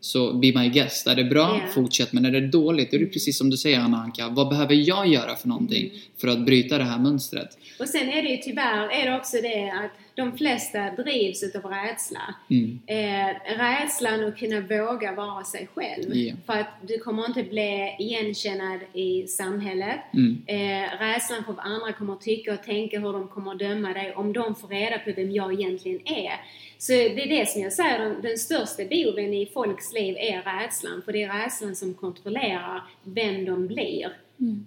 så 0.00 0.32
be 0.32 0.52
my 0.60 0.68
guest. 0.68 1.06
Är 1.06 1.14
det 1.16 1.24
bra, 1.24 1.60
Ja. 1.66 1.72
fortsätt. 1.74 2.12
Men 2.12 2.24
är 2.24 2.30
det 2.30 2.48
dåligt, 2.48 2.90
då 2.90 2.96
är 2.96 3.00
det 3.00 3.06
precis 3.06 3.38
som 3.38 3.50
du 3.50 3.56
säger 3.56 3.80
Anna 3.80 3.96
Anka. 3.96 4.28
Vad 4.28 4.48
behöver 4.48 4.74
jag 4.74 5.06
göra 5.08 5.36
för 5.36 5.48
någonting 5.48 5.90
för 6.20 6.28
att 6.28 6.44
bryta 6.46 6.78
det 6.78 6.84
här 6.84 6.98
mönstret? 6.98 7.48
Och 7.80 7.88
sen 7.88 8.08
är 8.08 8.22
det 8.22 8.28
ju 8.28 8.36
tyvärr 8.36 8.88
är 8.90 9.10
det 9.10 9.16
också 9.16 9.36
det 9.42 9.70
att 9.70 9.92
de 10.16 10.38
flesta 10.38 10.90
drivs 10.90 11.42
utav 11.42 11.64
rädsla. 11.64 12.34
Mm. 12.50 12.80
Eh, 12.86 13.56
rädslan 13.58 14.24
att 14.24 14.38
kunna 14.38 14.60
våga 14.60 15.12
vara 15.12 15.44
sig 15.44 15.68
själv. 15.74 16.16
Ja. 16.16 16.34
För 16.46 16.52
att 16.52 16.66
du 16.82 16.98
kommer 16.98 17.26
inte 17.26 17.42
bli 17.42 17.96
igenkännad 17.98 18.80
i 18.92 19.26
samhället. 19.26 20.00
Mm. 20.14 20.42
Eh, 20.46 20.98
rädslan 20.98 21.44
för 21.44 21.52
vad 21.52 21.66
andra 21.66 21.92
kommer 21.92 22.16
tycka 22.16 22.54
och 22.54 22.62
tänka, 22.62 23.00
hur 23.00 23.12
de 23.12 23.28
kommer 23.28 23.54
döma 23.54 23.92
dig 23.92 24.14
om 24.14 24.32
de 24.32 24.54
får 24.54 24.68
reda 24.68 24.98
på 24.98 25.12
vem 25.16 25.30
jag 25.30 25.52
egentligen 25.52 26.00
är. 26.04 26.32
Så 26.78 26.92
det 26.92 27.22
är 27.22 27.38
det 27.38 27.48
som 27.48 27.62
jag 27.62 27.72
säger, 27.72 27.98
den, 27.98 28.22
den 28.22 28.38
största 28.38 28.84
boven 28.84 29.34
i 29.34 29.46
folks 29.54 29.92
liv 29.92 30.16
är 30.18 30.42
rädslan. 30.42 31.02
För 31.04 31.12
det 31.12 31.22
är 31.22 31.42
rädslan 31.42 31.76
som 31.76 31.94
kontrollerar 31.94 32.82
vem 33.02 33.44
de 33.44 33.66
blir. 33.66 34.12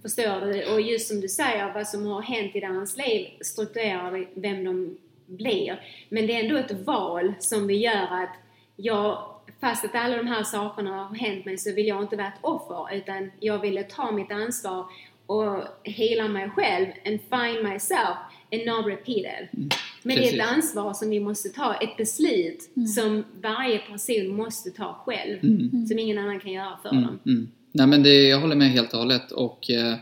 Förstår 0.02 0.46
du? 0.46 0.74
Och 0.74 0.82
just 0.82 1.08
som 1.08 1.22
du 1.22 1.28
säger, 1.28 1.74
vad 1.74 1.88
som 1.88 2.06
har 2.06 2.22
hänt 2.22 2.56
i 2.56 2.60
deras 2.60 2.98
liv 2.98 3.28
strukturerar 3.42 4.28
vem 4.34 4.64
de 4.64 4.98
blir. 5.30 5.82
Men 6.10 6.28
det 6.28 6.36
är 6.36 6.44
ändå 6.44 6.58
ett 6.58 6.86
val 6.86 7.34
som 7.40 7.68
vi 7.68 7.78
gör 7.78 8.24
att 8.24 8.36
jag, 8.76 9.24
fast 9.62 9.86
att 9.86 9.96
alla 9.96 10.18
de 10.18 10.28
här 10.28 10.44
sakerna 10.44 11.04
har 11.04 11.16
hänt 11.16 11.46
mig 11.46 11.58
så 11.58 11.74
vill 11.74 11.88
jag 11.88 12.02
inte 12.02 12.16
vara 12.16 12.28
ett 12.28 12.40
offer 12.42 12.96
utan 12.96 13.32
jag 13.40 13.60
ville 13.60 13.84
ta 13.84 14.12
mitt 14.12 14.32
ansvar 14.32 14.86
och 15.26 15.64
hela 15.84 16.28
mig 16.28 16.50
själv 16.50 16.88
and 17.06 17.20
find 17.20 17.64
myself 17.64 18.18
and 18.52 18.66
not 18.66 18.86
repeat 18.86 19.18
it. 19.18 19.74
Men 20.04 20.16
det 20.16 20.22
är 20.22 20.24
Precis. 20.24 20.40
ett 20.40 20.48
ansvar 20.48 20.94
som 20.94 21.10
vi 21.10 21.20
måste 21.20 21.50
ta, 21.50 21.74
ett 21.74 21.98
beslut 21.98 22.70
som 22.96 23.24
varje 23.42 23.80
person 23.80 24.28
måste 24.36 24.70
ta 24.70 25.04
själv. 25.06 25.40
Som 25.88 26.00
ingen 26.00 26.18
annan 26.18 26.40
kan 26.40 26.52
göra 26.52 26.78
för 26.84 26.90
dem. 26.90 27.20
Mm. 27.26 27.48
Nej 27.72 27.88
men 27.88 28.04
det, 28.04 28.24
jag 28.24 28.40
håller 28.40 28.56
med 28.56 28.70
helt 28.70 28.94
och 28.94 29.00
hållet 29.00 29.32
och 29.32 29.70
eh, 29.70 29.96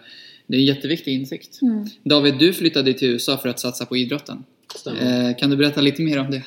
det 0.48 0.56
är 0.56 0.60
en 0.60 0.66
jätteviktig 0.66 1.14
insikt. 1.14 1.60
David, 2.04 2.38
du 2.40 2.54
flyttade 2.54 2.94
till 2.94 3.10
USA 3.10 3.38
för 3.38 3.50
att 3.50 3.60
satsa 3.60 3.86
på 3.86 3.98
idrotten. 3.98 4.44
Stämmer. 4.76 5.30
Eh, 5.30 5.36
kan 5.36 5.50
du 5.50 5.56
berätta 5.58 5.82
lite 5.82 6.02
mer 6.02 6.20
om 6.20 6.32
det? 6.32 6.44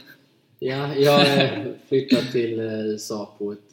Ja, 0.59 0.95
jag 0.97 1.21
eh, 1.21 1.49
flyttade 1.89 2.33
till 2.33 2.59
eh, 2.61 2.64
USA 2.87 3.35
på 3.39 3.53
ett 3.53 3.73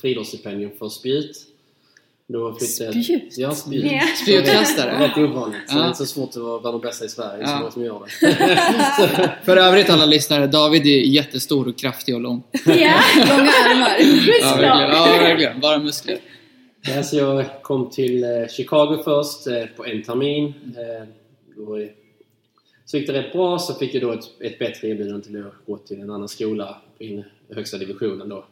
friidrottsstipendium 0.00 0.70
för 0.78 0.88
spjut. 0.88 1.46
Då 2.28 2.54
flyttade 2.54 2.84
jag- 2.96 3.04
Spjut? 3.04 3.34
Ja, 3.38 3.54
spjut. 3.54 3.84
Ja. 3.92 4.00
Spjutkastare? 4.22 5.04
Rätt 5.08 5.18
ovanligt. 5.18 5.60
Så 5.70 5.74
Ja. 5.76 5.78
det 5.78 5.84
är 5.84 5.86
inte 5.86 5.98
så 5.98 6.06
svårt 6.06 6.28
att 6.30 6.36
vara 6.36 6.60
bland 6.60 6.74
de 6.74 6.80
bästa 6.80 7.04
i 7.04 7.08
Sverige. 7.08 7.42
Ja. 7.42 7.48
Så 7.48 7.56
många 7.58 7.70
som 7.70 7.84
gör 7.84 8.00
det. 9.16 9.32
För 9.44 9.56
övrigt 9.56 9.90
alla 9.90 10.06
lyssnare, 10.06 10.46
David 10.46 10.86
är 10.86 11.00
jättestor 11.00 11.68
och 11.68 11.78
kraftig 11.78 12.14
och 12.14 12.20
lång. 12.20 12.42
Ja, 12.52 12.62
Långa 13.16 13.50
armar. 13.50 13.96
Ja, 14.40 14.56
verkligen. 14.56 14.90
Ja, 14.90 15.18
verkligen. 15.22 15.60
Bara 15.60 15.78
muskler. 15.78 16.18
Ja, 16.82 17.02
så 17.02 17.16
jag 17.16 17.44
kom 17.62 17.90
till 17.90 18.24
Chicago 18.50 19.02
först 19.04 19.44
på 19.76 19.84
en 19.86 20.02
termin. 20.02 20.54
Då, 21.56 21.78
så 22.90 22.96
gick 22.96 23.06
det 23.06 23.12
rätt 23.12 23.32
bra, 23.32 23.58
så 23.58 23.74
fick 23.74 23.94
jag 23.94 24.02
då 24.02 24.12
ett, 24.12 24.24
ett 24.40 24.58
bättre 24.58 24.88
erbjudande 24.88 25.26
till 25.26 25.46
att 25.46 25.66
gå 25.66 25.76
till 25.76 26.00
en 26.00 26.10
annan 26.10 26.28
skola 26.28 26.76
i 26.98 27.24
högsta 27.54 27.78
divisionen 27.78 28.28
då. 28.28 28.44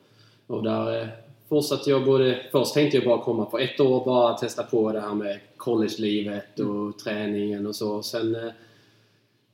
Och 0.47 0.63
där 0.63 1.01
eh, 1.01 1.09
fortsatte 1.49 1.91
jag 1.91 2.05
både... 2.05 2.39
Först 2.53 2.75
tänkte 2.75 2.97
jag 2.97 3.07
bara 3.07 3.23
komma 3.23 3.45
på 3.45 3.59
ett 3.59 3.81
år, 3.81 4.05
bara 4.05 4.35
testa 4.35 4.63
på 4.63 4.93
det 4.93 5.01
här 5.01 5.15
med 5.15 5.39
college-livet 5.57 6.61
och 6.61 6.99
träningen 6.99 7.67
och 7.67 7.77
så. 7.77 8.03
Sen 8.03 8.35
eh, 8.35 8.53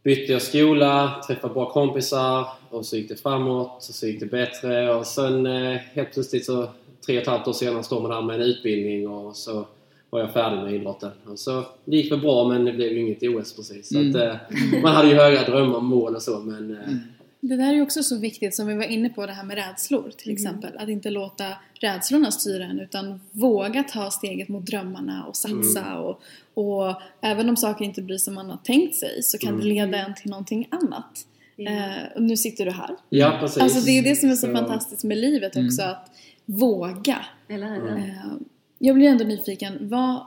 bytte 0.02 0.32
jag 0.32 0.42
skola, 0.42 1.22
träffade 1.26 1.54
bra 1.54 1.70
kompisar 1.70 2.46
och 2.70 2.86
så 2.86 2.96
gick 2.96 3.08
det 3.08 3.16
framåt 3.16 3.76
och 3.76 3.94
så 3.94 4.06
gick 4.06 4.20
det 4.20 4.26
bättre 4.26 4.94
och 4.94 5.06
sen 5.06 5.46
eh, 5.46 5.76
helt 5.76 6.12
plötsligt 6.12 6.46
så 6.46 6.68
tre 7.06 7.16
och 7.16 7.22
ett 7.22 7.28
halvt 7.28 7.48
år 7.48 7.52
senare 7.52 7.82
står 7.82 8.00
man 8.00 8.10
där 8.10 8.22
med 8.22 8.36
en 8.36 8.46
utbildning 8.46 9.08
och 9.08 9.36
så 9.36 9.66
var 10.14 10.20
jag 10.20 10.32
färdig 10.32 10.62
med 10.62 10.74
idrotten. 10.74 11.10
Och 11.26 11.38
så 11.38 11.64
det 11.84 11.96
gick 11.96 12.12
väl 12.12 12.20
bra 12.20 12.48
men 12.48 12.64
det 12.64 12.72
blev 12.72 12.92
ju 12.92 13.00
inget 13.00 13.22
OS 13.22 13.56
precis. 13.56 13.88
Så 13.88 13.98
att, 13.98 14.14
eh, 14.14 14.36
man 14.82 14.92
hade 14.94 15.08
ju 15.08 15.14
höga 15.14 15.42
drömmar 15.42 15.76
och 15.76 15.84
mål 15.84 16.14
och 16.14 16.22
så 16.22 16.38
men 16.40 16.70
eh, 16.70 16.94
Det 17.40 17.56
där 17.56 17.68
är 17.68 17.72
ju 17.72 17.82
också 17.82 18.02
så 18.02 18.18
viktigt 18.18 18.54
som 18.54 18.66
vi 18.66 18.74
var 18.74 18.84
inne 18.84 19.08
på 19.08 19.26
det 19.26 19.32
här 19.32 19.44
med 19.44 19.56
rädslor 19.56 20.10
till 20.16 20.32
exempel. 20.32 20.76
Att 20.78 20.88
inte 20.88 21.10
låta 21.10 21.44
rädslorna 21.80 22.30
styra 22.30 22.64
en 22.64 22.80
utan 22.80 23.20
våga 23.30 23.82
ta 23.82 24.10
steget 24.10 24.48
mot 24.48 24.66
drömmarna 24.66 25.24
och 25.26 25.36
satsa. 25.36 25.98
Och, 25.98 26.20
och 26.54 26.94
även 27.20 27.48
om 27.48 27.56
saker 27.56 27.84
inte 27.84 28.02
blir 28.02 28.18
som 28.18 28.34
man 28.34 28.50
har 28.50 28.58
tänkt 28.64 28.94
sig 28.94 29.22
så 29.22 29.38
kan 29.38 29.60
det 29.60 29.64
leda 29.66 29.98
en 29.98 30.14
till 30.14 30.30
någonting 30.30 30.68
annat. 30.70 31.26
Eh, 31.58 32.16
och 32.16 32.22
nu 32.22 32.36
sitter 32.36 32.64
du 32.64 32.70
här. 32.70 32.90
ja 33.08 33.36
precis. 33.40 33.62
Alltså 33.62 33.80
det 33.80 33.98
är 33.98 34.02
det 34.02 34.16
som 34.16 34.30
är 34.30 34.34
så 34.34 34.46
Så- 34.46 34.52
fantastiskt 34.52 35.04
med 35.04 35.18
livet 35.18 35.56
också 35.56 35.82
att 35.82 36.10
våga. 36.46 37.18
eller 37.48 37.66
hur? 37.66 38.12
Jag 38.78 38.96
blir 38.96 39.08
ändå 39.08 39.24
nyfiken, 39.24 39.78
vad, 39.80 40.26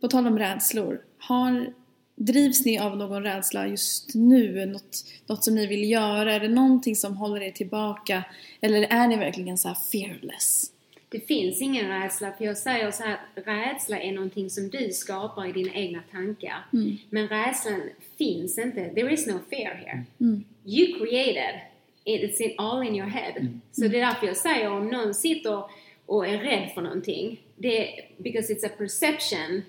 på 0.00 0.08
tal 0.08 0.26
om 0.26 0.38
rädslor, 0.38 1.00
har, 1.18 1.72
drivs 2.16 2.64
ni 2.64 2.78
av 2.78 2.96
någon 2.96 3.22
rädsla 3.22 3.66
just 3.66 4.14
nu? 4.14 4.66
Något, 4.66 5.04
något 5.26 5.44
som 5.44 5.54
ni 5.54 5.66
vill 5.66 5.90
göra? 5.90 6.32
Är 6.32 6.40
det 6.40 6.48
någonting 6.48 6.96
som 6.96 7.16
håller 7.16 7.40
er 7.40 7.50
tillbaka? 7.50 8.24
Eller 8.60 8.82
är 8.82 9.08
ni 9.08 9.16
verkligen 9.16 9.58
så 9.58 9.68
här 9.68 9.74
fearless? 9.92 10.72
Det 11.08 11.20
finns 11.20 11.62
ingen 11.62 11.88
rädsla, 11.88 12.32
för 12.32 12.44
jag 12.44 12.58
säger 12.58 12.90
så 12.90 13.02
här 13.02 13.12
att 13.12 13.46
rädsla 13.46 14.00
är 14.00 14.12
någonting 14.12 14.50
som 14.50 14.68
du 14.68 14.90
skapar 14.92 15.48
i 15.48 15.52
dina 15.52 15.74
egna 15.74 16.02
tankar. 16.12 16.66
Men 17.10 17.28
rädslan 17.28 17.82
finns 18.18 18.58
inte. 18.58 18.88
There 18.88 19.12
is 19.12 19.26
no 19.26 19.38
fear 19.50 19.74
here. 19.74 20.04
You 20.64 20.98
created 20.98 21.60
it. 22.04 22.22
It's 22.22 22.40
in, 22.40 22.54
all 22.58 22.86
in 22.86 22.94
your 22.94 23.08
head. 23.08 23.48
Så 23.72 23.80
det 23.80 24.00
är 24.00 24.06
därför 24.06 24.26
jag 24.26 24.36
säger 24.36 24.70
om 24.70 24.88
någon 24.88 25.14
sitter 25.14 25.64
och 26.10 26.26
är 26.26 26.38
rädd 26.38 26.70
för 26.74 26.82
någonting, 26.82 27.40
det 27.56 27.88
är 27.88 28.04
because 28.16 28.54
it's 28.54 28.66
a 28.66 28.70
perception 28.78 29.62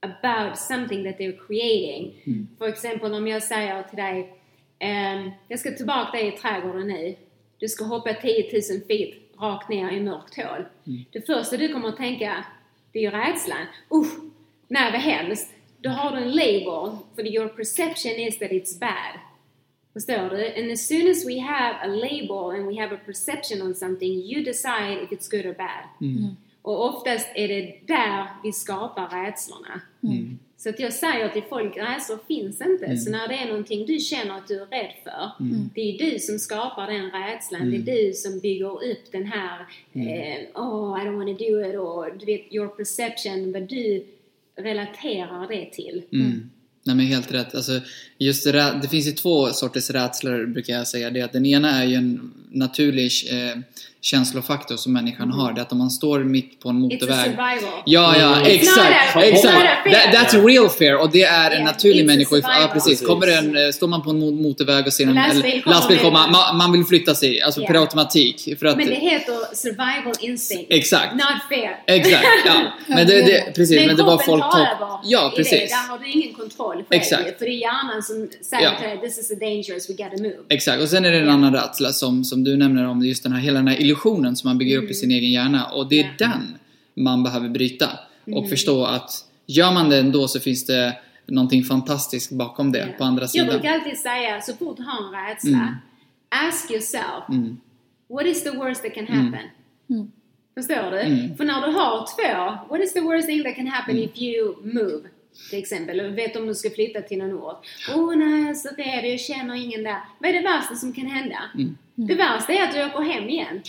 about 0.00 0.58
something 0.58 1.04
that 1.04 1.18
they're 1.18 1.46
creating. 1.46 2.14
För 2.58 2.68
exempel 2.68 3.14
om 3.14 3.26
jag 3.26 3.42
säger 3.42 3.82
till 3.82 3.96
dig, 3.96 4.32
ehm, 4.78 5.30
jag 5.48 5.58
ska 5.58 5.70
tillbaka 5.70 6.18
dig 6.18 6.28
i 6.28 6.32
trädgården 6.32 6.88
nu. 6.88 7.16
Du 7.58 7.68
ska 7.68 7.84
hoppa 7.84 8.14
10 8.14 8.42
000 8.52 8.80
feet 8.88 9.14
rakt 9.40 9.68
ner 9.68 9.90
i 9.90 10.00
mörkt 10.00 10.36
hål. 10.36 10.64
Det 11.10 11.26
första 11.26 11.56
du 11.56 11.72
kommer 11.72 11.88
att 11.88 11.96
tänka, 11.96 12.44
det 12.92 12.98
är 12.98 13.02
ju 13.02 13.10
rädslan. 13.10 13.66
Usch, 13.94 14.18
nej 14.68 14.92
vad 14.92 15.00
hemskt. 15.00 15.54
Då 15.78 15.90
har 15.90 16.16
du 16.16 16.22
en 16.22 16.32
label, 16.32 16.96
för 17.14 17.26
your 17.26 17.48
perception 17.48 18.12
is 18.12 18.38
that 18.38 18.50
it's 18.50 18.80
bad. 18.80 19.20
Förstår 19.92 20.30
du? 20.30 20.60
And 20.62 20.72
as 20.72 20.88
soon 20.88 21.10
as 21.10 21.26
we 21.26 21.40
have 21.40 21.76
a 21.82 21.86
label 21.86 22.50
and 22.60 22.68
we 22.68 22.80
have 22.82 22.94
a 22.94 22.98
perception 23.06 23.62
on 23.62 23.74
something, 23.74 24.12
you 24.12 24.44
decide 24.44 24.98
if 25.02 25.10
it's 25.10 25.30
good 25.30 25.46
or 25.46 25.54
bad. 25.54 25.84
Och 26.62 26.84
oftast 26.86 27.28
är 27.34 27.48
det 27.48 27.74
där 27.86 28.26
vi 28.42 28.52
skapar 28.52 29.08
rädslorna. 29.08 29.80
Så 30.56 30.68
att 30.68 30.80
jag 30.80 30.92
säger 30.92 31.28
till 31.28 31.42
folk, 31.48 31.76
rädslor 31.76 32.18
finns 32.28 32.60
inte. 32.60 32.96
Så 32.96 33.10
när 33.10 33.28
det 33.28 33.34
är 33.34 33.46
någonting 33.48 33.86
du 33.86 33.98
känner 33.98 34.34
att 34.38 34.48
du 34.48 34.60
är 34.60 34.66
rädd 34.66 34.92
för, 35.04 35.30
det 35.74 35.80
är 35.80 35.98
du 36.12 36.18
som 36.18 36.38
skapar 36.38 36.86
den 36.86 37.10
rädslan. 37.10 37.70
Det 37.70 37.76
är 37.76 38.06
du 38.06 38.12
som 38.12 38.38
bygger 38.40 38.84
upp 38.84 39.12
den 39.12 39.26
här, 39.26 39.60
eh, 39.92 40.62
oh 40.62 41.02
I 41.02 41.06
don't 41.06 41.16
want 41.16 41.38
to 41.38 41.44
do 41.44 41.64
it, 41.70 41.78
och 41.78 42.18
du 42.18 42.26
vet, 42.26 42.52
your 42.52 42.68
perception, 42.68 43.52
vad 43.52 43.62
du 43.62 44.04
relaterar 44.56 45.48
det 45.48 45.70
till. 45.72 46.02
Nej 46.88 46.96
men 46.96 47.06
helt 47.06 47.32
rätt. 47.32 47.54
Alltså, 47.54 47.80
just 48.18 48.44
det, 48.44 48.78
det 48.82 48.88
finns 48.88 49.06
ju 49.06 49.12
två 49.12 49.48
sorters 49.52 49.90
rädslor 49.90 50.46
brukar 50.46 50.74
jag 50.74 50.88
säga. 50.88 51.10
Det 51.10 51.22
att 51.22 51.32
den 51.32 51.46
ena 51.46 51.70
är 51.70 51.84
ju 51.84 51.94
en 51.94 52.32
naturlig 52.50 53.12
eh, 53.30 53.58
känslofaktor 54.00 54.76
som 54.76 54.92
människan 54.92 55.30
har. 55.30 55.52
Det 55.52 55.60
är 55.60 55.62
att 55.62 55.72
om 55.72 55.78
man 55.78 55.90
står 55.90 56.18
mitt 56.20 56.60
på 56.60 56.68
en 56.68 56.76
Mm. 56.76 56.90
It's 56.90 56.94
a 56.94 56.96
motorväg. 57.00 57.24
survival. 57.24 57.82
Ja, 57.86 58.14
ja, 58.18 58.36
Mm. 58.36 58.44
It's 58.44 58.54
exakt. 58.54 58.78
not 59.14 59.24
a- 59.24 59.26
it's 59.26 59.32
exakt. 59.32 59.54
not 59.54 59.64
a 59.64 59.76
fear. 59.84 60.12
That, 60.12 60.32
that's 60.32 60.46
real 60.46 60.68
fear 60.68 60.96
och 61.02 61.10
det 61.10 61.22
är 61.22 61.46
en 61.50 61.52
Yeah, 61.52 61.64
naturlig 61.64 62.06
människa. 62.06 62.36
Ja, 62.36 62.70
precis. 62.72 62.88
Precis. 62.90 63.06
Kommer 63.06 63.26
en, 63.26 63.56
eh, 63.66 63.70
står 63.72 63.88
man 63.88 64.02
på 64.02 64.10
en 64.10 64.22
mo- 64.22 64.42
motorväg 64.42 64.86
och 64.86 64.92
ser 64.92 65.06
en 65.06 65.14
Lastbil 65.14 65.62
lastbil 65.66 65.98
komma, 65.98 66.26
man, 66.26 66.56
man 66.56 66.72
vill 66.72 66.84
flytta 66.84 67.14
sig, 67.14 67.40
alltså 67.42 67.60
per 67.60 67.70
Yeah. 67.74 67.82
automatik. 67.82 68.58
För 68.58 68.66
att, 68.66 68.76
Men 68.76 68.86
det 68.86 68.94
heter 68.94 69.54
survival 69.54 70.14
instinct. 70.20 70.66
Exakt. 70.72 71.12
Not 71.14 71.22
fear. 71.48 71.76
Exakt, 71.86 72.26
ja. 72.46 72.54
Men 72.86 73.06
det, 73.06 73.22
det, 73.22 73.52
precis, 73.56 73.76
men, 73.76 73.86
Men 73.86 73.96
det 73.96 74.02
var 74.02 74.18
folk 74.18 74.42
tar 74.52 74.68
Ja, 75.04 75.32
precis. 75.36 75.52
Det. 75.60 75.66
Där 75.66 75.88
har 75.90 75.98
du 75.98 76.10
ingen 76.10 76.34
kontroll 76.34 76.74
själv 76.76 76.84
Exakt. 76.90 77.38
För 77.38 77.44
det 77.44 77.50
är 77.50 77.60
hjärnan 77.60 78.02
som 78.02 78.28
säger 78.42 78.70
dig 78.70 78.98
this 79.08 79.18
is 79.18 79.30
a 79.30 79.34
dangerous, 79.40 79.90
we 79.90 79.94
gotta 79.94 80.22
move. 80.22 80.34
Exakt, 80.48 80.82
och 80.82 80.88
sen 80.88 81.04
är 81.04 81.10
det 81.12 81.18
en 81.18 81.28
annan 81.28 81.54
rädsla 81.54 81.92
som, 81.92 82.24
som 82.24 82.44
du 82.44 82.56
nämner 82.56 82.86
om 82.88 83.04
just 83.04 83.22
den 83.22 83.32
här, 83.32 83.40
hela 83.40 83.58
den 83.58 83.68
här 83.68 83.76
illusionen 83.88 84.36
som 84.36 84.48
man 84.48 84.58
bygger 84.58 84.78
upp 84.78 84.90
i 84.90 84.94
sin 84.94 85.10
egen 85.10 85.30
hjärna 85.30 85.64
och 85.64 85.88
det 85.88 86.00
är 86.00 86.04
Ja. 86.18 86.26
den 86.28 86.58
man 86.94 87.22
behöver 87.22 87.48
bryta 87.48 87.88
och 88.34 88.48
förstå 88.48 88.84
att 88.84 89.10
gör 89.46 89.72
man 89.72 89.88
det 89.90 89.98
ändå 89.98 90.28
så 90.28 90.40
finns 90.40 90.66
det 90.66 90.96
någonting 91.26 91.64
fantastiskt 91.64 92.32
bakom 92.32 92.72
det 92.72 92.94
på 92.98 93.04
andra 93.04 93.22
Jag 93.22 93.30
sidan. 93.30 93.46
brukar 93.48 93.72
alltid 93.72 93.98
säga, 93.98 94.40
så 94.40 94.52
fort 94.54 94.76
du 94.76 94.82
har 94.82 95.06
en 95.06 95.26
rädsla, 95.28 95.58
Mm. 95.58 95.74
ask 96.48 96.70
yourself, 96.70 97.24
what 98.08 98.26
is 98.26 98.44
the 98.44 98.50
worst 98.50 98.82
that 98.82 98.94
can 98.94 99.06
Mm. 99.06 99.24
happen? 99.32 99.46
Förstår 100.54 100.90
du? 100.90 101.34
För 101.36 101.44
när 101.44 101.66
du 101.66 101.72
har 101.72 102.06
två, 102.16 102.66
what 102.74 102.80
is 102.84 102.92
the 102.92 103.00
worst 103.00 103.26
thing 103.28 103.42
that 103.44 103.54
can 103.56 103.66
happen 103.66 103.96
Mm. 103.96 104.08
if 104.08 104.20
you 104.22 104.56
move? 104.62 105.08
Till 105.50 105.58
exempel, 105.58 106.00
och 106.00 106.18
vet 106.18 106.36
om 106.36 106.46
du 106.46 106.54
ska 106.54 106.70
flytta 106.70 107.00
till 107.00 107.18
någon 107.18 107.32
ort. 107.32 107.66
Åh 107.94 108.00
oh, 108.04 108.16
nej, 108.16 108.40
jag 108.40 108.50
är 108.50 108.54
så 108.54 108.68
rädd, 108.68 109.12
jag 109.12 109.20
känner 109.20 109.54
ingen 109.54 109.82
där. 109.82 109.98
Vad 110.18 110.30
är 110.30 110.34
det 110.34 110.40
värsta 110.42 110.74
som 110.74 110.92
kan 110.92 111.06
hända? 111.06 111.38
Mm. 111.54 111.76
Det 112.06 112.14
värsta 112.14 112.52
är 112.52 112.62
att 112.62 112.74
du 112.74 112.84
åker 112.84 113.12
hem 113.12 113.28
igen. 113.28 113.46
Eller 113.48 113.62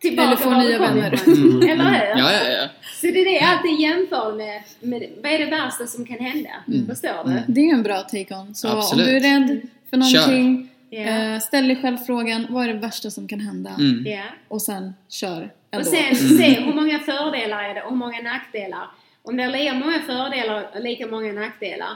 Tillbaka 0.00 0.36
får 0.36 0.50
var 0.50 0.60
du 0.60 0.68
nya 0.68 0.78
vänner. 0.78 1.14
ifrån. 1.14 1.62
Eller 1.62 1.84
hur? 1.84 2.20
Ja, 2.20 2.32
ja, 2.32 2.48
ja. 2.50 2.68
Så 3.00 3.06
det 3.06 3.20
är 3.20 3.24
det 3.24 3.30
jag 3.30 3.44
alltid 3.44 3.80
jämför 3.80 4.32
med, 4.36 4.62
med, 4.80 5.10
vad 5.22 5.32
är 5.32 5.38
det 5.38 5.46
värsta 5.46 5.86
som 5.86 6.06
kan 6.06 6.18
hända? 6.18 6.50
Förstår 6.88 7.24
du? 7.24 7.42
Det 7.52 7.60
är 7.60 7.64
ju 7.64 7.70
en 7.70 7.82
bra 7.82 7.96
take-on. 8.12 8.54
Så 8.54 8.68
Absolut. 8.68 9.06
om 9.06 9.10
du 9.12 9.16
är 9.16 9.20
rädd 9.20 9.60
för 9.90 9.96
någonting, 9.96 10.68
eh, 10.90 11.38
ställ 11.40 11.68
dig 11.68 11.76
själv 11.82 11.96
frågan, 11.96 12.46
vad 12.50 12.64
är 12.68 12.68
det 12.74 12.78
värsta 12.80 13.10
som 13.10 13.28
kan 13.28 13.40
hända? 13.40 13.70
Mm. 13.78 14.06
Ja. 14.06 14.22
Och 14.48 14.62
sen 14.62 14.94
kör 15.08 15.42
Och 15.42 15.48
ändå. 15.70 15.90
sen 15.90 16.16
se 16.16 16.60
hur 16.60 16.72
många 16.74 16.98
fördelar 16.98 17.62
är 17.64 17.74
det 17.74 17.82
och 17.82 17.90
hur 17.90 17.96
många 17.96 18.22
nackdelar. 18.22 18.88
Om 19.22 19.36
det 19.36 19.42
är 19.42 19.50
lika 19.50 19.74
många 19.74 19.98
fördelar 20.06 20.68
och 20.74 20.80
lika 20.82 21.06
många 21.06 21.32
nackdelar, 21.32 21.88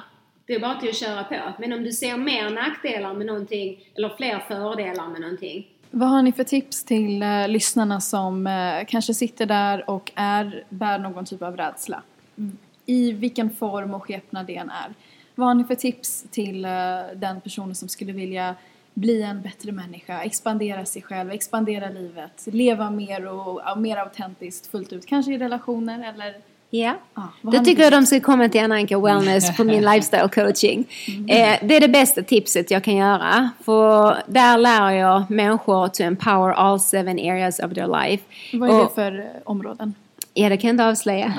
det 0.49 0.55
är 0.55 0.61
bara 0.61 0.81
till 0.81 0.89
att 0.89 0.97
köra 0.97 1.25
på. 1.25 1.53
Men 1.59 1.73
om 1.73 1.85
du 1.85 1.93
ser 1.93 2.17
mer 2.17 2.51
nackdelar 2.51 3.15
med 3.15 3.27
någonting, 3.27 3.85
eller 3.95 4.09
fler 4.17 4.39
fördelar 4.49 5.09
med 5.09 5.21
någonting. 5.21 5.67
Vad 5.91 6.09
har 6.09 6.23
ni 6.23 6.33
för 6.33 6.45
tips 6.45 6.85
till 6.85 7.23
eh, 7.23 7.49
lyssnarna 7.49 8.01
som 8.01 8.47
eh, 8.47 8.85
kanske 8.89 9.15
sitter 9.15 9.47
där 9.47 9.91
och 9.91 10.13
är, 10.15 10.65
bär 10.69 10.99
någon 10.99 11.25
typ 11.25 11.43
av 11.43 11.57
rädsla? 11.57 12.03
Mm. 12.39 12.57
I 12.87 13.13
vilken 13.13 13.51
form 13.51 13.95
och 13.95 14.03
skepnad 14.03 14.47
det 14.47 14.57
än 14.57 14.71
är. 14.71 14.95
Vad 15.35 15.49
har 15.49 15.55
ni 15.55 15.65
för 15.65 15.75
tips 15.75 16.25
till 16.31 16.65
eh, 16.65 16.71
den 17.15 17.41
personen 17.41 17.75
som 17.75 17.89
skulle 17.89 18.13
vilja 18.13 18.55
bli 18.95 19.23
en 19.23 19.43
bättre 19.43 19.73
människa, 19.73 20.23
expandera 20.23 20.85
sig 20.85 21.03
själv, 21.03 21.31
expandera 21.31 21.89
livet, 21.89 22.47
leva 22.47 22.91
mer 22.91 23.27
och 23.27 23.61
ja, 23.65 23.75
mer 23.75 23.97
autentiskt 23.97 24.67
fullt 24.67 24.93
ut, 24.93 25.07
kanske 25.07 25.33
i 25.33 25.39
relationer 25.39 26.13
eller 26.15 26.35
Ja. 26.71 26.95
ja, 27.15 27.23
Då 27.43 27.65
tycker 27.65 27.83
jag 27.83 27.93
de 27.93 28.07
ska 28.07 28.21
komma 28.21 28.49
till 28.49 28.61
Ananka 28.61 28.99
Wellness 28.99 29.57
på 29.57 29.65
min 29.65 29.83
lifestyle 29.93 30.29
coaching. 30.29 30.85
Eh, 31.29 31.57
det 31.63 31.77
är 31.77 31.81
det 31.81 31.89
bästa 31.89 32.23
tipset 32.23 32.71
jag 32.71 32.85
kan 32.85 32.97
göra. 32.97 33.51
För 33.65 34.17
där 34.27 34.59
lär 34.59 34.91
jag 34.91 35.31
människor 35.31 35.89
to 35.89 36.03
empower 36.03 36.53
all 36.53 36.81
seven 36.81 37.19
areas 37.19 37.59
of 37.61 37.75
their 37.75 38.03
life. 38.03 38.25
Vad 38.53 38.71
är 38.71 38.75
det 38.75 38.81
Och- 38.83 38.95
för 38.95 39.19
eh, 39.19 39.25
områden? 39.45 39.95
Ja, 40.35 40.49
det 40.49 40.57
kan 40.57 40.69
jag 40.69 40.73
inte 40.75 40.87
avslöja. 40.87 41.27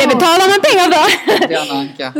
det 0.00 0.06
betalar 0.06 0.48
man 0.50 0.60
pengar 0.62 0.92
för. 0.92 1.48
Det 1.48 1.54
är 1.54 1.70
Anna 1.70 1.80
Anka. 1.80 2.12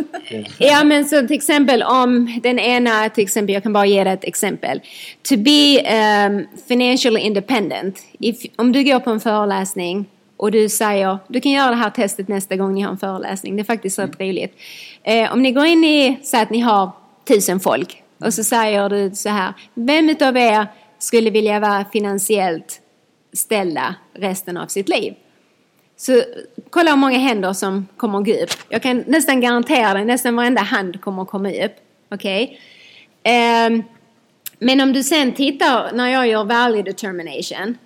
Ja 0.58 0.84
men 0.84 1.04
så 1.04 1.26
till 1.26 1.36
exempel 1.36 1.82
om 1.82 2.40
den 2.42 2.58
ena, 2.58 3.08
till 3.08 3.24
exempel, 3.24 3.54
jag 3.54 3.62
kan 3.62 3.72
bara 3.72 3.86
ge 3.86 4.04
dig 4.04 4.12
ett 4.12 4.24
exempel. 4.24 4.80
To 5.28 5.36
be 5.36 5.80
um, 6.28 6.46
financially 6.68 7.20
independent. 7.20 7.98
If, 8.20 8.36
om 8.56 8.72
du 8.72 8.84
går 8.84 9.00
på 9.00 9.10
en 9.10 9.20
föreläsning 9.20 10.04
och 10.36 10.50
du 10.50 10.68
säger, 10.68 11.18
du 11.28 11.40
kan 11.40 11.52
göra 11.52 11.70
det 11.70 11.76
här 11.76 11.90
testet 11.90 12.28
nästa 12.28 12.56
gång 12.56 12.74
ni 12.74 12.82
har 12.82 12.90
en 12.90 12.98
föreläsning, 12.98 13.56
det 13.56 13.62
är 13.62 13.64
faktiskt 13.64 13.98
rätt 13.98 14.20
roligt. 14.20 14.54
Eh, 15.02 15.32
om 15.32 15.42
ni 15.42 15.52
går 15.52 15.66
in 15.66 15.84
i, 15.84 16.20
så 16.22 16.36
att 16.36 16.50
ni 16.50 16.60
har 16.60 16.90
tusen 17.28 17.60
folk 17.60 18.02
och 18.18 18.34
så 18.34 18.44
säger 18.44 18.88
du 18.88 19.10
så 19.14 19.28
här, 19.28 19.52
vem 19.74 20.08
utav 20.08 20.36
er 20.36 20.66
skulle 20.98 21.30
vilja 21.30 21.60
vara 21.60 21.84
finansiellt 21.92 22.80
ställda 23.32 23.94
resten 24.12 24.56
av 24.56 24.66
sitt 24.66 24.88
liv? 24.88 25.14
Så 25.96 26.22
kolla 26.70 26.90
hur 26.90 26.96
många 26.98 27.18
händer 27.18 27.52
som 27.52 27.86
kommer 27.96 28.18
att 28.18 28.24
gå 28.24 28.32
upp. 28.32 28.50
Jag 28.68 28.82
kan 28.82 29.04
nästan 29.06 29.40
garantera 29.40 29.94
dig, 29.94 30.04
nästan 30.04 30.36
varenda 30.36 30.62
hand 30.62 31.00
kommer 31.00 31.22
att 31.22 31.28
komma 31.28 31.50
upp. 31.50 31.72
Okej? 32.10 32.60
Ehm, 33.22 33.82
men 34.58 34.80
om 34.80 34.92
du 34.92 35.02
sen 35.02 35.32
tittar 35.32 35.92
när 35.92 36.08
jag 36.08 36.28
gör 36.28 36.44
value 36.44 36.82
determination. 36.82 37.78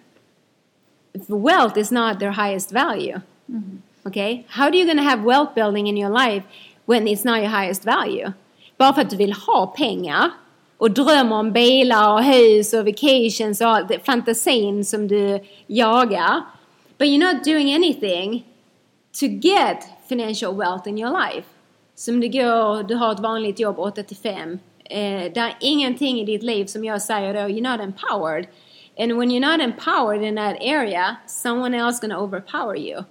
Wealth 1.29 1.77
is 1.77 1.91
not 1.91 2.19
their 2.19 2.33
highest 2.33 2.73
value. 2.73 3.21
Okay? 4.07 4.45
How 4.49 4.64
are 4.64 4.75
you 4.75 4.85
going 4.85 4.97
to 4.97 5.03
have 5.03 5.23
wealth 5.23 5.55
building 5.55 5.87
in 5.87 5.97
your 5.97 6.11
life 6.11 6.45
when 6.87 7.07
it's 7.09 7.25
not 7.25 7.41
your 7.41 7.51
highest 7.51 7.85
value? 7.85 8.33
Bara 8.77 8.93
för 8.93 9.01
att 9.01 9.11
du 9.11 9.16
vill 9.16 9.33
ha 9.33 9.66
pengar 9.66 10.31
och 10.79 10.91
drömmer 10.91 11.37
om 11.37 11.53
bilar 11.53 12.12
och 12.12 12.23
hus 12.23 12.73
och 12.73 12.85
vacations 12.85 13.61
och 13.61 13.66
all, 13.66 13.87
fantasin 14.05 14.85
som 14.85 15.09
du 15.09 15.41
jagar. 15.66 16.43
But 16.99 17.09
you're 17.09 17.35
not 17.35 17.45
doing 17.45 17.75
anything 17.75 18.45
to 19.21 19.27
get 19.27 19.85
financial 20.09 20.57
wealth 20.57 20.89
in 20.89 20.99
your 20.99 21.11
life. 21.11 21.49
Som 21.95 22.21
du 22.21 22.29
går, 22.29 22.83
du 22.83 22.95
har 22.95 23.12
ett 23.12 23.21
vanligt 23.21 23.61
jobb 23.61 23.79
8 23.79 24.03
till 24.03 24.16
5. 24.16 24.59
Eh, 24.85 25.33
det 25.33 25.41
är 25.41 25.57
ingenting 25.61 26.21
i 26.21 26.25
ditt 26.25 26.43
liv 26.43 26.66
som 26.66 26.85
jag 26.85 27.03
säger 27.03 27.35
då, 27.35 27.41
you're 27.41 27.71
not 27.71 27.81
empowered. 27.81 28.47
And 28.99 29.16
when 29.16 29.30
you're 29.30 29.51
not 29.51 29.61
empowered 29.61 30.22
in 30.22 30.34
that 30.34 30.57
area, 30.61 31.18
someone 31.26 31.74
else 31.74 32.01
gonna 32.01 32.20
overpower 32.20 32.76
you. 32.76 33.05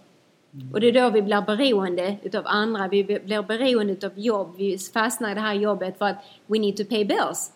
Och 0.74 0.82
det 0.82 0.88
är 0.88 0.92
då 0.92 1.10
vi 1.10 1.22
blir 1.22 1.42
beroende 1.42 2.18
utav 2.24 2.44
andra, 2.48 2.88
vi 2.88 3.04
blir 3.04 3.42
beroende 3.42 3.94
utav 3.94 4.20
jobb, 4.20 4.56
vi 4.58 4.78
fastnar 4.78 5.32
i 5.32 5.34
det 5.34 5.42
här 5.42 5.54
jobbet 5.54 5.98
för 5.98 6.06
att 6.06 6.18
we 6.48 6.60
need 6.60 6.78
to 6.78 6.84
pay 6.84 7.06
bills. 7.06 7.52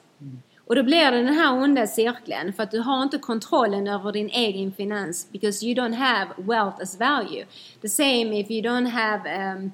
Och 0.68 0.76
då 0.76 0.84
blir 0.84 1.12
det 1.12 1.18
den 1.18 1.34
här 1.34 1.54
onda 1.54 1.88
cirkeln 1.88 2.54
för 2.54 2.64
att 2.64 2.72
du 2.72 2.80
har 2.80 3.04
inte 3.04 3.18
kontrollen 3.18 3.88
över 3.88 4.12
din 4.12 4.30
egen 4.30 4.72
finans 4.72 5.28
because 5.32 5.66
you 5.66 5.76
don't 5.76 5.96
have 5.96 6.28
wealth 6.38 6.82
as 6.82 7.00
value. 7.00 7.46
The 7.82 7.90
same 7.90 8.40
if 8.40 8.52
you 8.52 8.62
don't 8.62 8.90
have, 8.90 9.22
um, 9.26 9.72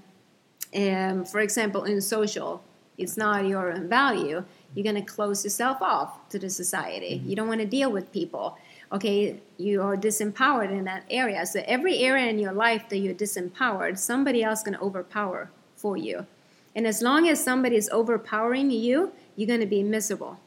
um, 0.74 1.26
for 1.26 1.40
example, 1.40 1.92
in 1.92 2.02
social, 2.02 2.60
it's 2.98 3.18
not 3.18 3.52
your 3.52 3.88
value. 3.88 4.44
You're 4.78 4.84
gonna 4.84 5.02
close 5.02 5.44
yourself 5.44 5.82
off 5.82 6.30
to 6.30 6.38
the 6.38 6.52
society. 6.52 7.16
Mm-hmm. 7.16 7.30
You 7.30 7.36
don't 7.36 7.48
want 7.48 7.62
to 7.62 7.66
deal 7.66 7.92
with 7.92 8.12
people. 8.12 8.60
Okay, 8.92 9.40
you 9.58 9.82
are 9.82 9.98
disempowered 9.98 10.70
in 10.70 10.84
that 10.84 11.04
area. 11.10 11.48
So 11.48 11.64
every 11.66 11.98
area 11.98 12.28
in 12.28 12.38
your 12.38 12.54
life 12.54 12.88
that 12.90 13.00
you're 13.00 13.16
disempowered, 13.16 13.98
somebody 13.98 14.44
else 14.44 14.62
gonna 14.62 14.80
overpower 14.80 15.50
for 15.76 15.98
you. 15.98 16.28
And 16.76 16.86
as 16.86 17.02
long 17.02 17.28
as 17.28 17.44
somebody 17.44 17.76
is 17.76 17.90
overpowering 17.90 18.70
you, 18.70 19.14
you're 19.36 19.48
gonna 19.48 19.66
be 19.66 19.82
miserable 19.82 20.38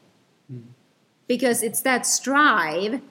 mm-hmm. 0.49 0.69
because 1.27 1.61
it's 1.61 1.81
that 1.81 2.05
strive 2.05 3.01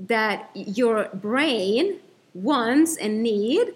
that 0.00 0.50
your 0.52 1.10
brain 1.14 2.00
wants 2.34 2.96
and 2.96 3.22
need 3.22 3.72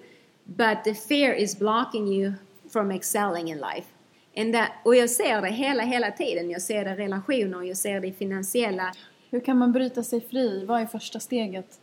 but 0.57 0.83
the 0.83 0.93
fear 0.93 1.33
is 1.33 1.55
blocking 1.55 2.09
you 2.09 2.35
from 2.69 2.91
excelling 2.91 3.47
in 3.47 3.61
life 3.61 3.87
that, 4.53 4.71
och 4.85 4.97
jag 4.97 5.11
ser 5.11 5.43
det 5.43 5.49
hela, 5.49 5.83
hela 5.83 6.11
tiden. 6.11 6.51
Jag 6.51 6.63
ser 6.63 6.85
det 6.85 6.91
i 6.91 6.95
relationer, 6.95 7.63
jag 7.63 7.77
ser 7.77 8.01
det 8.01 8.07
i 8.07 8.13
finansiella. 8.13 8.93
Hur 9.31 9.41
kan 9.41 9.59
man 9.59 9.73
bryta 9.73 10.03
sig 10.03 10.21
fri? 10.21 10.65
Vad 10.65 10.81
är 10.81 10.87
första 10.87 11.21
steget 11.21 11.81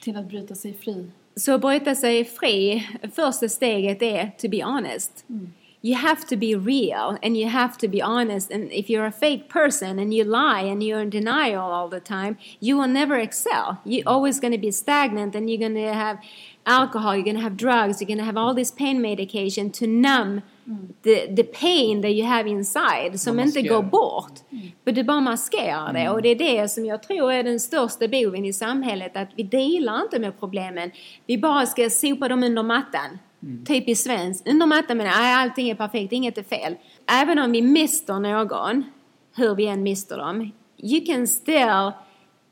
till 0.00 0.16
att 0.16 0.26
bryta 0.26 0.54
sig 0.54 0.74
fri? 0.74 1.10
Så 1.36 1.54
att 1.54 1.60
bryta 1.60 1.94
sig 1.94 2.24
fri, 2.24 2.88
första 3.14 3.48
steget 3.48 4.02
är 4.02 4.30
to 4.38 4.48
be 4.48 4.64
honest. 4.64 5.24
You 5.80 5.94
have 5.94 6.22
to 6.28 6.36
be 6.36 6.56
real 6.56 7.18
and 7.22 7.36
you 7.36 7.48
have 7.48 7.74
to 7.78 7.88
be 7.88 8.02
honest. 8.02 8.52
And 8.52 8.72
if 8.72 8.90
you're 8.90 9.06
a 9.06 9.12
fake 9.12 9.48
person 9.48 9.98
and 9.98 10.12
you 10.12 10.24
lie 10.24 10.68
and 10.72 10.82
you're 10.82 11.00
in 11.00 11.10
denial 11.10 11.70
all 11.70 11.88
the 11.88 12.00
time, 12.00 12.36
you 12.58 12.76
will 12.76 12.88
never 12.88 13.16
excel. 13.16 13.76
You're 13.84 14.08
always 14.08 14.40
going 14.40 14.52
to 14.52 14.58
be 14.58 14.72
stagnant 14.72 15.36
and 15.36 15.48
you're 15.48 15.68
going 15.68 15.76
to 15.76 15.94
have 15.94 16.18
alcohol, 16.66 17.14
you're 17.14 17.24
going 17.24 17.36
to 17.36 17.42
have 17.42 17.56
drugs, 17.56 18.00
you're 18.00 18.08
going 18.08 18.18
to 18.18 18.24
have 18.24 18.36
all 18.36 18.54
this 18.54 18.72
pain 18.72 19.00
medication 19.00 19.70
to 19.70 19.86
numb 19.86 20.42
the, 21.02 21.36
the 21.36 21.44
pain 21.44 22.02
that 22.02 22.10
you 22.10 22.26
have 22.26 22.50
inside 22.50 23.20
som 23.20 23.40
inte 23.40 23.62
går 23.62 23.82
bort. 23.82 24.32
Men 24.84 24.94
du 24.94 25.04
bara 25.04 25.20
maskerar 25.20 25.92
det 25.92 26.08
och 26.08 26.22
det 26.22 26.28
är 26.28 26.34
det 26.36 26.68
som 26.68 26.86
jag 26.86 27.02
tror 27.02 27.32
är 27.32 27.42
den 27.42 27.60
största 27.60 28.08
boven 28.08 28.44
i 28.44 28.52
samhället 28.52 29.16
att 29.16 29.28
vi 29.36 29.42
delar 29.42 30.02
inte 30.02 30.18
med 30.18 30.40
problemen. 30.40 30.90
Vi 31.26 31.38
bara 31.38 31.66
ska 31.66 31.90
sopa 31.90 32.28
dem 32.28 32.42
under 32.42 32.62
mattan. 32.62 33.18
Typiskt 33.66 34.04
svenskt. 34.04 34.48
Under 34.48 34.66
mattan 34.66 34.96
men 34.96 35.06
nej, 35.06 35.34
allting 35.34 35.70
är 35.70 35.74
perfekt, 35.74 36.12
inget 36.12 36.38
är 36.38 36.42
fel. 36.42 36.76
Även 37.06 37.38
om 37.38 37.52
vi 37.52 37.62
mister 37.62 38.20
någon, 38.20 38.84
hur 39.36 39.54
vi 39.54 39.66
än 39.66 39.82
mister 39.82 40.18
dem, 40.18 40.52
you 40.78 41.06
can 41.06 41.26
still 41.26 41.92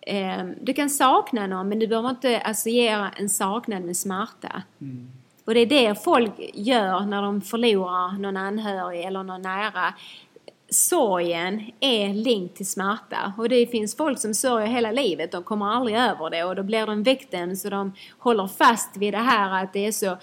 eh, 0.00 0.44
du 0.60 0.72
kan 0.72 0.90
sakna 0.90 1.46
någon 1.46 1.68
men 1.68 1.78
du 1.78 1.86
behöver 1.86 2.10
inte 2.10 2.40
associera 2.40 3.10
en 3.16 3.28
saknad 3.28 3.82
med 3.82 3.96
smärta. 3.96 4.62
Och 5.46 5.54
det 5.54 5.60
är 5.60 5.66
det 5.66 6.04
folk 6.04 6.32
gör 6.54 7.00
när 7.00 7.22
de 7.22 7.40
förlorar 7.40 8.18
någon 8.18 8.36
anhörig 8.36 9.04
eller 9.04 9.22
någon 9.22 9.42
nära. 9.42 9.94
Sorgen 10.68 11.70
är 11.80 12.14
link 12.14 12.54
till 12.54 12.66
smärta 12.66 13.32
och 13.38 13.48
det 13.48 13.66
finns 13.66 13.96
folk 13.96 14.18
som 14.18 14.34
sörjer 14.34 14.66
hela 14.66 14.92
livet. 14.92 15.32
De 15.32 15.42
kommer 15.42 15.66
aldrig 15.66 15.96
över 15.96 16.30
det 16.30 16.44
och 16.44 16.56
då 16.56 16.62
blir 16.62 16.86
de 16.86 17.02
victims 17.02 17.64
och 17.64 17.70
de 17.70 17.92
håller 18.18 18.46
fast 18.46 18.96
vid 18.96 19.14
det 19.14 19.18
här 19.18 19.64
att 19.64 19.72
det 19.72 19.86
är 19.86 19.92
så 19.92 20.16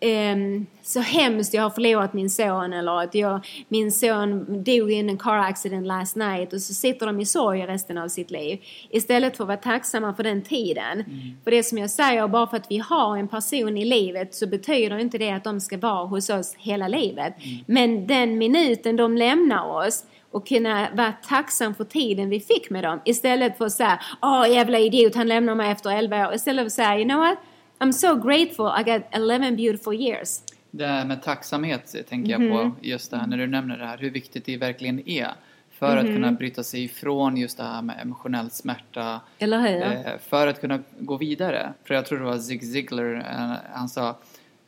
ehm, 0.00 0.66
så 0.82 1.00
hemskt 1.00 1.54
jag 1.54 1.62
har 1.62 1.70
förlorat 1.70 2.12
min 2.12 2.30
son 2.30 2.72
eller 2.72 3.00
att 3.00 3.14
jag, 3.14 3.46
min 3.68 3.92
son 3.92 4.62
dog 4.64 4.92
i 4.92 4.98
en 4.98 5.18
car 5.18 5.38
accident 5.38 5.86
last 5.86 6.16
night 6.16 6.52
och 6.52 6.60
så 6.60 6.74
sitter 6.74 7.06
de 7.06 7.20
i 7.20 7.26
sorg 7.26 7.66
resten 7.66 7.98
av 7.98 8.08
sitt 8.08 8.30
liv. 8.30 8.58
Istället 8.90 9.36
för 9.36 9.44
att 9.44 9.48
vara 9.48 9.56
tacksamma 9.56 10.14
för 10.14 10.22
den 10.22 10.42
tiden. 10.42 11.04
För 11.44 11.50
det 11.50 11.62
som 11.62 11.78
jag 11.78 11.90
säger, 11.90 12.28
bara 12.28 12.46
för 12.46 12.56
att 12.56 12.70
vi 12.70 12.78
har 12.78 13.16
en 13.16 13.28
person 13.28 13.78
i 13.78 13.84
livet 13.84 14.34
så 14.34 14.46
betyder 14.46 14.98
inte 14.98 15.18
det 15.18 15.30
att 15.30 15.44
de 15.44 15.60
ska 15.60 15.78
vara 15.78 16.04
hos 16.04 16.30
oss 16.30 16.54
hela 16.58 16.88
livet. 16.88 17.34
Men 17.66 18.06
den 18.06 18.38
minuten 18.38 18.96
de 18.96 19.16
lämnar 19.16 19.86
oss 19.86 20.04
och 20.30 20.48
kunna 20.48 20.88
vara 20.94 21.12
tacksam 21.12 21.74
för 21.74 21.84
tiden 21.84 22.30
vi 22.30 22.40
fick 22.40 22.70
med 22.70 22.84
dem 22.84 23.00
istället 23.04 23.58
för 23.58 23.66
att 23.66 23.72
säga 23.72 24.00
åh 24.22 24.50
jävla 24.50 24.78
idiot 24.78 25.14
han 25.14 25.28
lämnar 25.28 25.54
mig 25.54 25.70
efter 25.72 25.90
11 25.90 26.28
år. 26.28 26.34
Istället 26.34 26.62
för 26.62 26.66
att 26.66 26.72
säga 26.72 26.98
you 26.98 27.08
know 27.08 27.20
what 27.20 27.38
I'm 27.78 27.92
so 27.92 28.14
grateful 28.14 28.66
I 28.80 28.82
got 28.82 29.02
11 29.10 29.56
beautiful 29.56 29.94
years. 29.94 30.40
Det 30.70 30.86
här 30.86 31.04
med 31.04 31.22
tacksamhet 31.22 31.94
tänker 32.08 32.30
jag 32.32 32.40
Mhm. 32.40 32.50
på 32.52 32.72
just 32.80 33.10
det 33.10 33.16
här 33.16 33.26
när 33.26 33.36
du 33.36 33.46
nämner 33.46 33.78
det 33.78 33.86
här 33.86 33.98
hur 33.98 34.10
viktigt 34.10 34.44
det 34.44 34.56
verkligen 34.56 35.08
är 35.08 35.28
för 35.70 35.96
att 35.96 36.04
Mhm. 36.04 36.14
kunna 36.14 36.32
bryta 36.32 36.62
sig 36.62 36.84
ifrån 36.84 37.36
just 37.36 37.56
det 37.56 37.64
här 37.64 37.82
med 37.82 37.96
emotionell 38.02 38.50
smärta 38.50 39.20
Eller 39.38 39.58
hur? 39.60 39.82
eh, 39.82 40.18
för 40.28 40.46
att 40.46 40.60
kunna 40.60 40.78
gå 40.98 41.16
vidare. 41.16 41.72
För 41.84 41.94
jag 41.94 42.06
tror 42.06 42.18
det 42.18 42.24
var 42.24 42.38
Zig 42.38 42.62
Ziglar, 42.64 43.14
eh, 43.14 43.56
han 43.72 43.88
sa 43.88 44.16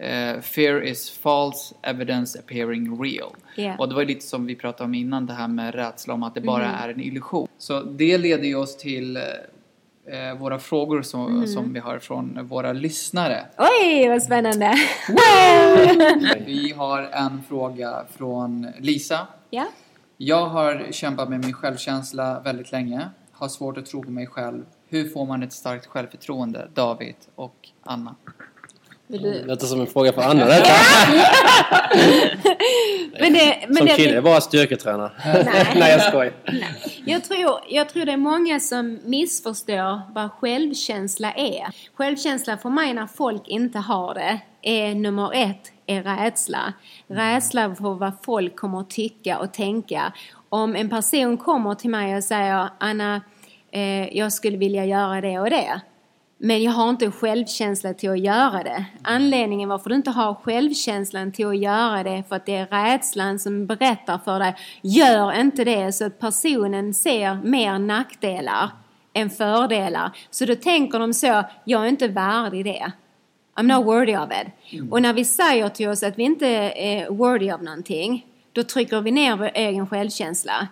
eh, 0.00 0.40
Fear 0.40 0.82
is 0.84 1.10
false 1.10 1.74
evidence 1.82 2.38
appearing 2.38 3.02
real. 3.02 3.30
Ja. 3.56 3.76
Och 3.78 3.88
det 3.88 3.94
var 3.94 4.04
lite 4.04 4.26
som 4.26 4.46
vi 4.46 4.54
pratade 4.54 4.84
om 4.84 4.94
innan 4.94 5.26
det 5.26 5.32
här 5.32 5.48
med 5.48 5.74
rädsla 5.74 6.14
om 6.14 6.22
att 6.22 6.34
det 6.34 6.40
bara 6.40 6.68
Mhm. 6.68 6.74
är 6.82 6.88
en 6.88 7.00
illusion. 7.00 7.48
Så 7.58 7.82
det 7.82 8.18
leder 8.18 8.44
ju 8.44 8.54
oss 8.54 8.76
till 8.76 9.18
eh, 10.12 10.38
våra 10.38 10.58
frågor 10.58 11.02
som, 11.02 11.32
Mhm. 11.36 11.46
som 11.46 11.72
vi 11.72 11.80
har 11.80 11.98
från 11.98 12.46
våra 12.46 12.72
lyssnare. 12.72 13.46
Oj 13.58 14.08
vad 14.08 14.22
spännande! 14.22 14.74
Vi 16.46 16.72
har 16.76 17.02
en 17.02 17.42
fråga 17.48 18.04
från 18.16 18.66
Lisa. 18.78 19.26
ja. 19.50 19.64
Jag 20.20 20.46
har 20.46 20.86
kämpat 20.90 21.28
med 21.28 21.44
min 21.44 21.52
självkänsla 21.52 22.40
väldigt 22.40 22.72
länge. 22.72 23.08
Har 23.32 23.48
svårt 23.48 23.78
att 23.78 23.86
tro 23.86 24.02
på 24.02 24.10
mig 24.10 24.26
själv. 24.26 24.64
Hur 24.88 25.08
får 25.08 25.26
man 25.26 25.42
ett 25.42 25.52
starkt 25.52 25.86
självförtroende? 25.86 26.68
David 26.74 27.14
och 27.34 27.68
Anna. 27.82 28.14
Vill 29.10 29.22
du... 29.22 29.32
Det 29.32 29.44
låter 29.44 29.66
som 29.66 29.80
en 29.80 29.86
fråga 29.86 30.12
för 30.12 30.22
Anna 30.22 30.46
detta. 30.46 30.72
Men 33.20 33.32
det, 33.32 33.64
men 33.66 33.76
Som 33.76 33.86
det, 33.86 33.96
kille 33.96 34.16
är 34.16 34.20
bara 34.20 34.40
styrketränar. 34.40 35.14
Nej. 35.24 35.66
Nej 35.74 35.92
jag 35.92 36.02
skojar. 36.02 36.32
Jag 37.04 37.24
tror, 37.24 37.60
jag 37.68 37.88
tror 37.88 38.04
det 38.04 38.12
är 38.12 38.16
många 38.16 38.60
som 38.60 38.98
missförstår 39.04 40.12
vad 40.14 40.32
självkänsla 40.32 41.32
är. 41.32 41.66
Självkänsla 41.94 42.56
för 42.56 42.70
mig 42.70 42.94
när 42.94 43.06
folk 43.06 43.48
inte 43.48 43.78
har 43.78 44.14
det 44.14 44.40
är 44.62 44.94
nummer 44.94 45.34
ett 45.34 45.72
är 45.86 46.02
rädsla. 46.02 46.72
Rädsla 47.06 47.74
för 47.74 47.94
vad 47.94 48.12
folk 48.22 48.56
kommer 48.56 48.80
att 48.80 48.90
tycka 48.90 49.38
och 49.38 49.52
tänka. 49.52 50.12
Om 50.48 50.76
en 50.76 50.90
person 50.90 51.36
kommer 51.36 51.74
till 51.74 51.90
mig 51.90 52.16
och 52.16 52.24
säger 52.24 52.68
Anna, 52.78 53.20
eh, 53.70 54.16
jag 54.16 54.32
skulle 54.32 54.56
vilja 54.56 54.84
göra 54.84 55.20
det 55.20 55.38
och 55.38 55.50
det. 55.50 55.80
Men 56.40 56.62
jag 56.62 56.72
har 56.72 56.90
inte 56.90 57.10
självkänsla 57.10 57.94
till 57.94 58.10
att 58.10 58.18
göra 58.18 58.62
det. 58.62 58.84
Anledningen 59.02 59.68
varför 59.68 59.90
du 59.90 59.96
inte 59.96 60.10
har 60.10 60.34
självkänslan 60.34 61.32
till 61.32 61.46
att 61.46 61.58
göra 61.58 62.02
det 62.02 62.10
är 62.10 62.22
för 62.22 62.36
att 62.36 62.46
det 62.46 62.56
är 62.56 62.66
rädslan 62.66 63.38
som 63.38 63.66
berättar 63.66 64.18
för 64.24 64.38
dig. 64.38 64.54
Gör 64.82 65.40
inte 65.40 65.64
det 65.64 65.92
så 65.92 66.04
att 66.04 66.18
personen 66.18 66.94
ser 66.94 67.34
mer 67.34 67.78
nackdelar 67.78 68.70
än 69.12 69.30
fördelar. 69.30 70.10
Så 70.30 70.44
då 70.44 70.54
tänker 70.54 70.98
de 70.98 71.14
så, 71.14 71.44
jag 71.64 71.84
är 71.84 71.88
inte 71.88 72.08
värdig 72.08 72.64
det. 72.64 72.92
I'm 73.56 73.76
not 73.76 73.86
worthy 73.86 74.16
of 74.16 74.30
it. 74.30 74.90
Och 74.90 75.02
när 75.02 75.12
vi 75.12 75.24
säger 75.24 75.68
till 75.68 75.88
oss 75.88 76.02
att 76.02 76.18
vi 76.18 76.22
inte 76.22 76.46
är 76.76 77.10
worthy 77.10 77.52
of 77.52 77.60
någonting, 77.60 78.26
då 78.52 78.62
trycker 78.62 79.00
vi 79.00 79.10
ner 79.10 79.36
vår 79.36 79.50
egen 79.54 79.86
självkänsla. 79.86 80.68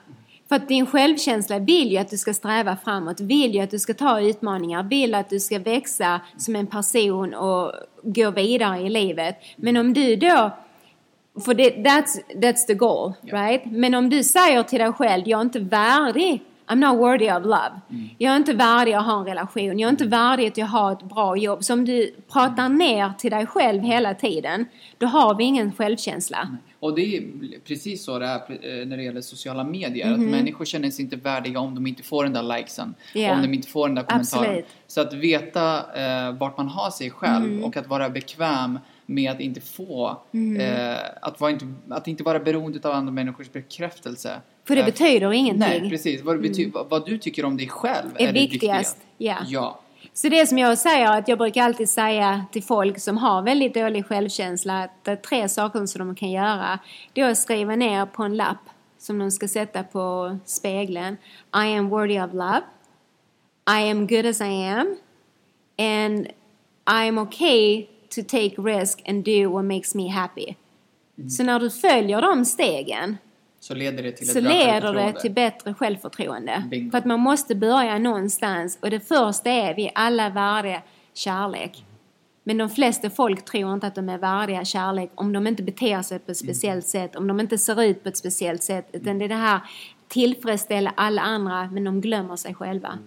För 0.49 0.57
att 0.57 0.68
din 0.68 0.86
självkänsla 0.86 1.59
vill 1.59 1.92
ju 1.92 1.99
att 1.99 2.11
du 2.11 2.18
ska 2.18 2.34
sträva 2.34 2.76
framåt, 2.84 3.20
vill 3.20 3.55
ju 3.55 3.61
att 3.61 3.70
du 3.70 3.78
ska 3.78 3.94
ta 3.94 4.20
utmaningar, 4.20 4.82
vill 4.82 5.14
att 5.14 5.30
du 5.30 5.40
ska 5.40 5.59
växa 5.59 6.20
som 6.36 6.57
en 6.57 6.66
person 6.66 7.34
och 7.34 7.72
gå 8.03 8.30
vidare 8.30 8.80
i 8.80 8.88
livet. 8.88 9.36
Men 9.57 9.76
om 9.76 9.92
du 9.92 10.16
då 10.16 10.51
för 11.44 11.55
det, 11.55 11.70
that's, 11.70 12.20
that's 12.34 12.66
the 12.66 12.74
goal, 12.74 13.12
right? 13.22 13.62
Men 13.64 13.94
om 13.94 14.11
du 14.11 14.22
säger 14.22 14.62
till 14.62 14.78
dig 14.78 14.92
själv, 14.92 15.22
jag 15.28 15.40
är 15.40 15.44
inte 15.44 15.59
värdig, 15.59 16.42
I'm 16.66 16.74
not 16.74 16.99
worthy 16.99 17.30
of 17.30 17.44
love. 17.44 17.80
Jag 18.18 18.32
är 18.32 18.36
inte 18.36 18.53
värdig 18.53 18.92
att 18.92 19.07
ha 19.07 19.20
en 19.20 19.26
relation, 19.26 19.78
jag 19.78 19.88
är 19.88 19.90
inte 19.90 20.07
värdig 20.07 20.47
att 20.47 20.57
jag 20.57 20.66
har 20.66 20.92
ett 20.92 21.03
bra 21.03 21.36
jobb. 21.36 21.64
Så 21.64 21.72
om 21.72 21.84
du 21.84 22.14
pratar 22.32 22.68
ner 22.68 23.12
till 23.18 23.30
dig 23.30 23.47
själv 23.47 23.82
hela 23.82 24.14
tiden, 24.14 24.66
då 24.99 25.07
har 25.07 25.34
vi 25.34 25.44
ingen 25.44 25.72
självkänsla. 25.72 26.49
Och 26.80 26.94
det 26.94 27.16
är 27.16 27.22
precis 27.64 28.04
så 28.04 28.18
det 28.18 28.26
är 28.26 28.36
eh, 28.80 28.86
när 28.86 28.96
det 28.96 29.02
gäller 29.02 29.20
sociala 29.20 29.64
medier. 29.64 30.06
Mhm. 30.06 30.14
Att 30.14 30.30
människor 30.30 30.64
känner 30.64 30.90
sig 30.90 31.04
inte 31.04 31.16
värdiga 31.16 31.60
om 31.60 31.74
de 31.74 31.86
inte 31.86 32.02
får 32.02 32.24
den 32.24 32.32
där 32.32 32.56
likesen. 32.56 32.94
Ja. 33.14 33.32
Om 33.36 33.42
de 33.42 33.54
inte 33.54 33.68
får 33.68 33.88
den 33.88 33.94
där 33.94 34.02
kommentaren. 34.02 34.44
Absolut. 34.44 34.66
Så 34.86 35.00
att 35.00 35.12
veta 35.12 35.78
eh, 35.78 36.32
vart 36.38 36.56
man 36.56 36.68
har 36.68 36.90
sig 36.90 37.10
själv 37.10 37.46
Mhm. 37.46 37.64
och 37.64 37.76
att 37.76 37.86
vara 37.86 38.10
bekväm 38.10 38.78
med 39.06 39.30
att 39.32 39.40
inte 39.40 39.60
få, 39.60 40.20
Mhm. 40.30 40.60
eh, 40.60 40.96
att, 41.22 41.40
vara 41.40 41.50
inte, 41.50 41.66
att 41.90 42.08
inte 42.08 42.22
vara 42.22 42.38
beroende 42.38 42.88
av 42.88 42.94
andra 42.94 43.12
människors 43.12 43.52
bekräftelse. 43.52 44.40
För 44.64 44.74
det 44.74 44.80
Eh, 44.80 44.86
betyder 44.86 45.32
ingenting. 45.32 45.60
Nej, 45.80 45.90
precis. 45.90 46.22
Vad, 46.22 46.36
bety- 46.44 46.72
vad, 46.72 46.88
vad 46.90 47.06
du 47.06 47.18
tycker 47.18 47.44
om 47.44 47.56
dig 47.56 47.68
själv 47.68 48.08
Är 48.18 48.28
är, 48.28 48.32
viktigast, 48.32 48.96
det 48.96 49.02
viktiga. 49.24 49.36
ja. 49.40 49.46
Ja. 49.48 49.80
Så 50.16 50.28
det 50.28 50.46
som 50.46 50.58
jag 50.58 50.78
säger, 50.78 51.18
att 51.18 51.28
jag 51.28 51.38
brukar 51.38 51.62
alltid 51.62 51.88
säga 51.88 52.44
till 52.52 52.62
folk 52.62 53.00
som 53.00 53.16
har 53.16 53.42
väldigt 53.42 53.74
dålig 53.74 54.06
självkänsla 54.06 54.82
att 54.82 55.04
det 55.04 55.10
är 55.10 55.16
tre 55.16 55.48
saker 55.48 55.86
som 55.86 56.06
de 56.06 56.14
kan 56.14 56.30
göra. 56.30 56.78
Det 57.12 57.20
är 57.20 57.30
att 57.30 57.38
skriva 57.38 57.76
ner 57.76 58.06
på 58.06 58.22
en 58.22 58.36
lapp 58.36 58.70
som 58.98 59.18
de 59.18 59.30
ska 59.30 59.48
sätta 59.48 59.82
på 59.82 60.38
spegeln. 60.44 61.16
I 61.54 61.76
am 61.76 61.88
worthy 61.88 62.20
of 62.20 62.32
love. 62.32 62.62
I 63.70 63.90
am 63.90 64.06
good 64.06 64.26
as 64.26 64.40
I 64.40 64.64
am. 64.64 64.96
And 65.78 66.26
I 66.90 67.08
am 67.08 67.18
okay 67.18 67.86
to 68.14 68.22
take 68.22 68.54
risk 68.58 69.02
and 69.08 69.24
do 69.24 69.50
what 69.50 69.64
makes 69.64 69.94
me 69.94 70.08
happy. 70.08 70.54
Så 71.28 71.42
när 71.42 71.60
du 71.60 71.70
följer 71.70 72.22
de 72.22 72.44
stegen 72.44 73.16
Så 73.66 73.74
leder 73.74 74.02
det 74.02 74.12
till 74.12 74.28
ett 74.28 74.32
så 74.32 74.40
leder 74.40 74.94
det 74.94 75.20
till 75.20 75.32
bättre 75.32 75.74
självförtroende. 75.74 76.64
Bingo. 76.70 76.90
För 76.90 76.98
att 76.98 77.04
man 77.04 77.20
måste 77.20 77.54
börja 77.54 77.98
någonstans 77.98 78.78
och 78.82 78.90
det 78.90 79.00
första 79.00 79.50
är 79.50 79.74
vi 79.74 79.86
är 79.86 79.92
alla 79.94 80.30
värdiga 80.30 80.82
kärlek. 81.14 81.84
Men 82.44 82.58
de 82.58 82.70
flesta 82.70 83.10
folk 83.10 83.44
tror 83.44 83.74
inte 83.74 83.86
att 83.86 83.94
de 83.94 84.08
är 84.08 84.18
värdiga 84.18 84.64
kärlek 84.64 85.10
om 85.14 85.32
de 85.32 85.46
inte 85.46 85.62
beter 85.62 86.02
sig 86.02 86.18
på 86.18 86.30
ett 86.30 86.36
speciellt 86.36 86.86
sätt, 86.86 87.16
om 87.16 87.26
de 87.26 87.40
inte 87.40 87.58
ser 87.58 87.82
ut 87.82 88.02
på 88.02 88.08
ett 88.08 88.16
speciellt 88.16 88.62
sätt. 88.62 88.88
Utan 88.92 89.18
det 89.18 89.24
är 89.24 89.28
det 89.28 89.34
här 89.34 89.60
tillfredsställa 90.08 90.92
alla 90.96 91.22
andra 91.22 91.70
men 91.72 91.84
de 91.84 92.00
glömmer 92.00 92.36
sig 92.36 92.54
själva. 92.54 92.98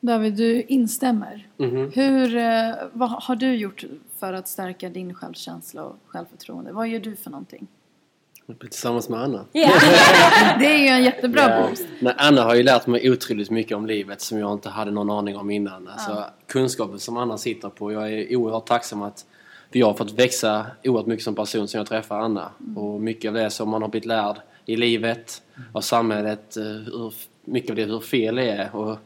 David, 0.00 0.34
du 0.34 0.62
instämmer. 0.62 1.48
Mhm. 1.56 1.90
Hur, 1.94 2.36
eh, 2.36 2.74
vad 2.92 3.10
har 3.10 3.36
du 3.36 3.56
gjort 3.56 3.84
för 4.18 4.32
att 4.32 4.48
stärka 4.48 4.88
din 4.88 5.14
självkänsla 5.14 5.84
och 5.84 5.96
självförtroende? 6.06 6.72
Vad 6.72 6.88
gör 6.88 7.00
du 7.00 7.16
för 7.16 7.30
någonting? 7.30 7.66
Tillsammans 8.60 9.08
med 9.08 9.20
Anna. 9.20 9.44
Det 10.58 10.66
är 10.66 10.78
ju 10.78 10.86
en 10.88 11.04
jättebra 11.04 11.42
Ja. 11.50 11.66
boost. 11.68 11.86
Nej, 12.00 12.14
Anna 12.16 12.42
har 12.42 12.54
ju 12.54 12.62
lärt 12.62 12.86
mig 12.86 13.10
otroligt 13.10 13.50
mycket 13.50 13.76
om 13.76 13.86
livet 13.86 14.20
som 14.20 14.38
jag 14.38 14.52
inte 14.52 14.68
hade 14.68 14.90
någon 14.90 15.10
aning 15.10 15.36
om 15.36 15.50
innan. 15.50 15.88
Alltså, 15.88 16.10
Ja. 16.10 16.30
Kunskapen 16.46 16.98
som 16.98 17.16
Anna 17.16 17.38
sitter 17.38 17.68
på. 17.68 17.92
Jag 17.92 18.12
är 18.12 18.36
oerhört 18.36 18.66
tacksam 18.66 19.02
att 19.02 19.24
jag 19.70 19.86
har 19.86 19.94
fått 19.94 20.12
växa 20.12 20.66
oerhört 20.84 21.06
mycket 21.06 21.24
som 21.24 21.34
person 21.34 21.68
sen 21.68 21.78
jag 21.78 21.86
träffade 21.88 22.20
Anna. 22.20 22.50
Och 22.76 23.00
mycket 23.00 23.28
av 23.28 23.34
det 23.34 23.50
som 23.50 23.68
man 23.68 23.82
har 23.82 23.88
blivit 23.88 24.06
lärd 24.06 24.36
i 24.66 24.76
livet, 24.76 25.42
av 25.72 25.80
samhället, 25.80 26.56
eh, 26.56 26.62
hur, 26.62 27.14
mycket 27.44 27.70
av 27.70 27.76
det 27.76 27.84
hur 27.84 28.00
fel 28.00 28.34
det 28.34 28.50
är. 28.50 28.76
Och, 28.76 28.98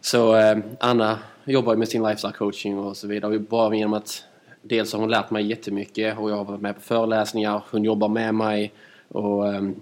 så 0.00 0.36
eh, 0.36 0.58
Anna 0.80 1.18
jobbar 1.44 1.72
ju 1.72 1.78
med 1.78 1.88
sin 1.88 2.02
lifestyle 2.02 2.32
coaching 2.32 2.78
och 2.78 2.96
så 2.96 3.06
vidare. 3.06 3.34
Och 3.34 3.40
bara 3.40 3.74
genom 3.74 3.92
att 3.94 4.24
dels 4.68 4.92
har 4.92 5.00
hon 5.00 5.10
lärt 5.10 5.30
mig 5.30 5.46
jättemycket 5.46 6.18
och 6.18 6.30
jag 6.30 6.36
har 6.36 6.44
varit 6.44 6.60
med 6.60 6.74
på 6.74 6.80
föreläsningar, 6.80 7.62
hon 7.70 7.84
jobbar 7.84 8.08
med 8.08 8.34
mig 8.34 8.72
och 9.08 9.54
ehm, 9.54 9.74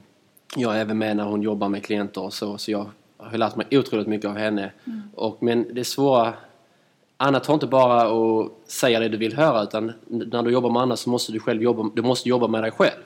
jag 0.57 0.77
är 0.77 0.81
även 0.81 0.99
med 0.99 1.17
när 1.17 1.25
hon 1.25 1.43
jobbar 1.43 1.69
med 1.69 1.85
klienter 1.85 2.23
och 2.23 2.33
så, 2.33 2.59
så 2.59 2.71
jag 2.71 2.91
har 3.17 3.39
lärt 3.39 3.57
mig 3.57 3.67
otroligt 3.71 4.07
mycket 4.07 4.31
av 4.31 4.37
henne. 4.37 4.73
Och, 5.15 5.43
men 5.43 5.75
det 5.75 5.85
svåra, 5.85 6.35
Anna 7.17 7.41
tar 7.41 7.55
inte 7.55 7.67
bara 7.67 8.11
och 8.11 8.61
säger 8.67 9.01
det 9.01 9.09
du 9.09 9.17
vill 9.17 9.37
höra 9.37 9.63
utan 9.63 9.93
när 10.07 10.43
du 10.43 10.51
jobbar 10.51 10.71
med 10.71 10.83
andra 10.83 10.97
så 10.97 11.11
måste 11.11 11.33
du 11.33 11.41
själv 11.41 11.63
jobba, 11.63 11.91
du 11.95 12.03
måste 12.03 12.29
jobba 12.29 12.49
med 12.49 12.63
dig 12.63 12.71
själv. 12.71 13.03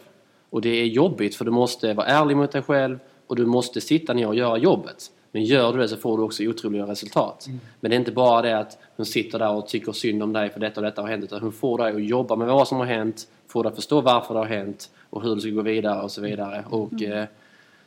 Och 0.51 0.61
det 0.61 0.69
är 0.69 0.87
jobbigt 0.87 1.35
för 1.35 1.45
du 1.45 1.51
måste 1.51 1.95
vara 1.95 2.07
ärlig 2.07 2.37
mot 2.37 2.53
dig 2.53 2.63
själv 2.63 2.99
och 3.27 3.37
du 3.37 3.47
måste 3.47 3.81
sitta 3.81 4.15
ner 4.15 4.27
och 4.27 4.35
göra 4.35 4.59
jobbet. 4.59 5.11
Men 5.39 5.45
gör 5.45 5.73
du 5.73 5.79
det 5.79 5.89
så 5.89 5.97
får 5.97 6.19
du 6.19 6.23
också 6.25 6.43
otroliga 6.45 6.87
resultat. 6.87 7.47
Mm. 7.47 7.61
Men 7.81 7.91
det 7.91 7.95
är 7.95 7.99
inte 7.99 8.13
bara 8.13 8.43
det 8.43 8.59
att 8.59 8.79
hon 8.97 9.07
sitter 9.07 9.39
där 9.39 9.51
och 9.53 9.69
tycker 9.69 9.93
synd 9.93 10.23
om 10.23 10.33
dig 10.33 10.51
för 10.51 10.61
detta 10.61 10.81
och 10.81 10.85
detta 10.85 11.03
har 11.03 11.09
hänt 11.09 11.25
utan 11.25 11.41
hon 11.41 11.53
får 11.53 11.79
dig 11.79 11.93
att 11.95 12.05
jobba 12.05 12.37
med 12.37 12.47
vad 12.49 12.69
som 12.69 12.79
har 12.79 12.85
hänt, 12.85 13.29
får 13.49 13.63
dig 13.63 13.71
att 13.71 13.77
förstå 13.77 14.01
varför 14.01 14.35
det 14.35 14.41
har 14.41 14.47
hänt 14.47 14.91
och 15.11 15.23
hur 15.23 15.35
du 15.35 15.41
ska 15.41 15.51
gå 15.51 15.63
vidare 15.63 16.03
och 16.03 16.11
så 16.11 16.21
vidare. 16.21 16.65
Och, 16.71 16.93
Mm. 16.93 17.13
eh, 17.13 17.25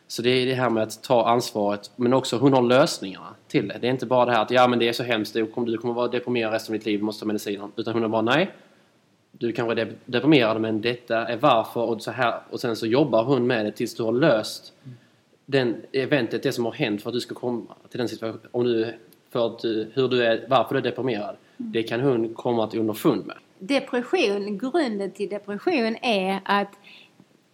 så 0.08 0.22
det 0.22 0.30
är 0.30 0.45
det 0.45 0.54
här 0.54 0.70
med 0.70 0.84
att 0.84 1.04
ta 1.04 1.26
ansvaret 1.28 1.91
men 1.95 2.14
också 2.14 2.38
hon 2.38 2.54
har 2.54 2.62
lösningarna 2.62 3.28
till 3.47 3.68
det. 3.68 3.78
Det 3.82 3.88
är 3.88 3.91
inte 3.91 4.06
bara 4.06 4.26
det 4.26 4.32
här 4.32 4.41
att 4.41 4.52
ja 4.52 4.68
men 4.68 4.80
det 4.80 4.88
är 4.89 4.93
så 4.93 5.04
hemskt, 5.04 5.34
du 5.34 5.45
kommer, 5.45 5.68
du 5.68 5.78
kommer 5.78 5.93
vara 5.93 6.08
deprimerad 6.08 6.54
resten 6.54 6.74
av 6.74 6.80
ditt 6.80 6.86
liv, 6.86 6.99
du 6.99 7.06
måste 7.06 7.20
ta 7.20 7.26
mediciner. 7.28 7.68
Utan 7.76 7.93
hon 7.93 8.04
är 8.04 8.08
bara 8.08 8.22
nej, 8.22 8.52
du 9.32 9.52
kanske 9.52 9.82
är 9.82 9.86
dep- 9.86 9.95
deprimerad 10.06 10.62
men 10.62 10.82
detta 10.82 11.28
är 11.28 11.38
varför 11.38 11.82
och 11.82 12.02
så 12.02 12.12
här 12.12 12.39
och 12.49 12.60
sen 12.60 12.76
så 12.76 12.88
jobbar 12.88 13.24
hon 13.24 13.47
med 13.47 13.66
det 13.66 13.72
tills 13.72 13.95
du 13.95 14.04
har 14.04 14.12
löst 14.12 14.74
den 15.52 15.76
eventet, 15.91 16.43
det 16.43 16.52
som 16.52 16.66
har 16.66 16.72
hänt 16.72 17.02
för 17.02 17.10
att 17.10 17.14
du 17.14 17.20
ska 17.20 17.36
komma 17.36 17.76
till 17.89 17.97
den 17.97 18.10
situationen. 18.10 18.47
Om 18.52 18.64
du, 18.64 18.93
för 19.30 19.47
att 19.47 19.60
du, 19.60 19.91
hur 19.93 20.08
du 20.08 20.24
är, 20.26 20.45
varför 20.49 20.76
du 20.76 20.80
är 20.80 20.84
deprimerad. 20.84 21.36
Det 21.58 21.84
kan 21.84 22.02
hon 22.02 22.34
komma 22.34 22.68
till 22.68 22.80
underfund 22.80 23.26
med. 23.26 23.38
Depression, 23.60 24.58
grunden 24.58 25.12
till 25.12 25.30
depression 25.30 25.95
är 26.02 26.39
att 26.45 26.72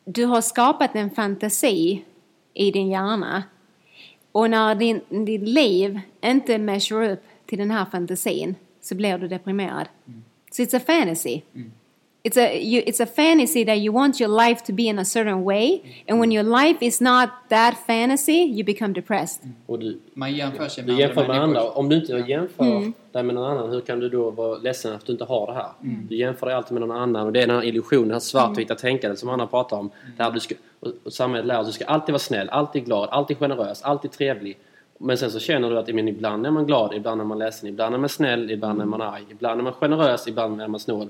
du 0.06 0.26
har 0.26 0.42
skapat 0.42 0.96
en 0.96 1.10
fantasi 1.10 2.04
i 2.54 2.72
din 2.72 2.88
hjärna. 2.88 3.44
Och 4.32 4.50
när 4.50 4.76
din, 4.76 5.02
ditt 5.26 5.42
liv 5.42 6.00
inte 6.22 6.58
measure 6.58 7.14
upp 7.14 7.24
till 7.46 7.58
den 7.58 7.72
här 7.72 7.86
fantasin 7.86 8.56
så 8.82 8.96
blir 8.96 9.18
du 9.18 9.28
deprimerad. 9.28 9.88
So 10.52 10.64
it's 10.64 10.78
a 10.78 10.80
fantasy. 10.80 11.42
It's 12.28 12.38
a, 12.38 12.60
you, 12.62 12.84
it's 12.86 13.00
a 13.04 13.06
fantasy 13.06 13.66
that 13.66 13.78
you 13.78 13.94
want 13.94 14.20
your 14.22 14.48
life 14.48 14.62
to 14.66 14.74
be 14.74 14.84
in 14.84 15.00
a 15.00 15.06
certain 15.06 15.44
way. 15.44 15.82
And 16.10 16.20
when 16.20 16.32
your 16.32 16.44
life 16.62 16.78
is 16.86 17.02
not 17.02 17.30
that 17.50 17.74
fantasy, 17.88 18.42
you 18.58 18.64
become 18.66 18.94
depressed. 18.94 19.50
Och 19.66 19.80
du, 19.80 20.00
Man 20.14 20.34
jämför 20.34 20.68
sig 20.68 20.86
med 20.86 20.96
du 20.96 21.00
jämför 21.02 21.22
med 21.22 21.28
människor. 21.30 21.44
andra. 21.44 21.64
Om 21.72 21.90
du 21.90 21.96
inte 21.96 22.14
jämför 22.14 22.64
Mm. 22.64 22.94
dig 23.12 23.24
med 23.24 23.36
någon 23.36 23.52
annan, 23.52 23.70
hur 23.70 23.82
kan 23.82 24.00
du 24.00 24.10
då 24.10 24.30
vara 24.32 24.58
ledsen 24.58 24.94
att 24.94 25.06
du 25.06 25.12
inte 25.12 25.24
har 25.24 25.48
det 25.48 25.54
här? 25.54 25.70
Mm. 25.84 26.08
Du 26.10 26.16
jämför 26.16 26.46
dig 26.46 26.56
alltid 26.56 26.72
med 26.80 26.88
någon 26.88 26.98
annan 26.98 27.26
och 27.26 27.34
det 27.34 27.42
är 27.44 27.48
den 27.48 27.56
här 27.56 27.64
illusionen, 27.66 28.08
det 28.08 28.14
här 28.16 28.20
svartvita 28.20 28.76
tänkandet 28.76 29.20
som 29.20 29.30
Anna 29.30 29.48
pratar 29.48 29.78
om. 29.78 29.90
Där 30.18 30.32
du 30.32 30.40
ska, 30.40 30.56
och, 30.80 30.92
och 31.04 31.14
samhället 31.14 31.46
lär 31.48 31.56
att 31.60 31.66
du 31.66 31.72
ska 31.72 31.86
alltid 31.86 32.14
vara 32.14 32.20
snäll, 32.20 32.50
alltid 32.50 32.86
glad, 32.86 33.10
alltid 33.12 33.38
generös, 33.38 33.82
alltid 33.82 34.12
trevlig. 34.12 34.58
Men 35.00 35.18
sen 35.18 35.32
så 35.32 35.40
känner 35.40 35.70
du 35.70 35.78
att 35.80 35.88
men 35.94 36.08
ibland 36.08 36.46
är 36.46 36.52
man 36.52 36.66
glad, 36.66 36.94
ibland 36.94 37.22
är 37.22 37.26
man 37.26 37.40
ledsen, 37.40 37.70
ibland 37.70 37.96
är 37.96 38.00
man 38.00 38.10
snäll, 38.10 38.52
ibland 38.52 38.82
är 38.82 38.86
man 38.86 39.02
arg, 39.02 39.24
ibland 39.32 39.60
är 39.60 39.64
man 39.64 39.74
generös, 39.74 40.28
ibland 40.28 40.62
är 40.62 40.68
man 40.68 40.80
snål. 40.80 41.10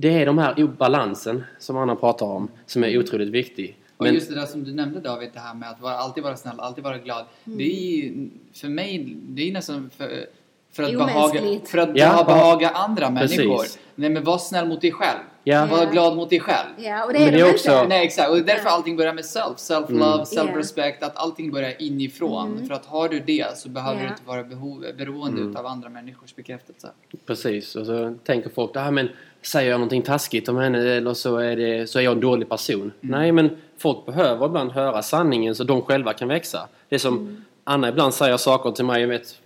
Det 0.00 0.08
är 0.22 0.26
de 0.26 0.38
här 0.38 0.62
obalansen 0.64 1.44
som 1.58 1.76
Anna 1.76 1.96
pratar 1.96 2.26
om 2.26 2.48
som 2.66 2.84
är 2.84 2.98
otroligt 2.98 3.28
viktig. 3.28 3.76
Och 3.96 4.04
Men- 4.04 4.14
just 4.14 4.28
det 4.28 4.34
där 4.34 4.46
som 4.46 4.64
du 4.64 4.74
nämnde 4.74 5.00
David, 5.00 5.30
det 5.34 5.40
här 5.40 5.54
med 5.54 5.70
att 5.70 5.80
vara, 5.80 5.94
alltid 5.94 6.24
vara 6.24 6.36
snäll, 6.36 6.60
alltid 6.60 6.84
vara 6.84 6.98
glad. 6.98 7.24
Mm. 7.46 7.58
Det 7.58 7.64
är 7.64 7.96
ju, 7.96 8.28
för 8.54 8.68
mig, 8.68 9.16
det 9.28 9.48
är 9.48 9.52
nästan 9.52 9.90
för, 9.96 10.26
för 10.72 10.82
att, 10.82 10.92
behaga, 10.92 11.40
för 11.66 11.78
att 11.78 11.88
Ja, 11.94 12.24
behaga 12.26 12.68
andra 12.70 13.10
precis. 13.10 13.38
människor. 13.38 13.64
Nej 13.94 14.10
men 14.10 14.24
var 14.24 14.38
snäll 14.38 14.68
mot 14.68 14.80
dig 14.80 14.92
själv. 14.92 15.18
Ja. 15.44 15.66
Var 15.66 15.78
Ja. 15.84 15.90
glad 15.90 16.16
mot 16.16 16.30
dig 16.30 16.40
själv. 16.40 16.68
Ja, 16.78 17.04
och 17.04 17.12
det 17.12 17.18
Men 17.18 17.28
är 17.28 17.32
det 17.32 17.38
de 17.38 17.42
är 17.42 17.46
inte. 17.46 17.54
också- 17.54 17.86
Nej 17.88 18.06
exakt, 18.06 18.30
och 18.30 18.36
det 18.36 18.42
är 18.42 18.46
därför 18.56 18.68
allting 18.68 18.96
börjar 18.96 19.14
med 19.14 19.24
self. 19.24 19.56
Self-love, 19.56 20.12
Mm. 20.12 20.24
self-respect, 20.24 21.02
att 21.02 21.16
allting 21.16 21.50
börjar 21.52 21.82
inifrån. 21.82 22.66
För 22.66 22.74
att 22.74 22.86
har 22.86 23.08
du 23.08 23.20
det 23.20 23.58
så 23.58 23.68
behöver 23.68 24.00
Ja. 24.00 24.04
du 24.06 24.08
inte 24.08 24.22
vara 24.26 24.44
behov, 24.44 24.84
beroende 24.98 25.40
Mm. 25.40 25.50
utav 25.52 25.66
andra 25.66 25.88
människors 25.88 26.34
bekräftelse. 26.34 26.88
Precis, 27.26 27.76
och 27.76 27.86
så 27.86 28.14
tänker 28.24 28.50
folk 28.50 28.76
ah, 28.76 28.90
men 28.90 29.08
säger 29.48 29.70
jag 29.70 29.78
någonting 29.78 30.02
taskigt 30.02 30.48
om 30.48 30.56
henne 30.56 30.78
eller 30.78 31.14
så 31.14 31.36
är, 31.36 31.56
det, 31.56 31.90
så 31.90 31.98
är 31.98 32.02
jag 32.02 32.12
en 32.12 32.20
dålig 32.20 32.48
person. 32.48 32.92
Nej, 33.00 33.32
men 33.32 33.50
folk 33.78 34.06
behöver 34.06 34.46
ibland 34.46 34.72
höra 34.72 35.02
sanningen 35.02 35.54
så 35.54 35.64
de 35.64 35.82
själva 35.82 36.12
kan 36.12 36.28
växa. 36.28 36.68
Det 36.88 36.94
är 36.94 36.98
som 36.98 37.44
Anna 37.64 37.88
ibland 37.88 38.14
säger 38.14 38.36
saker 38.36 38.70
till 38.70 38.84
mig, 38.84 39.00
jag 39.00 39.08
vet, 39.08 39.40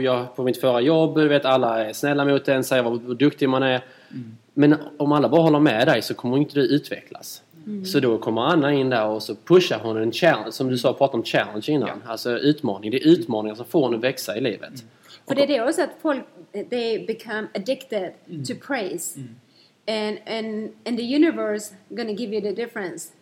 jag, 0.00 0.36
på 0.36 0.42
mitt 0.42 0.60
förra 0.60 0.80
jobb, 0.80 1.18
vet 1.18 1.44
alla 1.44 1.84
är 1.84 1.92
snälla 1.92 2.24
mot 2.24 2.48
en, 2.48 2.64
säger 2.64 2.82
vad, 2.82 3.02
vad 3.02 3.16
duktig 3.16 3.48
man 3.48 3.62
är. 3.62 3.84
Men 4.54 4.76
om 4.98 5.12
alla 5.12 5.28
bara 5.28 5.42
håller 5.42 5.60
med 5.60 5.88
dig 5.88 6.02
så 6.02 6.14
kommer 6.14 6.36
inte 6.36 6.54
du 6.54 6.66
utvecklas. 6.66 7.42
Så 7.86 8.00
då 8.00 8.18
kommer 8.18 8.42
Anna 8.42 8.72
in 8.72 8.90
där 8.90 9.06
och 9.06 9.22
så 9.22 9.34
pushar 9.34 9.78
hon 9.78 9.96
en 9.96 10.12
challenge, 10.12 10.52
som 10.52 10.68
du 10.68 10.78
sa, 10.78 10.92
pratade 10.92 11.18
om 11.18 11.24
challenge 11.24 11.64
innan. 11.68 12.02
Alltså 12.06 12.38
utmaning. 12.38 12.90
Det 12.90 12.96
är 12.96 13.06
utmaningar 13.06 13.54
som 13.54 13.64
får 13.64 13.88
en 13.88 13.94
att 13.94 14.00
växa 14.00 14.36
i 14.36 14.40
livet. 14.40 14.72
För 15.28 15.34
det 15.34 15.42
är 15.42 15.46
det 15.46 15.68
också 15.68 15.82
att 15.82 15.90
folk, 16.02 16.24
they 16.52 16.98
become 16.98 17.48
addicted 17.54 18.14
to 18.44 18.54
praise. 18.54 19.18
And, 19.88 20.20
and, 20.26 20.74
and 20.86 20.98
the 20.98 21.02
universe 21.02 21.72
gonna 21.94 22.14
give 22.14 22.32
you 22.32 22.40
the 22.40 22.52
difference. 22.52 23.12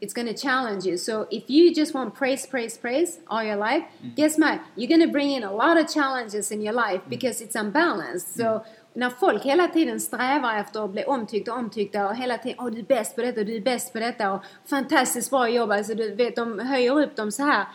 It's 0.00 0.14
gonna 0.14 0.32
challenge 0.32 0.86
you. 0.86 0.96
So 0.96 1.26
if 1.30 1.50
you 1.50 1.74
just 1.74 1.92
want 1.92 2.14
praise, 2.14 2.46
praise, 2.46 2.78
praise 2.78 3.18
all 3.28 3.44
your 3.44 3.56
life, 3.56 3.84
guess 4.16 4.38
what? 4.38 4.60
You're 4.74 4.88
gonna 4.88 5.12
bring 5.12 5.30
in 5.32 5.42
a 5.42 5.52
lot 5.52 5.76
of 5.76 5.92
challenges 5.92 6.50
in 6.50 6.62
your 6.62 6.72
life 6.72 7.02
because 7.08 7.42
it's 7.42 7.56
unbalanced. 7.56 8.28
So 8.36 8.64
när 8.94 9.10
folk 9.10 9.42
hela 9.42 9.68
tiden 9.68 10.00
strävar 10.00 10.56
efter 10.56 10.84
att 10.84 10.90
bli 10.90 11.04
omtyckta 11.04 11.52
och 11.52 11.58
omtyckta 11.58 12.08
och 12.08 12.16
hela 12.16 12.38
tiden 12.38 12.58
åh 12.60 12.70
du 12.70 12.78
är 12.78 12.82
bäst 12.82 13.16
på 13.16 13.22
detta 13.22 13.40
och 13.40 13.46
du 13.46 13.56
är 13.56 13.60
bäst 13.60 13.92
på 13.92 13.98
detta 13.98 14.32
och 14.32 14.44
fantastiskt 14.66 15.30
bra 15.30 15.48
jobb, 15.48 15.70
alltså 15.70 15.94
du 15.94 16.14
vet 16.14 16.36
de 16.36 16.58
höjer 16.58 17.02
upp 17.02 17.16
dem 17.16 17.32
så 17.32 17.42
här 17.42 17.66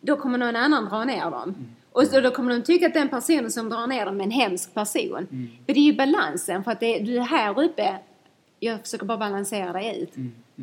då 0.00 0.16
kommer 0.16 0.38
någon 0.38 0.56
annan 0.56 0.84
dra 0.84 1.04
ner 1.04 1.30
dem. 1.30 1.75
Och 1.96 2.06
så 2.06 2.20
då 2.20 2.30
kommer 2.30 2.52
de 2.52 2.62
tycka 2.62 2.86
att 2.86 2.94
den 2.94 3.08
personen 3.08 3.50
som 3.50 3.68
drar 3.68 3.86
ner 3.86 4.06
dem 4.06 4.20
är 4.20 4.24
en 4.24 4.30
hemsk 4.30 4.74
person. 4.74 5.26
För 5.66 5.74
det 5.74 5.80
är 5.80 5.84
ju 5.84 5.96
balansen, 5.96 6.64
för 6.64 6.70
att 6.70 6.80
det, 6.80 6.98
du 6.98 7.16
är 7.16 7.20
här 7.20 7.60
uppe, 7.64 7.98
jag 8.60 8.80
försöker 8.80 9.06
bara 9.06 9.18
balansera 9.18 9.72
dig 9.72 10.02
ut. 10.02 10.14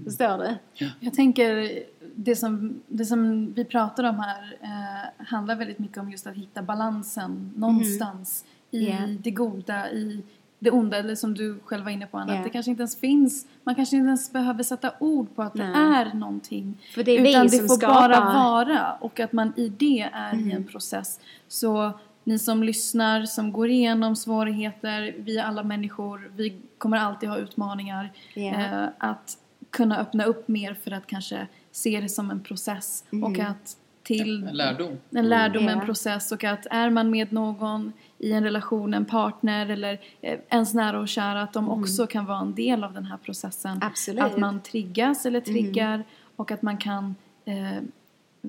Förstår 0.03 0.37
du? 0.37 0.85
Jag 0.99 1.13
tänker, 1.13 1.69
det 2.15 2.35
som, 2.35 2.81
det 2.87 3.05
som 3.05 3.53
vi 3.53 3.65
pratar 3.65 4.03
om 4.03 4.19
här 4.19 4.57
eh, 4.61 5.25
handlar 5.25 5.55
väldigt 5.55 5.79
mycket 5.79 5.97
om 5.97 6.11
just 6.11 6.27
att 6.27 6.35
hitta 6.35 6.61
balansen 6.61 7.51
någonstans 7.55 8.45
i 8.71 8.83
Yeah. 8.83 9.09
det 9.09 9.31
goda, 9.31 9.91
i 9.91 10.23
det 10.63 10.71
onda, 10.71 10.97
eller 10.97 11.15
som 11.15 11.33
du 11.33 11.59
själv 11.65 11.83
var 11.83 11.91
inne 11.91 12.05
på 12.07 12.17
Anna, 12.17 12.31
Yeah. 12.31 12.39
att 12.39 12.43
det 12.45 12.49
kanske 12.49 12.69
inte 12.71 12.81
ens 12.81 12.99
finns, 12.99 13.47
man 13.63 13.75
kanske 13.75 13.95
inte 13.95 14.07
ens 14.07 14.31
behöver 14.33 14.63
sätta 14.63 14.91
ord 14.99 15.35
på 15.35 15.41
att 15.43 15.53
det 15.53 15.67
Nej. 15.69 16.01
är 16.01 16.13
någonting. 16.13 16.77
För 16.93 17.03
det 17.03 17.11
är 17.11 17.21
vi 17.21 17.29
utan 17.29 17.43
det 17.47 17.49
som 17.57 17.67
får 17.67 17.75
skapar- 17.75 18.09
bara 18.09 18.19
vara 18.33 18.93
och 18.93 19.19
att 19.19 19.33
man 19.33 19.53
i 19.55 19.69
det 19.69 20.09
är 20.13 20.35
i 20.47 20.51
en 20.51 20.63
process. 20.63 21.19
Så 21.47 21.91
ni 22.23 22.39
som 22.39 22.63
lyssnar, 22.63 23.25
som 23.25 23.51
går 23.51 23.69
igenom 23.69 24.15
svårigheter, 24.15 25.15
vi 25.17 25.37
är 25.37 25.43
alla 25.43 25.63
människor, 25.63 26.31
vi 26.35 26.57
kommer 26.77 26.97
alltid 26.97 27.29
ha 27.29 27.37
utmaningar. 27.37 28.11
Yeah. 28.35 28.83
Eh, 28.83 28.89
att 28.97 29.37
kunna 29.69 29.97
öppna 29.97 30.23
upp 30.25 30.47
mer 30.47 30.73
för 30.73 30.91
att 30.91 31.07
kanske 31.07 31.47
se 31.71 32.01
det 32.01 32.09
som 32.09 32.31
en 32.31 32.39
process 32.39 33.03
och 33.23 33.39
att 33.39 33.77
till 34.03 34.47
En 34.47 34.57
lärdom. 34.57 34.97
en 35.11 35.29
lärdom, 35.29 35.67
en 35.67 35.85
process 35.85 36.31
och 36.31 36.43
att 36.43 36.65
är 36.71 36.89
man 36.89 37.09
med 37.09 37.33
någon 37.33 37.93
i 38.19 38.31
en 38.31 38.43
relation, 38.43 38.93
en 38.93 39.05
partner 39.05 39.69
eller 39.69 39.99
eh, 40.21 40.39
ens 40.49 40.73
nära 40.73 40.99
och 40.99 41.07
kära 41.07 41.41
att 41.41 41.53
de 41.53 41.69
också 41.69 42.07
kan 42.07 42.25
vara 42.25 42.39
en 42.39 42.55
del 42.55 42.83
av 42.83 42.93
den 42.93 43.05
här 43.05 43.17
processen. 43.17 43.79
Absolut. 43.81 44.23
Att 44.23 44.37
man 44.37 44.61
triggas 44.61 45.25
eller 45.25 45.41
triggar 45.41 46.03
och 46.35 46.51
att 46.51 46.61
man 46.61 46.77
kan 46.77 47.15
eh, 47.45 47.83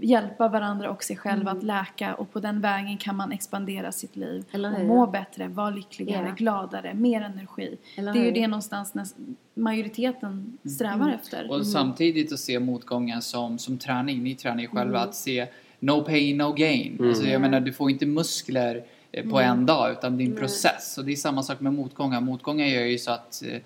hjälpa 0.03 0.49
varandra 0.49 0.90
och 0.90 1.05
sig 1.05 1.16
själv 1.16 1.49
att 1.49 1.62
läka 1.62 2.14
och 2.14 2.32
på 2.32 2.40
den 2.40 2.61
vägen 2.61 2.97
kan 2.97 3.16
man 3.16 3.32
expandera 3.32 3.92
sitt 3.92 4.16
liv 4.16 4.45
Eller 4.53 4.80
och 4.80 4.86
må 4.86 5.07
bättre, 5.07 5.49
vara 5.49 5.70
lyckligare, 5.70 6.26
Ja. 6.28 6.34
gladare, 6.34 6.95
mer 6.95 7.20
energi. 7.20 7.76
Eller 7.97 8.12
det 8.12 8.18
är 8.18 8.24
ju 8.24 8.30
det 8.30 8.47
någonstans 8.49 8.95
när 8.95 9.07
majoriteten 9.55 10.59
strävar 10.64 11.11
efter. 11.11 11.51
Och 11.51 11.66
samtidigt 11.66 12.32
att 12.32 12.38
se 12.38 12.61
motgången 12.61 13.22
som, 13.22 13.59
som 13.59 13.78
träning. 13.78 14.22
Ni 14.22 14.34
tränar 14.34 14.61
ju 14.61 14.68
själva 14.68 15.01
att 15.01 15.14
se 15.14 15.47
no 15.80 16.03
pain, 16.05 16.36
no 16.38 16.53
gain. 16.53 16.99
Alltså 17.01 17.24
jag 17.24 17.40
menar, 17.40 17.61
du 17.61 17.72
får 17.72 17.90
inte 17.90 18.07
muskler 18.07 18.84
eh, 19.12 19.30
på 19.30 19.40
en 19.40 19.66
dag 19.66 19.92
utan 19.92 20.16
det 20.16 20.24
är 20.24 20.26
en 20.28 20.36
process. 20.36 20.99
Och 20.99 21.05
det 21.05 21.12
är 21.12 21.16
samma 21.16 21.42
sak 21.42 21.61
med 21.61 21.72
motgångar. 21.74 22.20
Motgångar 22.20 22.66
gör 22.66 22.82
ju 22.84 22.99
så 22.99 23.11
att 23.11 23.42
eh, 23.47 23.59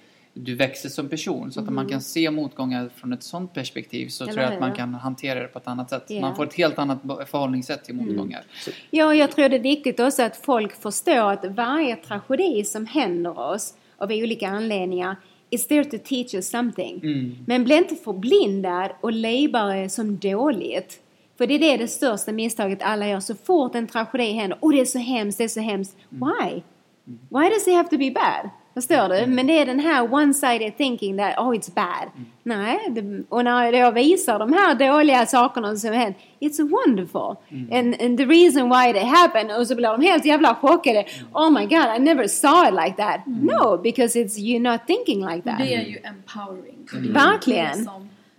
du 0.45 0.55
växer 0.55 0.89
som 0.89 1.09
person. 1.09 1.53
Så 1.53 1.61
att 1.61 1.69
om 1.69 1.75
man 1.75 1.89
kan 1.89 2.01
se 2.01 2.31
motgångar 2.31 2.91
från 2.97 3.13
ett 3.13 3.23
sånt 3.23 3.55
perspektiv 3.55 4.09
så 4.09 4.25
Eller 4.25 4.33
tror 4.33 4.45
jag 4.45 4.53
att 4.53 4.61
man 4.61 4.75
kan 4.75 4.95
hantera 4.95 5.41
det 5.41 5.49
på 5.49 5.59
ett 5.59 5.69
annat 5.69 5.91
sätt. 5.91 6.05
Ja. 6.09 6.21
Man 6.21 6.37
får 6.37 6.47
ett 6.47 6.55
helt 6.55 6.79
annat 6.79 6.99
förhållningssätt 7.03 7.85
till 7.85 7.95
motgångar. 7.95 8.43
Ja, 8.91 9.07
och 9.07 9.17
jag 9.17 9.31
tror 9.31 9.49
det 9.49 9.57
är 9.57 9.61
viktigt 9.61 10.01
också 10.01 10.23
att 10.23 10.37
folk 10.37 10.83
förstår 10.83 11.33
att 11.33 11.45
varje 11.45 11.97
tragedi 11.97 12.65
som 12.65 12.87
händer 12.87 13.39
oss 13.39 13.75
av 13.99 14.11
olika 14.11 14.49
anledningar 14.49 15.17
is 15.51 15.67
there 15.67 15.85
to 15.85 15.99
teach 16.05 16.35
us 16.35 16.49
something. 16.51 17.01
Men 17.47 17.65
bli 17.65 17.77
inte 17.77 17.95
förblindad 17.95 18.91
och 19.01 19.13
labla 19.13 19.67
det 19.67 19.89
som 19.89 20.17
dåligt. 20.19 21.01
För 21.39 21.47
det 21.47 21.55
är 21.55 21.59
det, 21.59 21.77
det 21.77 21.89
största 21.89 22.33
misstaget 22.33 22.83
alla 22.83 23.09
gör. 23.09 23.21
Så 23.21 23.35
fort 23.35 23.75
en 23.75 23.87
tragedi 23.87 24.33
händer, 24.33 24.59
oh 24.61 24.73
det 24.73 24.81
är 24.81 24.85
så 24.85 24.99
hemskt, 24.99 25.39
det 25.39 25.45
är 25.45 25.49
så 25.49 25.61
hemskt. 25.61 25.97
Why? 26.09 26.63
Why 27.05 27.49
does 27.51 27.69
it 27.69 27.75
have 27.75 27.89
to 27.89 27.99
be 27.99 28.11
bad? 28.11 28.51
Förstår 28.79 29.09
du? 29.09 29.27
Men 29.27 29.47
det 29.47 29.59
är 29.59 29.67
den 29.67 29.81
här 29.81 30.09
one-sided 30.09 30.77
thinking 30.77 31.19
that 31.19 31.39
oh 31.39 31.51
it's 31.51 31.75
bad. 31.75 32.11
Nej, 32.43 32.79
det, 32.91 33.23
och 33.29 33.45
när 33.45 33.73
jag 33.73 33.93
visar 33.93 34.39
de 34.39 34.53
här 34.53 34.75
dåliga 34.75 35.27
sakerna 35.27 35.77
som 35.77 35.93
hänt, 35.93 36.17
it's 36.41 36.71
wonderful. 36.71 37.37
And, 37.73 38.03
and 38.03 38.19
the 38.19 38.25
reason 38.25 38.69
why 38.69 38.93
they 38.93 39.05
happen, 39.05 39.51
och 39.51 39.67
så 39.67 39.75
blir 39.75 39.89
de 39.89 40.01
helt 40.01 40.25
jävla 40.25 40.55
chockade. 40.55 41.05
Oh 41.33 41.51
my 41.51 41.67
god, 41.67 41.97
I 41.97 41.99
never 41.99 42.27
saw 42.27 42.69
it 42.69 42.75
like 42.85 42.97
that. 42.97 43.21
No, 43.27 43.79
because 43.83 44.19
it's 44.19 44.39
you're 44.39 44.71
not 44.73 44.81
thinking 44.87 45.27
like 45.27 45.43
that. 45.43 45.59
Det 45.59 45.75
är 45.75 45.85
ju 45.85 45.99
empowering. 46.05 46.87
Är 46.93 47.13
Verkligen. 47.13 47.89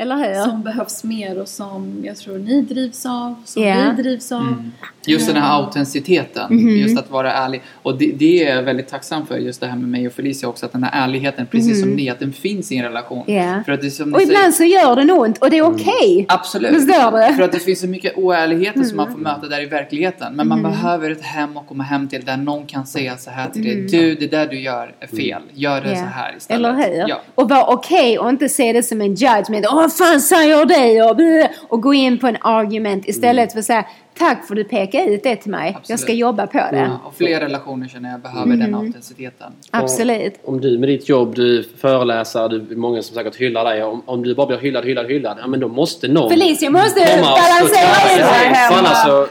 Eller 0.01 0.15
hur? 0.15 0.43
som 0.45 0.63
behövs 0.63 1.03
mer 1.03 1.41
och 1.41 1.47
som 1.47 1.97
jag 2.03 2.17
tror 2.17 2.37
ni 2.37 2.61
drivs 2.61 3.05
av, 3.05 3.35
som 3.45 3.63
Ja. 3.63 3.93
vi 3.97 4.03
drivs 4.03 4.31
av. 4.31 4.69
Just 5.05 5.27
den 5.27 5.35
här 5.41 5.57
autenticiteten, 5.61 6.55
Mhm. 6.55 6.69
just 6.77 6.99
att 6.99 7.11
vara 7.11 7.33
ärlig. 7.33 7.61
Och 7.81 7.97
det, 7.97 8.11
det 8.15 8.43
är 8.47 8.55
jag 8.55 8.63
väldigt 8.63 8.87
tacksam 8.87 9.25
för, 9.27 9.37
just 9.37 9.61
det 9.61 9.67
här 9.67 9.77
med 9.77 9.89
mig 9.89 10.07
och 10.07 10.13
Felicia 10.13 10.49
också, 10.49 10.65
att 10.65 10.71
den 10.71 10.83
här 10.83 11.03
ärligheten, 11.03 11.45
precis 11.51 11.81
som 11.81 11.89
ni, 11.89 12.09
att 12.09 12.19
den 12.19 12.33
finns 12.33 12.71
i 12.71 12.77
en 12.77 12.83
relation. 12.83 13.23
Mhm. 13.27 13.35
Ja. 13.37 13.63
För 13.65 13.71
att 13.71 13.81
det 13.81 13.91
som 13.91 14.13
Och 14.13 14.19
säger- 14.19 14.31
ibland 14.31 14.53
så 14.53 14.63
gör 14.63 14.95
den 14.95 15.11
ont 15.11 15.37
och 15.37 15.49
det 15.49 15.57
är 15.57 15.61
okej. 15.73 16.25
Absolut. 16.29 16.73
Förstår 16.73 17.27
du? 17.29 17.35
För 17.35 17.43
att 17.43 17.51
det 17.51 17.59
finns 17.59 17.79
så 17.81 17.87
mycket 17.87 18.17
oärligheter 18.17 18.83
som 18.83 18.97
man 18.97 19.05
Mm. 19.07 19.15
får 19.17 19.21
möta 19.23 19.47
där 19.47 19.61
i 19.61 19.65
verkligheten. 19.65 20.35
Men 20.35 20.47
man 20.47 20.61
behöver 20.63 21.11
ett 21.11 21.21
hem 21.21 21.57
att 21.57 21.67
komma 21.67 21.83
hem 21.83 22.07
till 22.07 22.25
där 22.25 22.37
någon 22.37 22.65
kan 22.65 22.85
säga 22.85 23.17
så 23.17 23.29
här 23.31 23.49
till 23.49 23.63
dig. 23.63 23.75
Du, 23.91 24.15
det 24.15 24.27
där 24.27 24.47
du 24.47 24.59
gör 24.59 24.93
är 24.99 25.07
fel. 25.07 25.41
Gör 25.53 25.81
det 25.81 25.87
Mm. 25.87 25.99
Ja. 25.99 26.03
så 26.03 26.09
här 26.09 26.35
istället. 26.37 26.59
Eller 26.75 26.89
hur? 27.01 27.09
Ja. 27.09 27.21
Och 27.35 27.49
vara 27.49 27.63
okej 27.67 28.19
och 28.19 28.29
inte 28.29 28.49
se 28.49 28.73
det 28.73 28.83
som 28.83 29.01
en 29.01 29.13
judgment. 29.15 29.65
Åh, 29.71 29.87
vad 29.89 29.97
fan 29.97 30.21
säger 30.21 30.65
det? 30.65 31.03
Och, 31.03 31.49
och 31.69 31.81
gå 31.81 31.93
in 31.93 32.19
på 32.19 32.27
en 32.27 32.37
argument 32.41 33.07
istället 33.07 33.51
för 33.51 33.59
att 33.59 33.65
säga 33.65 33.85
tack 34.19 34.47
för 34.47 34.53
att 34.53 34.57
du 34.57 34.63
pekade 34.63 35.03
ut 35.05 35.23
det 35.23 35.35
till 35.35 35.51
mig. 35.51 35.71
Jag 35.75 35.85
ska 35.85 35.93
Absolut. 35.93 36.17
jobba 36.19 36.47
på 36.47 36.57
det. 36.57 36.77
Ja, 36.77 36.99
och 37.05 37.15
fler 37.17 37.39
relationer 37.39 37.87
känner 37.87 38.11
jag 38.11 38.19
behöver 38.21 38.55
den 38.55 38.75
autenticiteten. 38.75 39.51
Absolut. 39.71 40.33
Om 40.45 40.61
du 40.61 40.77
med 40.77 40.89
ditt 40.89 41.09
jobb, 41.09 41.35
du 41.35 41.63
föreläser, 41.81 42.49
du 42.49 42.55
är 42.71 42.75
många 42.75 43.01
som 43.01 43.15
säkert 43.15 43.35
hyllar 43.35 43.65
dig. 43.65 43.83
Om, 43.83 44.03
om 44.05 44.23
du 44.23 44.35
bara 44.35 44.47
blir 44.47 44.57
hyllad, 44.57 44.85
hyllad, 44.85 45.05
hyllad. 45.07 45.37
Ja 45.41 45.47
men 45.47 45.59
då 45.59 45.67
måste 45.67 46.07
någon 46.07 46.29
Felicia 46.29 46.69
måste 46.69 46.99
och 46.99 47.21
balansera 47.21 48.11
in 48.11 48.17
dig. 48.17 48.27
sig 48.27 48.53
här. 48.53 49.05
Så, 49.05 49.27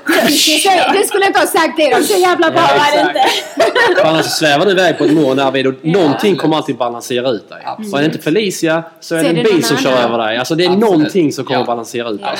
Du 0.99 1.07
skulle 1.07 1.27
inte 1.27 1.39
ha 1.39 1.47
sagt 1.47 1.77
det. 1.77 1.95
De 1.99 2.03
så 2.05 2.21
jävla 2.21 2.51
bra 2.51 2.61
Ja, 2.61 2.75
var 2.79 2.97
det 3.05 3.09
inte. 3.09 4.03
annars 4.09 4.25
så 4.25 4.31
svävar 4.31 4.65
du 4.67 4.71
iväg 4.73 4.99
på 4.99 5.05
ett 5.05 5.13
moln 5.13 5.37
där 5.37 5.51
vid 5.51 5.67
och 5.67 5.75
någonting 5.83 6.37
kommer 6.37 6.57
alltid 6.57 6.77
balansera 6.77 7.29
ut 7.31 7.49
dig. 7.49 7.59
Absolut. 7.65 7.91
Så 7.91 7.97
är 7.97 8.01
det 8.01 8.07
inte 8.07 8.19
Felicia 8.19 8.83
så 9.01 9.15
är 9.15 9.19
Så 9.19 9.25
det 9.25 9.29
en 9.31 9.37
det 9.45 9.53
bil 9.53 9.65
som 9.65 9.77
kör 9.77 9.93
över 9.93 10.19
dig. 10.19 10.37
Alltså 10.37 10.55
det 10.55 10.65
är 10.65 10.69
Absolut. 10.69 10.91
någonting 10.91 11.33
som 11.33 11.45
kommer 11.45 11.57
Ja. 11.57 11.61
att 11.61 11.67
balansera 11.67 12.09
ut 12.11 12.21
dig. 12.21 12.37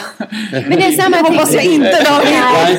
Men 0.69 0.71
det 0.79 0.87
är 0.87 0.93
samma 0.93 1.17
Hoppas 1.17 1.55
jag 1.55 1.65
inte 1.65 2.01
då. 2.05 2.11
Nej. 2.41 2.79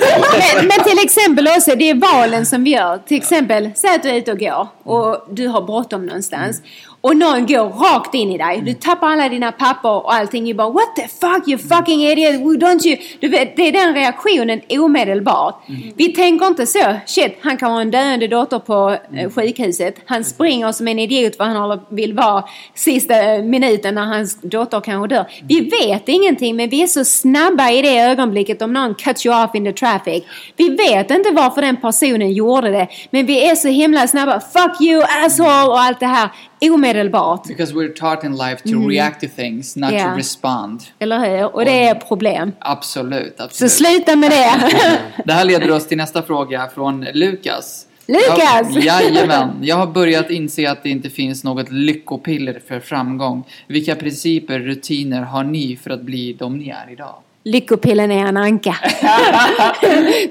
Men, 0.55 0.67
men 0.67 0.83
till 0.83 0.99
exempel 1.03 1.47
också, 1.47 1.75
det 1.75 1.89
är 1.89 2.13
valen 2.13 2.45
som 2.45 2.63
vi 2.63 2.69
gör. 2.69 2.97
Till 2.97 3.17
exempel, 3.17 3.71
säg 3.75 3.95
att 3.95 4.03
du 4.03 4.09
är 4.09 4.15
ute 4.15 4.31
och 4.31 4.39
går 4.39 4.67
och 4.83 5.27
du 5.29 5.47
har 5.47 5.61
bråttom 5.61 6.05
någonstans. 6.05 6.61
Och 7.01 7.17
någon 7.17 7.45
går 7.45 7.69
rakt 7.69 8.13
in 8.13 8.31
i 8.31 8.37
dig. 8.37 8.61
Du 8.61 8.73
tappar 8.73 9.07
alla 9.07 9.29
dina 9.29 9.51
papper 9.51 9.89
och 9.89 10.13
allting. 10.13 10.45
Du 10.45 10.53
bara 10.53 10.69
what 10.69 10.95
the 10.95 11.07
fuck 11.07 11.47
you 11.47 11.57
fucking 11.57 12.01
idiot. 12.01 12.41
Don't 12.61 12.87
you... 12.87 12.97
Du 13.19 13.27
vet, 13.27 13.55
det 13.55 13.67
är 13.67 13.71
den 13.71 13.93
reaktionen 13.93 14.61
omedelbart. 14.69 15.55
Vi 15.95 16.13
tänker 16.13 16.47
inte 16.47 16.65
så. 16.65 16.95
Shit, 17.05 17.37
han 17.41 17.57
kan 17.57 17.71
ha 17.71 17.81
en 17.81 17.91
döende 17.91 18.27
dotter 18.27 18.59
på 18.59 18.97
eh, 19.17 19.31
sjukhuset. 19.31 19.95
Han 20.05 20.23
springer 20.23 20.71
som 20.71 20.87
en 20.87 20.99
idiot 20.99 21.35
för 21.35 21.43
han 21.43 21.79
vill 21.89 22.13
vara 22.13 22.43
sista 22.73 23.33
eh, 23.33 23.43
minuten 23.43 23.95
när 23.95 24.05
hans 24.05 24.41
dotter 24.41 24.81
kanske 24.81 25.15
dör. 25.15 25.25
Vi 25.43 25.61
vet 25.61 26.09
ingenting 26.09 26.55
men 26.55 26.69
vi 26.69 26.83
är 26.83 26.87
så 26.87 27.05
snabba 27.05 27.69
i 27.69 27.81
det 27.81 27.99
ögonblicket 27.99 28.61
om 28.61 28.73
någon 28.73 28.95
cuts 28.95 29.25
you 29.25 29.43
off 29.43 29.55
in 29.55 29.65
the 29.65 29.73
traffic. 29.73 30.23
Vi 30.57 30.69
vet 30.69 31.11
inte 31.11 31.31
varför 31.31 31.61
den 31.61 31.77
personen 31.77 32.31
gjorde 32.31 32.69
det 32.69 32.87
men 33.09 33.25
vi 33.25 33.49
är 33.49 33.55
så 33.55 33.67
himla 33.67 34.07
snabba. 34.07 34.39
Fuck 34.39 34.81
you 34.81 35.03
asshole 35.25 35.67
och 35.67 35.79
allt 35.79 35.99
det 35.99 36.05
här 36.05 36.29
omedelbart. 36.61 37.43
Because 37.47 37.73
we're 37.73 37.93
taught 37.93 38.23
in 38.23 38.35
life 38.37 38.69
to 38.71 38.89
react 38.89 39.21
to 39.21 39.27
things, 39.35 39.75
not 39.75 39.91
Ja. 39.91 40.03
to 40.03 40.17
respond. 40.17 40.81
Eller 40.99 41.19
hur? 41.19 41.55
Och 41.55 41.65
det 41.65 41.83
är 41.87 41.95
problem. 41.95 42.51
Absolut, 42.59 43.33
Så 43.37 43.43
absolut. 43.43 43.71
sluta 43.71 44.15
med 44.15 44.31
det. 44.31 44.71
Det 45.25 45.33
här 45.33 45.45
leder 45.45 45.71
oss 45.71 45.87
till 45.87 45.97
nästa 45.97 46.21
fråga 46.23 46.69
från 46.75 47.05
Lukas. 47.13 47.85
Lukas! 48.07 48.67
Jag, 48.75 48.83
jajamän. 49.03 49.49
Jag 49.61 49.75
har 49.75 49.87
börjat 49.87 50.29
inse 50.29 50.71
att 50.71 50.83
det 50.83 50.89
inte 50.89 51.09
finns 51.09 51.43
något 51.43 51.71
lyckopiller 51.71 52.61
för 52.67 52.79
framgång. 52.79 53.43
Vilka 53.67 53.95
principer, 53.95 54.59
rutiner 54.59 55.21
har 55.21 55.43
ni 55.43 55.79
för 55.83 55.89
att 55.89 56.01
bli 56.01 56.33
de 56.39 56.57
ni 56.57 56.69
är 56.69 56.91
idag? 56.91 57.15
Lyckopillen 57.43 58.11
är 58.11 58.25
en 58.25 58.37
anka. 58.37 58.75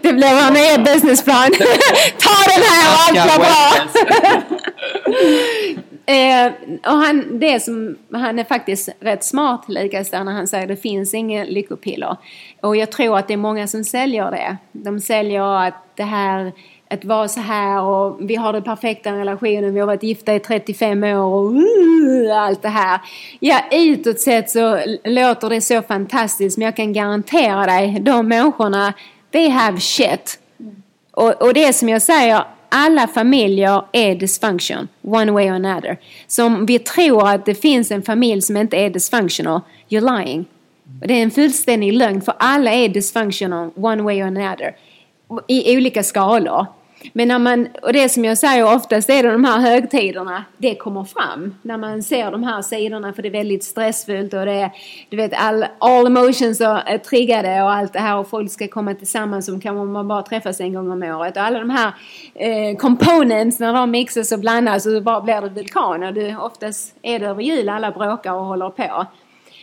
det 0.02 0.12
blir 0.12 0.44
vår 0.44 0.50
nya 0.52 0.78
businessplan. 0.94 1.50
Ta 2.18 2.52
den 2.54 2.62
här 2.64 2.92
och 2.92 2.98
allt 2.98 3.12
blir 3.28 3.38
bra. 3.38 3.58
Eh, 6.08 6.52
och 6.92 6.98
han, 6.98 7.38
det 7.38 7.60
som, 7.60 7.96
han 8.12 8.38
är 8.38 8.44
faktiskt 8.44 8.88
rätt 9.00 9.24
smart 9.24 9.64
Lukas 9.68 10.12
när 10.12 10.24
han 10.24 10.48
säger 10.48 10.64
att 10.64 10.68
det 10.68 10.76
finns 10.76 11.14
inga 11.14 11.44
lyckopiller. 11.44 12.16
Och 12.60 12.76
jag 12.76 12.92
tror 12.92 13.18
att 13.18 13.28
det 13.28 13.34
är 13.34 13.38
många 13.38 13.66
som 13.66 13.84
säljer 13.84 14.30
det. 14.30 14.56
De 14.72 15.00
säljer 15.00 15.66
att 15.66 15.74
det 15.94 16.02
här 16.02 16.52
att 16.90 17.04
vara 17.04 17.28
så 17.28 17.40
här 17.40 17.82
och 17.82 18.16
vi 18.20 18.34
har 18.34 18.52
den 18.52 18.62
perfekta 18.62 19.12
relationen, 19.12 19.74
vi 19.74 19.80
har 19.80 19.86
varit 19.86 20.02
gifta 20.02 20.34
i 20.34 20.40
35 20.40 21.04
år 21.04 21.34
och 21.34 21.52
uh, 21.52 22.36
allt 22.36 22.62
det 22.62 22.68
här. 22.68 23.00
Ja, 23.40 23.60
utåt 23.72 24.20
sett 24.20 24.50
så 24.50 24.80
låter 25.04 25.50
det 25.50 25.60
så 25.60 25.82
fantastiskt 25.82 26.58
men 26.58 26.64
jag 26.64 26.76
kan 26.76 26.92
garantera 26.92 27.66
dig, 27.66 28.00
de 28.00 28.28
människorna, 28.28 28.94
they 29.32 29.48
have 29.48 29.80
shit. 29.80 30.38
Och, 31.10 31.42
och 31.42 31.54
det 31.54 31.64
är 31.64 31.72
som 31.72 31.88
jag 31.88 32.02
säger, 32.02 32.44
alla 32.68 33.06
familjer 33.06 33.82
är 33.92 34.14
dysfunction, 34.14 34.88
one 35.02 35.32
way 35.32 35.50
or 35.50 35.54
another. 35.54 35.98
Så 36.26 36.46
om 36.46 36.66
vi 36.66 36.78
tror 36.78 37.28
att 37.28 37.46
det 37.46 37.54
finns 37.54 37.90
en 37.90 38.02
familj 38.02 38.42
som 38.42 38.56
inte 38.56 38.76
är 38.76 38.90
dysfunctional, 38.90 39.60
you're 39.88 40.18
lying. 40.18 40.46
Och 41.00 41.08
Det 41.08 41.14
är 41.14 41.22
en 41.22 41.30
fullständig 41.30 41.92
lögn, 41.92 42.20
för 42.20 42.34
alla 42.38 42.72
är 42.72 42.88
dysfunctional, 42.88 43.70
one 43.76 44.02
way 44.02 44.22
or 44.22 44.26
another. 44.26 44.76
I 45.46 45.76
olika 45.76 46.02
skalor. 46.02 46.66
Men 47.12 47.28
när 47.28 47.38
man, 47.38 47.68
och 47.82 47.92
det 47.92 48.08
som 48.08 48.24
jag 48.24 48.38
säger 48.38 48.74
oftast 48.74 49.10
är 49.10 49.22
det 49.22 49.32
de 49.32 49.44
här 49.44 49.60
högtiderna, 49.60 50.44
det 50.56 50.74
kommer 50.74 51.04
fram. 51.04 51.54
När 51.62 51.76
man 51.76 52.02
ser 52.02 52.30
de 52.30 52.44
här 52.44 52.62
sidorna 52.62 53.12
för 53.12 53.22
det 53.22 53.28
är 53.28 53.32
väldigt 53.32 53.64
stressfullt 53.64 54.34
och 54.34 54.46
det 54.46 54.52
är, 54.52 54.70
du 55.10 55.16
vet, 55.16 55.32
all, 55.36 55.64
all 55.78 56.06
emotions 56.06 56.60
är 56.60 56.98
triggade 56.98 57.62
och 57.62 57.70
allt 57.72 57.92
det 57.92 57.98
här 57.98 58.16
och 58.16 58.30
folk 58.30 58.50
ska 58.50 58.68
komma 58.68 58.94
tillsammans 58.94 59.46
som 59.46 59.60
kan 59.60 59.92
man 59.92 60.08
bara 60.08 60.22
träffas 60.22 60.60
en 60.60 60.74
gång 60.74 60.90
om 60.90 61.02
året. 61.02 61.36
Och 61.36 61.42
alla 61.42 61.58
de 61.58 61.70
här 61.70 61.92
eh, 62.34 62.76
components 62.76 63.58
när 63.58 63.72
de 63.72 63.90
mixas 63.90 64.32
och 64.32 64.40
blandas 64.40 64.86
och 64.86 65.02
bara 65.02 65.20
blir 65.20 65.40
det 65.40 65.48
vulkaner. 65.48 66.12
Du, 66.12 66.36
oftast 66.36 66.94
är 67.02 67.18
det 67.18 67.26
över 67.26 67.42
jul 67.42 67.68
alla 67.68 67.90
bråkar 67.90 68.32
och 68.32 68.44
håller 68.44 68.70
på. 68.70 69.06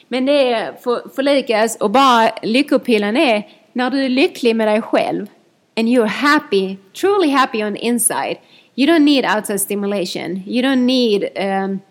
Men 0.08 0.26
det 0.26 0.54
är 0.54 0.74
för, 0.84 1.16
förlikas 1.16 1.76
och 1.76 1.92
bara 1.92 2.30
lyckopillen 2.42 3.18
är 3.18 3.48
när 3.74 3.90
du 3.90 4.06
är 4.06 4.10
lycklig 4.10 4.56
med 4.56 4.68
dig 4.68 4.82
själv 4.82 5.28
and 5.78 5.89
you're 5.89 6.07
happy, 6.07 6.78
truly 6.93 7.30
happy 7.30 7.63
on 7.63 7.73
the 7.73 7.80
inside. 7.80 8.38
You 8.76 8.88
don't 8.88 9.05
need 9.05 9.26
outside 9.26 9.59
stimulation. 9.59 10.43
You 10.45 10.61
don't 10.61 10.86
need 10.86 11.32
um, 11.38 11.82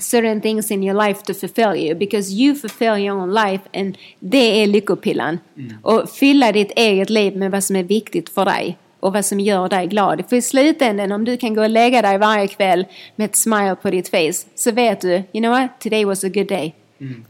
certain 0.00 0.40
things 0.40 0.70
in 0.70 0.82
your 0.82 0.94
life 0.94 1.22
to 1.22 1.34
fulfill 1.34 1.74
you 1.76 1.94
because 1.94 2.32
you 2.32 2.54
fulfill 2.54 2.96
your 2.98 3.16
own 3.16 3.34
life 3.34 3.62
and 3.74 3.98
det 4.20 4.62
är 4.62 4.66
lyckopillan. 4.66 5.38
Och 5.82 6.10
fylla 6.10 6.52
ditt 6.52 6.72
eget 6.76 7.10
liv 7.10 7.36
med 7.36 7.50
vad 7.50 7.64
som 7.64 7.76
är 7.76 7.82
viktigt 7.82 8.28
för 8.28 8.44
dig 8.44 8.78
och 9.00 9.12
vad 9.12 9.24
som 9.24 9.40
gör 9.40 9.68
dig 9.68 9.86
glad. 9.86 10.24
För 10.28 10.36
i 10.36 10.42
slutändan 10.42 11.12
om 11.12 11.24
du 11.24 11.36
kan 11.36 11.54
gå 11.54 11.62
och 11.62 11.70
lägga 11.70 12.02
dig 12.02 12.18
varje 12.18 12.48
kväll 12.48 12.86
med 13.16 13.24
ett 13.24 13.36
smile 13.36 13.76
på 13.82 13.90
ditt 13.90 14.08
face 14.08 14.48
så 14.54 14.72
vet 14.72 15.00
du, 15.00 15.12
you 15.12 15.24
know 15.32 15.50
what, 15.50 15.80
today 15.80 16.04
was 16.04 16.24
a 16.24 16.28
good 16.28 16.48
day. 16.48 16.74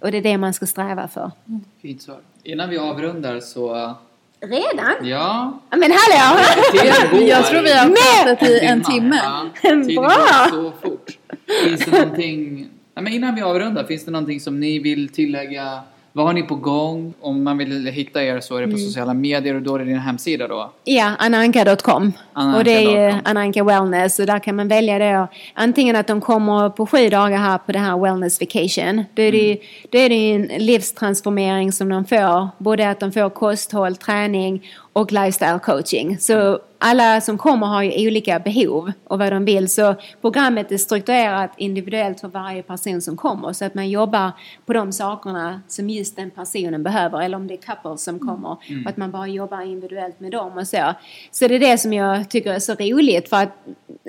Och 0.00 0.10
det 0.10 0.18
är 0.18 0.22
det 0.22 0.38
man 0.38 0.54
ska 0.54 0.66
sträva 0.66 1.08
för. 1.08 1.30
Fint 1.82 2.02
svar. 2.02 2.20
Innan 2.42 2.70
vi 2.70 2.78
avrundar 2.78 3.40
så... 3.40 3.94
Redan? 4.42 4.94
Ja. 5.08 5.60
Ja, 5.70 5.76
Men 5.76 5.92
hallå! 5.92 6.40
Jag 7.26 7.46
tror 7.46 7.62
vi 7.62 7.72
har 7.72 7.86
pratat 8.24 8.48
i 8.48 8.58
en 8.58 8.82
timme. 8.82 9.20
Ja, 9.22 9.46
tiden 9.62 9.86
Bra. 9.86 10.02
går 10.04 10.50
så 10.50 10.72
fort. 10.82 11.18
Finns 11.64 11.84
det 11.84 11.90
någonting... 12.00 12.68
Nej, 12.94 13.04
men 13.04 13.12
innan 13.12 13.34
vi 13.34 13.42
avrundar, 13.42 13.84
finns 13.84 14.04
det 14.04 14.10
någonting 14.10 14.40
som 14.40 14.60
ni 14.60 14.78
vill 14.78 15.08
tillägga? 15.08 15.80
Vad 16.14 16.26
har 16.26 16.32
ni 16.32 16.42
på 16.42 16.54
gång? 16.54 17.14
Om 17.20 17.44
man 17.44 17.58
vill 17.58 17.86
hitta 17.86 18.24
er 18.24 18.40
så 18.40 18.56
är 18.56 18.66
det 18.66 18.72
på 18.72 18.78
sociala 18.78 19.14
medier 19.14 19.54
och 19.54 19.62
då 19.62 19.74
är 19.74 19.78
det 19.78 19.84
din 19.84 19.98
hemsida 19.98 20.48
då? 20.48 20.72
Ja, 20.84 21.12
ananka.com. 21.18 22.12
Och 22.56 22.64
det 22.64 22.96
är 22.96 23.20
Ananka 23.24 23.64
Wellness 23.64 24.18
och 24.18 24.26
där 24.26 24.38
kan 24.38 24.56
man 24.56 24.68
välja 24.68 24.98
då 24.98 25.28
antingen 25.54 25.96
att 25.96 26.06
de 26.06 26.20
kommer 26.20 26.70
på 26.70 26.86
sju 26.86 27.08
dagar 27.08 27.38
här 27.38 27.58
på 27.58 27.72
det 27.72 27.78
här 27.78 27.98
Wellness 27.98 28.40
Vacation. 28.40 29.04
Då 29.14 29.22
är 29.22 29.32
det 29.32 29.38
ju, 29.38 29.56
då 29.90 29.98
är 29.98 30.08
det 30.08 30.34
en 30.34 30.42
livstransformering 30.66 31.72
som 31.72 31.88
de 31.88 32.04
får. 32.04 32.48
Både 32.58 32.90
att 32.90 33.00
de 33.00 33.12
får 33.12 33.30
kosthåll, 33.30 33.96
träning 33.96 34.62
och 34.92 35.12
lifestyle 35.12 35.58
coaching. 35.58 36.18
Så 36.18 36.58
alla 36.78 37.20
som 37.20 37.38
kommer 37.38 37.66
har 37.66 37.82
ju 37.82 38.08
olika 38.08 38.38
behov 38.38 38.92
och 39.04 39.18
vad 39.18 39.32
de 39.32 39.44
vill. 39.44 39.68
Så 39.68 39.94
programmet 40.20 40.72
är 40.72 40.78
strukturerat 40.78 41.50
individuellt 41.56 42.20
för 42.20 42.28
varje 42.28 42.62
person 42.62 43.02
som 43.02 43.16
kommer. 43.16 43.52
Så 43.52 43.64
att 43.64 43.74
man 43.74 43.90
jobbar 43.90 44.30
på 44.66 44.72
de 44.72 44.92
sakerna 44.92 45.60
som 45.68 45.90
just 45.90 46.16
den 46.16 46.30
personen 46.30 46.82
behöver. 46.82 47.22
Eller 47.22 47.36
om 47.36 47.46
det 47.46 47.54
är 47.54 47.58
couples 47.58 48.04
som 48.04 48.18
kommer. 48.18 48.56
Mm. 48.68 48.84
Och 48.84 48.90
att 48.90 48.96
man 48.96 49.10
bara 49.10 49.26
jobbar 49.26 49.60
individuellt 49.60 50.20
med 50.20 50.32
dem 50.32 50.58
och 50.58 50.68
så. 50.68 50.94
Så 51.30 51.48
det 51.48 51.54
är 51.54 51.60
det 51.60 51.78
som 51.78 51.92
jag 51.92 52.30
tycker 52.30 52.52
är 52.52 52.58
så 52.58 52.74
roligt. 52.74 53.28
För 53.28 53.36
att 53.36 53.66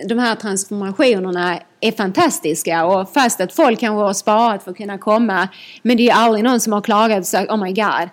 de 0.08 0.20
här 0.20 0.36
transformationerna 0.36 1.60
är 1.80 1.92
fantastiska. 1.92 2.86
Och 2.86 3.10
fast 3.10 3.42
att 3.42 3.54
folk 3.54 3.80
kanske 3.80 4.04
har 4.04 4.14
sparat 4.14 4.64
för 4.64 4.72
att 4.72 4.78
kunna 4.78 4.98
komma. 4.98 5.48
Men 5.82 5.98
det 5.98 6.04
är 6.04 6.06
ju 6.06 6.12
aldrig 6.12 6.44
någon 6.44 6.60
som 6.60 6.74
har 6.74 6.82
klagat 6.82 7.20
och 7.20 7.26
sagt 7.26 7.52
oh 7.52 7.64
my 7.64 7.74
god. 7.74 8.10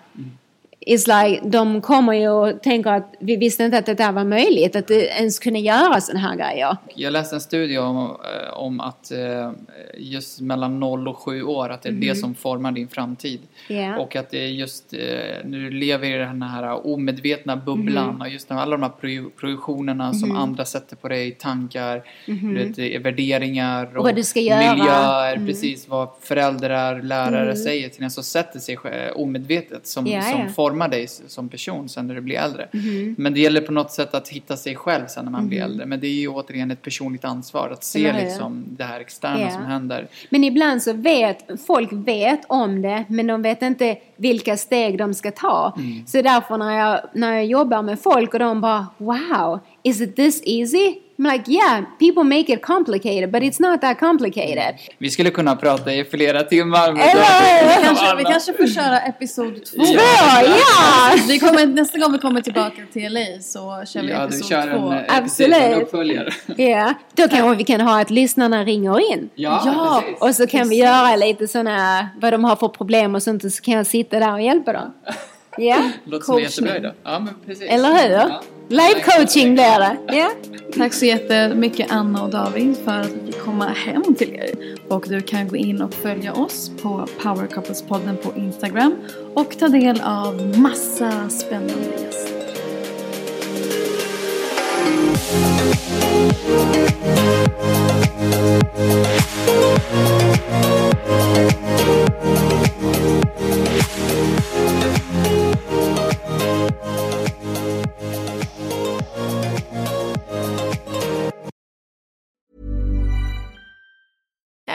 It's 0.87 1.23
like, 1.23 1.41
de 1.49 1.81
kommer 1.81 2.13
ju 2.13 2.29
och 2.29 2.61
tänker 2.63 2.89
att 2.91 3.13
vi 3.19 3.35
visste 3.35 3.63
inte 3.63 3.77
att 3.77 3.85
det 3.85 3.93
där 3.93 4.11
var 4.11 4.23
möjligt. 4.23 4.75
Att 4.75 4.87
det 4.87 5.05
ens 5.07 5.39
kunde 5.39 5.59
göra 5.59 6.01
sådana 6.01 6.27
här 6.27 6.35
grejer. 6.35 6.77
Jag 6.95 7.13
läste 7.13 7.35
en 7.35 7.41
studie 7.41 7.77
om, 7.77 7.97
eh, 7.97 8.53
om 8.57 8.79
att 8.79 9.11
eh, 9.11 9.51
just 9.97 10.41
mellan 10.41 10.79
0 10.79 11.07
och 11.07 11.17
7 11.17 11.43
år, 11.43 11.69
att 11.69 11.81
det 11.81 11.89
är 11.89 11.93
det 11.93 12.07
Mhm. 12.07 12.15
som 12.15 12.35
formar 12.35 12.71
din 12.71 12.87
framtid. 12.87 13.39
Ja. 13.67 13.97
Och 13.97 14.15
att 14.15 14.29
det 14.29 14.37
är 14.43 14.47
just 14.47 14.93
eh, 14.93 14.99
när 15.45 15.57
du 15.59 15.69
lever 15.69 16.07
i 16.07 16.17
den 16.17 16.41
här 16.41 16.87
omedvetna 16.87 17.55
bubblan 17.57 18.09
Mhm. 18.13 18.21
och 18.21 18.29
just 18.29 18.51
alla 18.51 18.71
de 18.77 18.83
här 18.83 18.89
pro- 18.89 19.29
projektionerna 19.39 20.13
som 20.13 20.29
Mhm. 20.29 20.37
andra 20.37 20.65
sätter 20.65 20.95
på 20.95 21.07
dig, 21.07 21.31
tankar, 21.31 22.03
Mhm. 22.27 22.53
du 22.53 22.63
vet, 22.83 23.05
värderingar 23.05 23.97
Och 23.97 24.03
vad 24.03 24.15
du 24.15 24.23
ska 24.23 24.39
göra. 24.39 24.73
miljöer, 24.75 25.33
Mm. 25.35 25.47
precis 25.47 25.87
vad 25.87 26.09
föräldrar, 26.21 27.01
lärare 27.01 27.41
Mm. 27.43 27.55
säger 27.55 27.89
till 27.89 28.03
en, 28.03 28.11
så 28.11 28.23
sätter 28.23 28.59
sig 28.59 28.77
omedvetet 29.15 29.87
som, 29.87 30.07
Ja, 30.07 30.21
som 30.21 30.39
ja. 30.39 30.47
formar 30.55 30.70
dig 30.79 31.03
s- 31.03 31.21
som 31.27 31.49
person 31.49 31.89
sen 31.89 32.07
när 32.07 32.15
du 32.15 32.21
blir 32.21 32.35
äldre. 32.35 32.67
Mhm. 32.73 33.15
Men 33.17 33.33
det 33.33 33.39
gäller 33.39 33.61
på 33.61 33.71
något 33.71 33.91
sätt 33.91 34.13
att 34.13 34.29
hitta 34.29 34.57
sig 34.57 34.75
själv 34.75 35.05
sen 35.07 35.25
när 35.25 35.31
man 35.31 35.47
blir 35.47 35.59
Mhm. 35.59 35.71
äldre. 35.71 35.85
Men 35.85 35.99
det 35.99 36.07
är 36.07 36.11
ju 36.19 36.27
återigen 36.27 36.71
ett 36.71 36.81
personligt 36.81 37.25
ansvar 37.25 37.69
att 37.69 37.83
se 37.83 38.13
liksom 38.13 38.63
det 38.69 38.83
här 38.83 38.99
externa 38.99 39.41
Ja. 39.41 39.49
som 39.51 39.65
händer. 39.65 40.07
Men 40.29 40.43
ibland 40.43 40.83
så 40.83 40.93
vet 40.93 41.45
folk 41.67 41.89
vet 41.91 42.41
om 42.47 42.81
det 42.81 43.05
men 43.09 43.27
de 43.27 43.41
vet 43.41 43.61
inte 43.61 43.97
vilka 44.15 44.57
steg 44.57 44.97
de 44.97 45.13
ska 45.13 45.31
ta. 45.31 45.73
Mm. 45.77 46.07
Så 46.07 46.21
därför 46.21 46.57
när 46.57 46.77
jag, 46.79 47.01
när 47.13 47.33
jag 47.35 47.45
jobbar 47.45 47.81
med 47.81 47.99
folk 47.99 48.33
och 48.33 48.39
de 48.39 48.61
bara 48.61 48.87
Wow, 48.97 49.59
is 49.83 50.01
it 50.01 50.15
this 50.15 50.41
easy? 50.45 50.95
I'm 51.21 51.31
like 51.33 51.51
yeah, 51.51 51.83
people 51.99 52.23
make 52.23 52.53
it 52.53 52.61
complicated 52.61 53.31
but 53.31 53.43
it's 53.43 53.59
not 53.61 53.81
that 53.81 53.99
complicated. 53.99 54.75
Vi 54.97 55.09
skulle 55.09 55.29
kunna 55.31 55.55
prata 55.55 55.93
i 55.93 56.03
flera 56.03 56.43
timmar. 56.43 56.91
men- 56.93 57.01
Eller 57.01 57.77
Vi 57.79 57.85
kanske, 57.85 58.15
vi 58.15 58.23
kanske 58.23 58.53
får 58.53 58.67
köra 58.67 58.99
episod 58.99 59.53
två. 59.65 59.83
Ja. 59.83 60.41
ja! 60.43 61.15
Vi 61.27 61.39
kommer, 61.39 61.65
nästa 61.65 61.99
gång 61.99 62.11
vi 62.11 62.17
kommer 62.17 62.41
tillbaka 62.41 62.81
till 62.93 63.13
LA 63.13 63.19
så 63.41 63.83
kör 63.87 64.01
vi 64.01 64.09
Ja, 64.11 64.17
du 64.19 64.23
episod 64.25 64.49
kör 64.49 64.67
en, 64.67 64.79
två. 64.79 64.91
eh, 64.93 64.97
precis, 64.99 65.17
Absolut. 65.17 65.55
en 65.57 65.81
uppföljare. 65.81 66.29
Ja, 66.57 66.93
då 67.15 67.27
kanske 67.27 67.55
vi 67.55 67.63
kan 67.63 67.81
ha 67.81 68.01
att 68.01 68.09
lyssnarna 68.09 68.63
ringer 68.63 69.11
in. 69.13 69.29
Ja, 69.35 69.61
Ja. 69.65 70.01
precis. 70.05 70.21
Och 70.21 70.35
så 70.35 70.47
kan 70.47 70.69
vi 70.69 70.75
göra 70.75 71.15
lite 71.15 71.47
sådana, 71.47 72.09
vad 72.21 72.33
de 72.33 72.43
har 72.43 72.55
för 72.55 72.67
problem 72.67 73.15
och 73.15 73.23
sånt 73.23 73.43
och 73.43 73.51
så 73.51 73.61
kan 73.63 73.73
jag 73.73 73.87
sitta 73.87 74.19
där 74.19 74.33
och 74.33 74.41
hjälpa 74.41 74.73
dem. 74.73 74.93
Ja, 75.57 75.91
Låter 76.05 76.25
som 76.25 76.39
jättebra 76.39 76.77
idé. 76.77 76.91
Ja, 77.03 77.19
men 77.19 77.33
precis. 77.45 77.69
eller 77.69 77.89
hur? 77.89 78.11
Ja. 78.15 78.41
Live 78.69 79.01
coaching 79.03 79.53
blir 79.53 79.79
det. 79.79 79.97
Ja. 80.17 80.31
Tack 80.77 80.93
så 80.93 81.05
jättemycket 81.05 81.91
Anna 81.91 82.23
och 82.23 82.29
David 82.29 82.77
för 82.85 82.99
att 82.99 83.07
vi 83.07 83.31
fick 83.31 83.41
komma 83.41 83.65
hem 83.67 84.15
till 84.15 84.35
er. 84.35 84.49
Och 84.87 85.05
du 85.09 85.21
kan 85.21 85.47
gå 85.47 85.55
in 85.55 85.81
och 85.81 85.93
följa 85.93 86.33
oss 86.33 86.71
på 86.81 87.07
Power 87.21 87.47
Couples-podden 87.47 88.15
på 88.17 88.39
Instagram 88.39 88.95
och 89.33 89.57
ta 89.59 89.67
del 89.67 90.01
av 90.01 90.57
massa 90.57 91.29
spännande 91.29 91.73
gäster. 92.01 92.41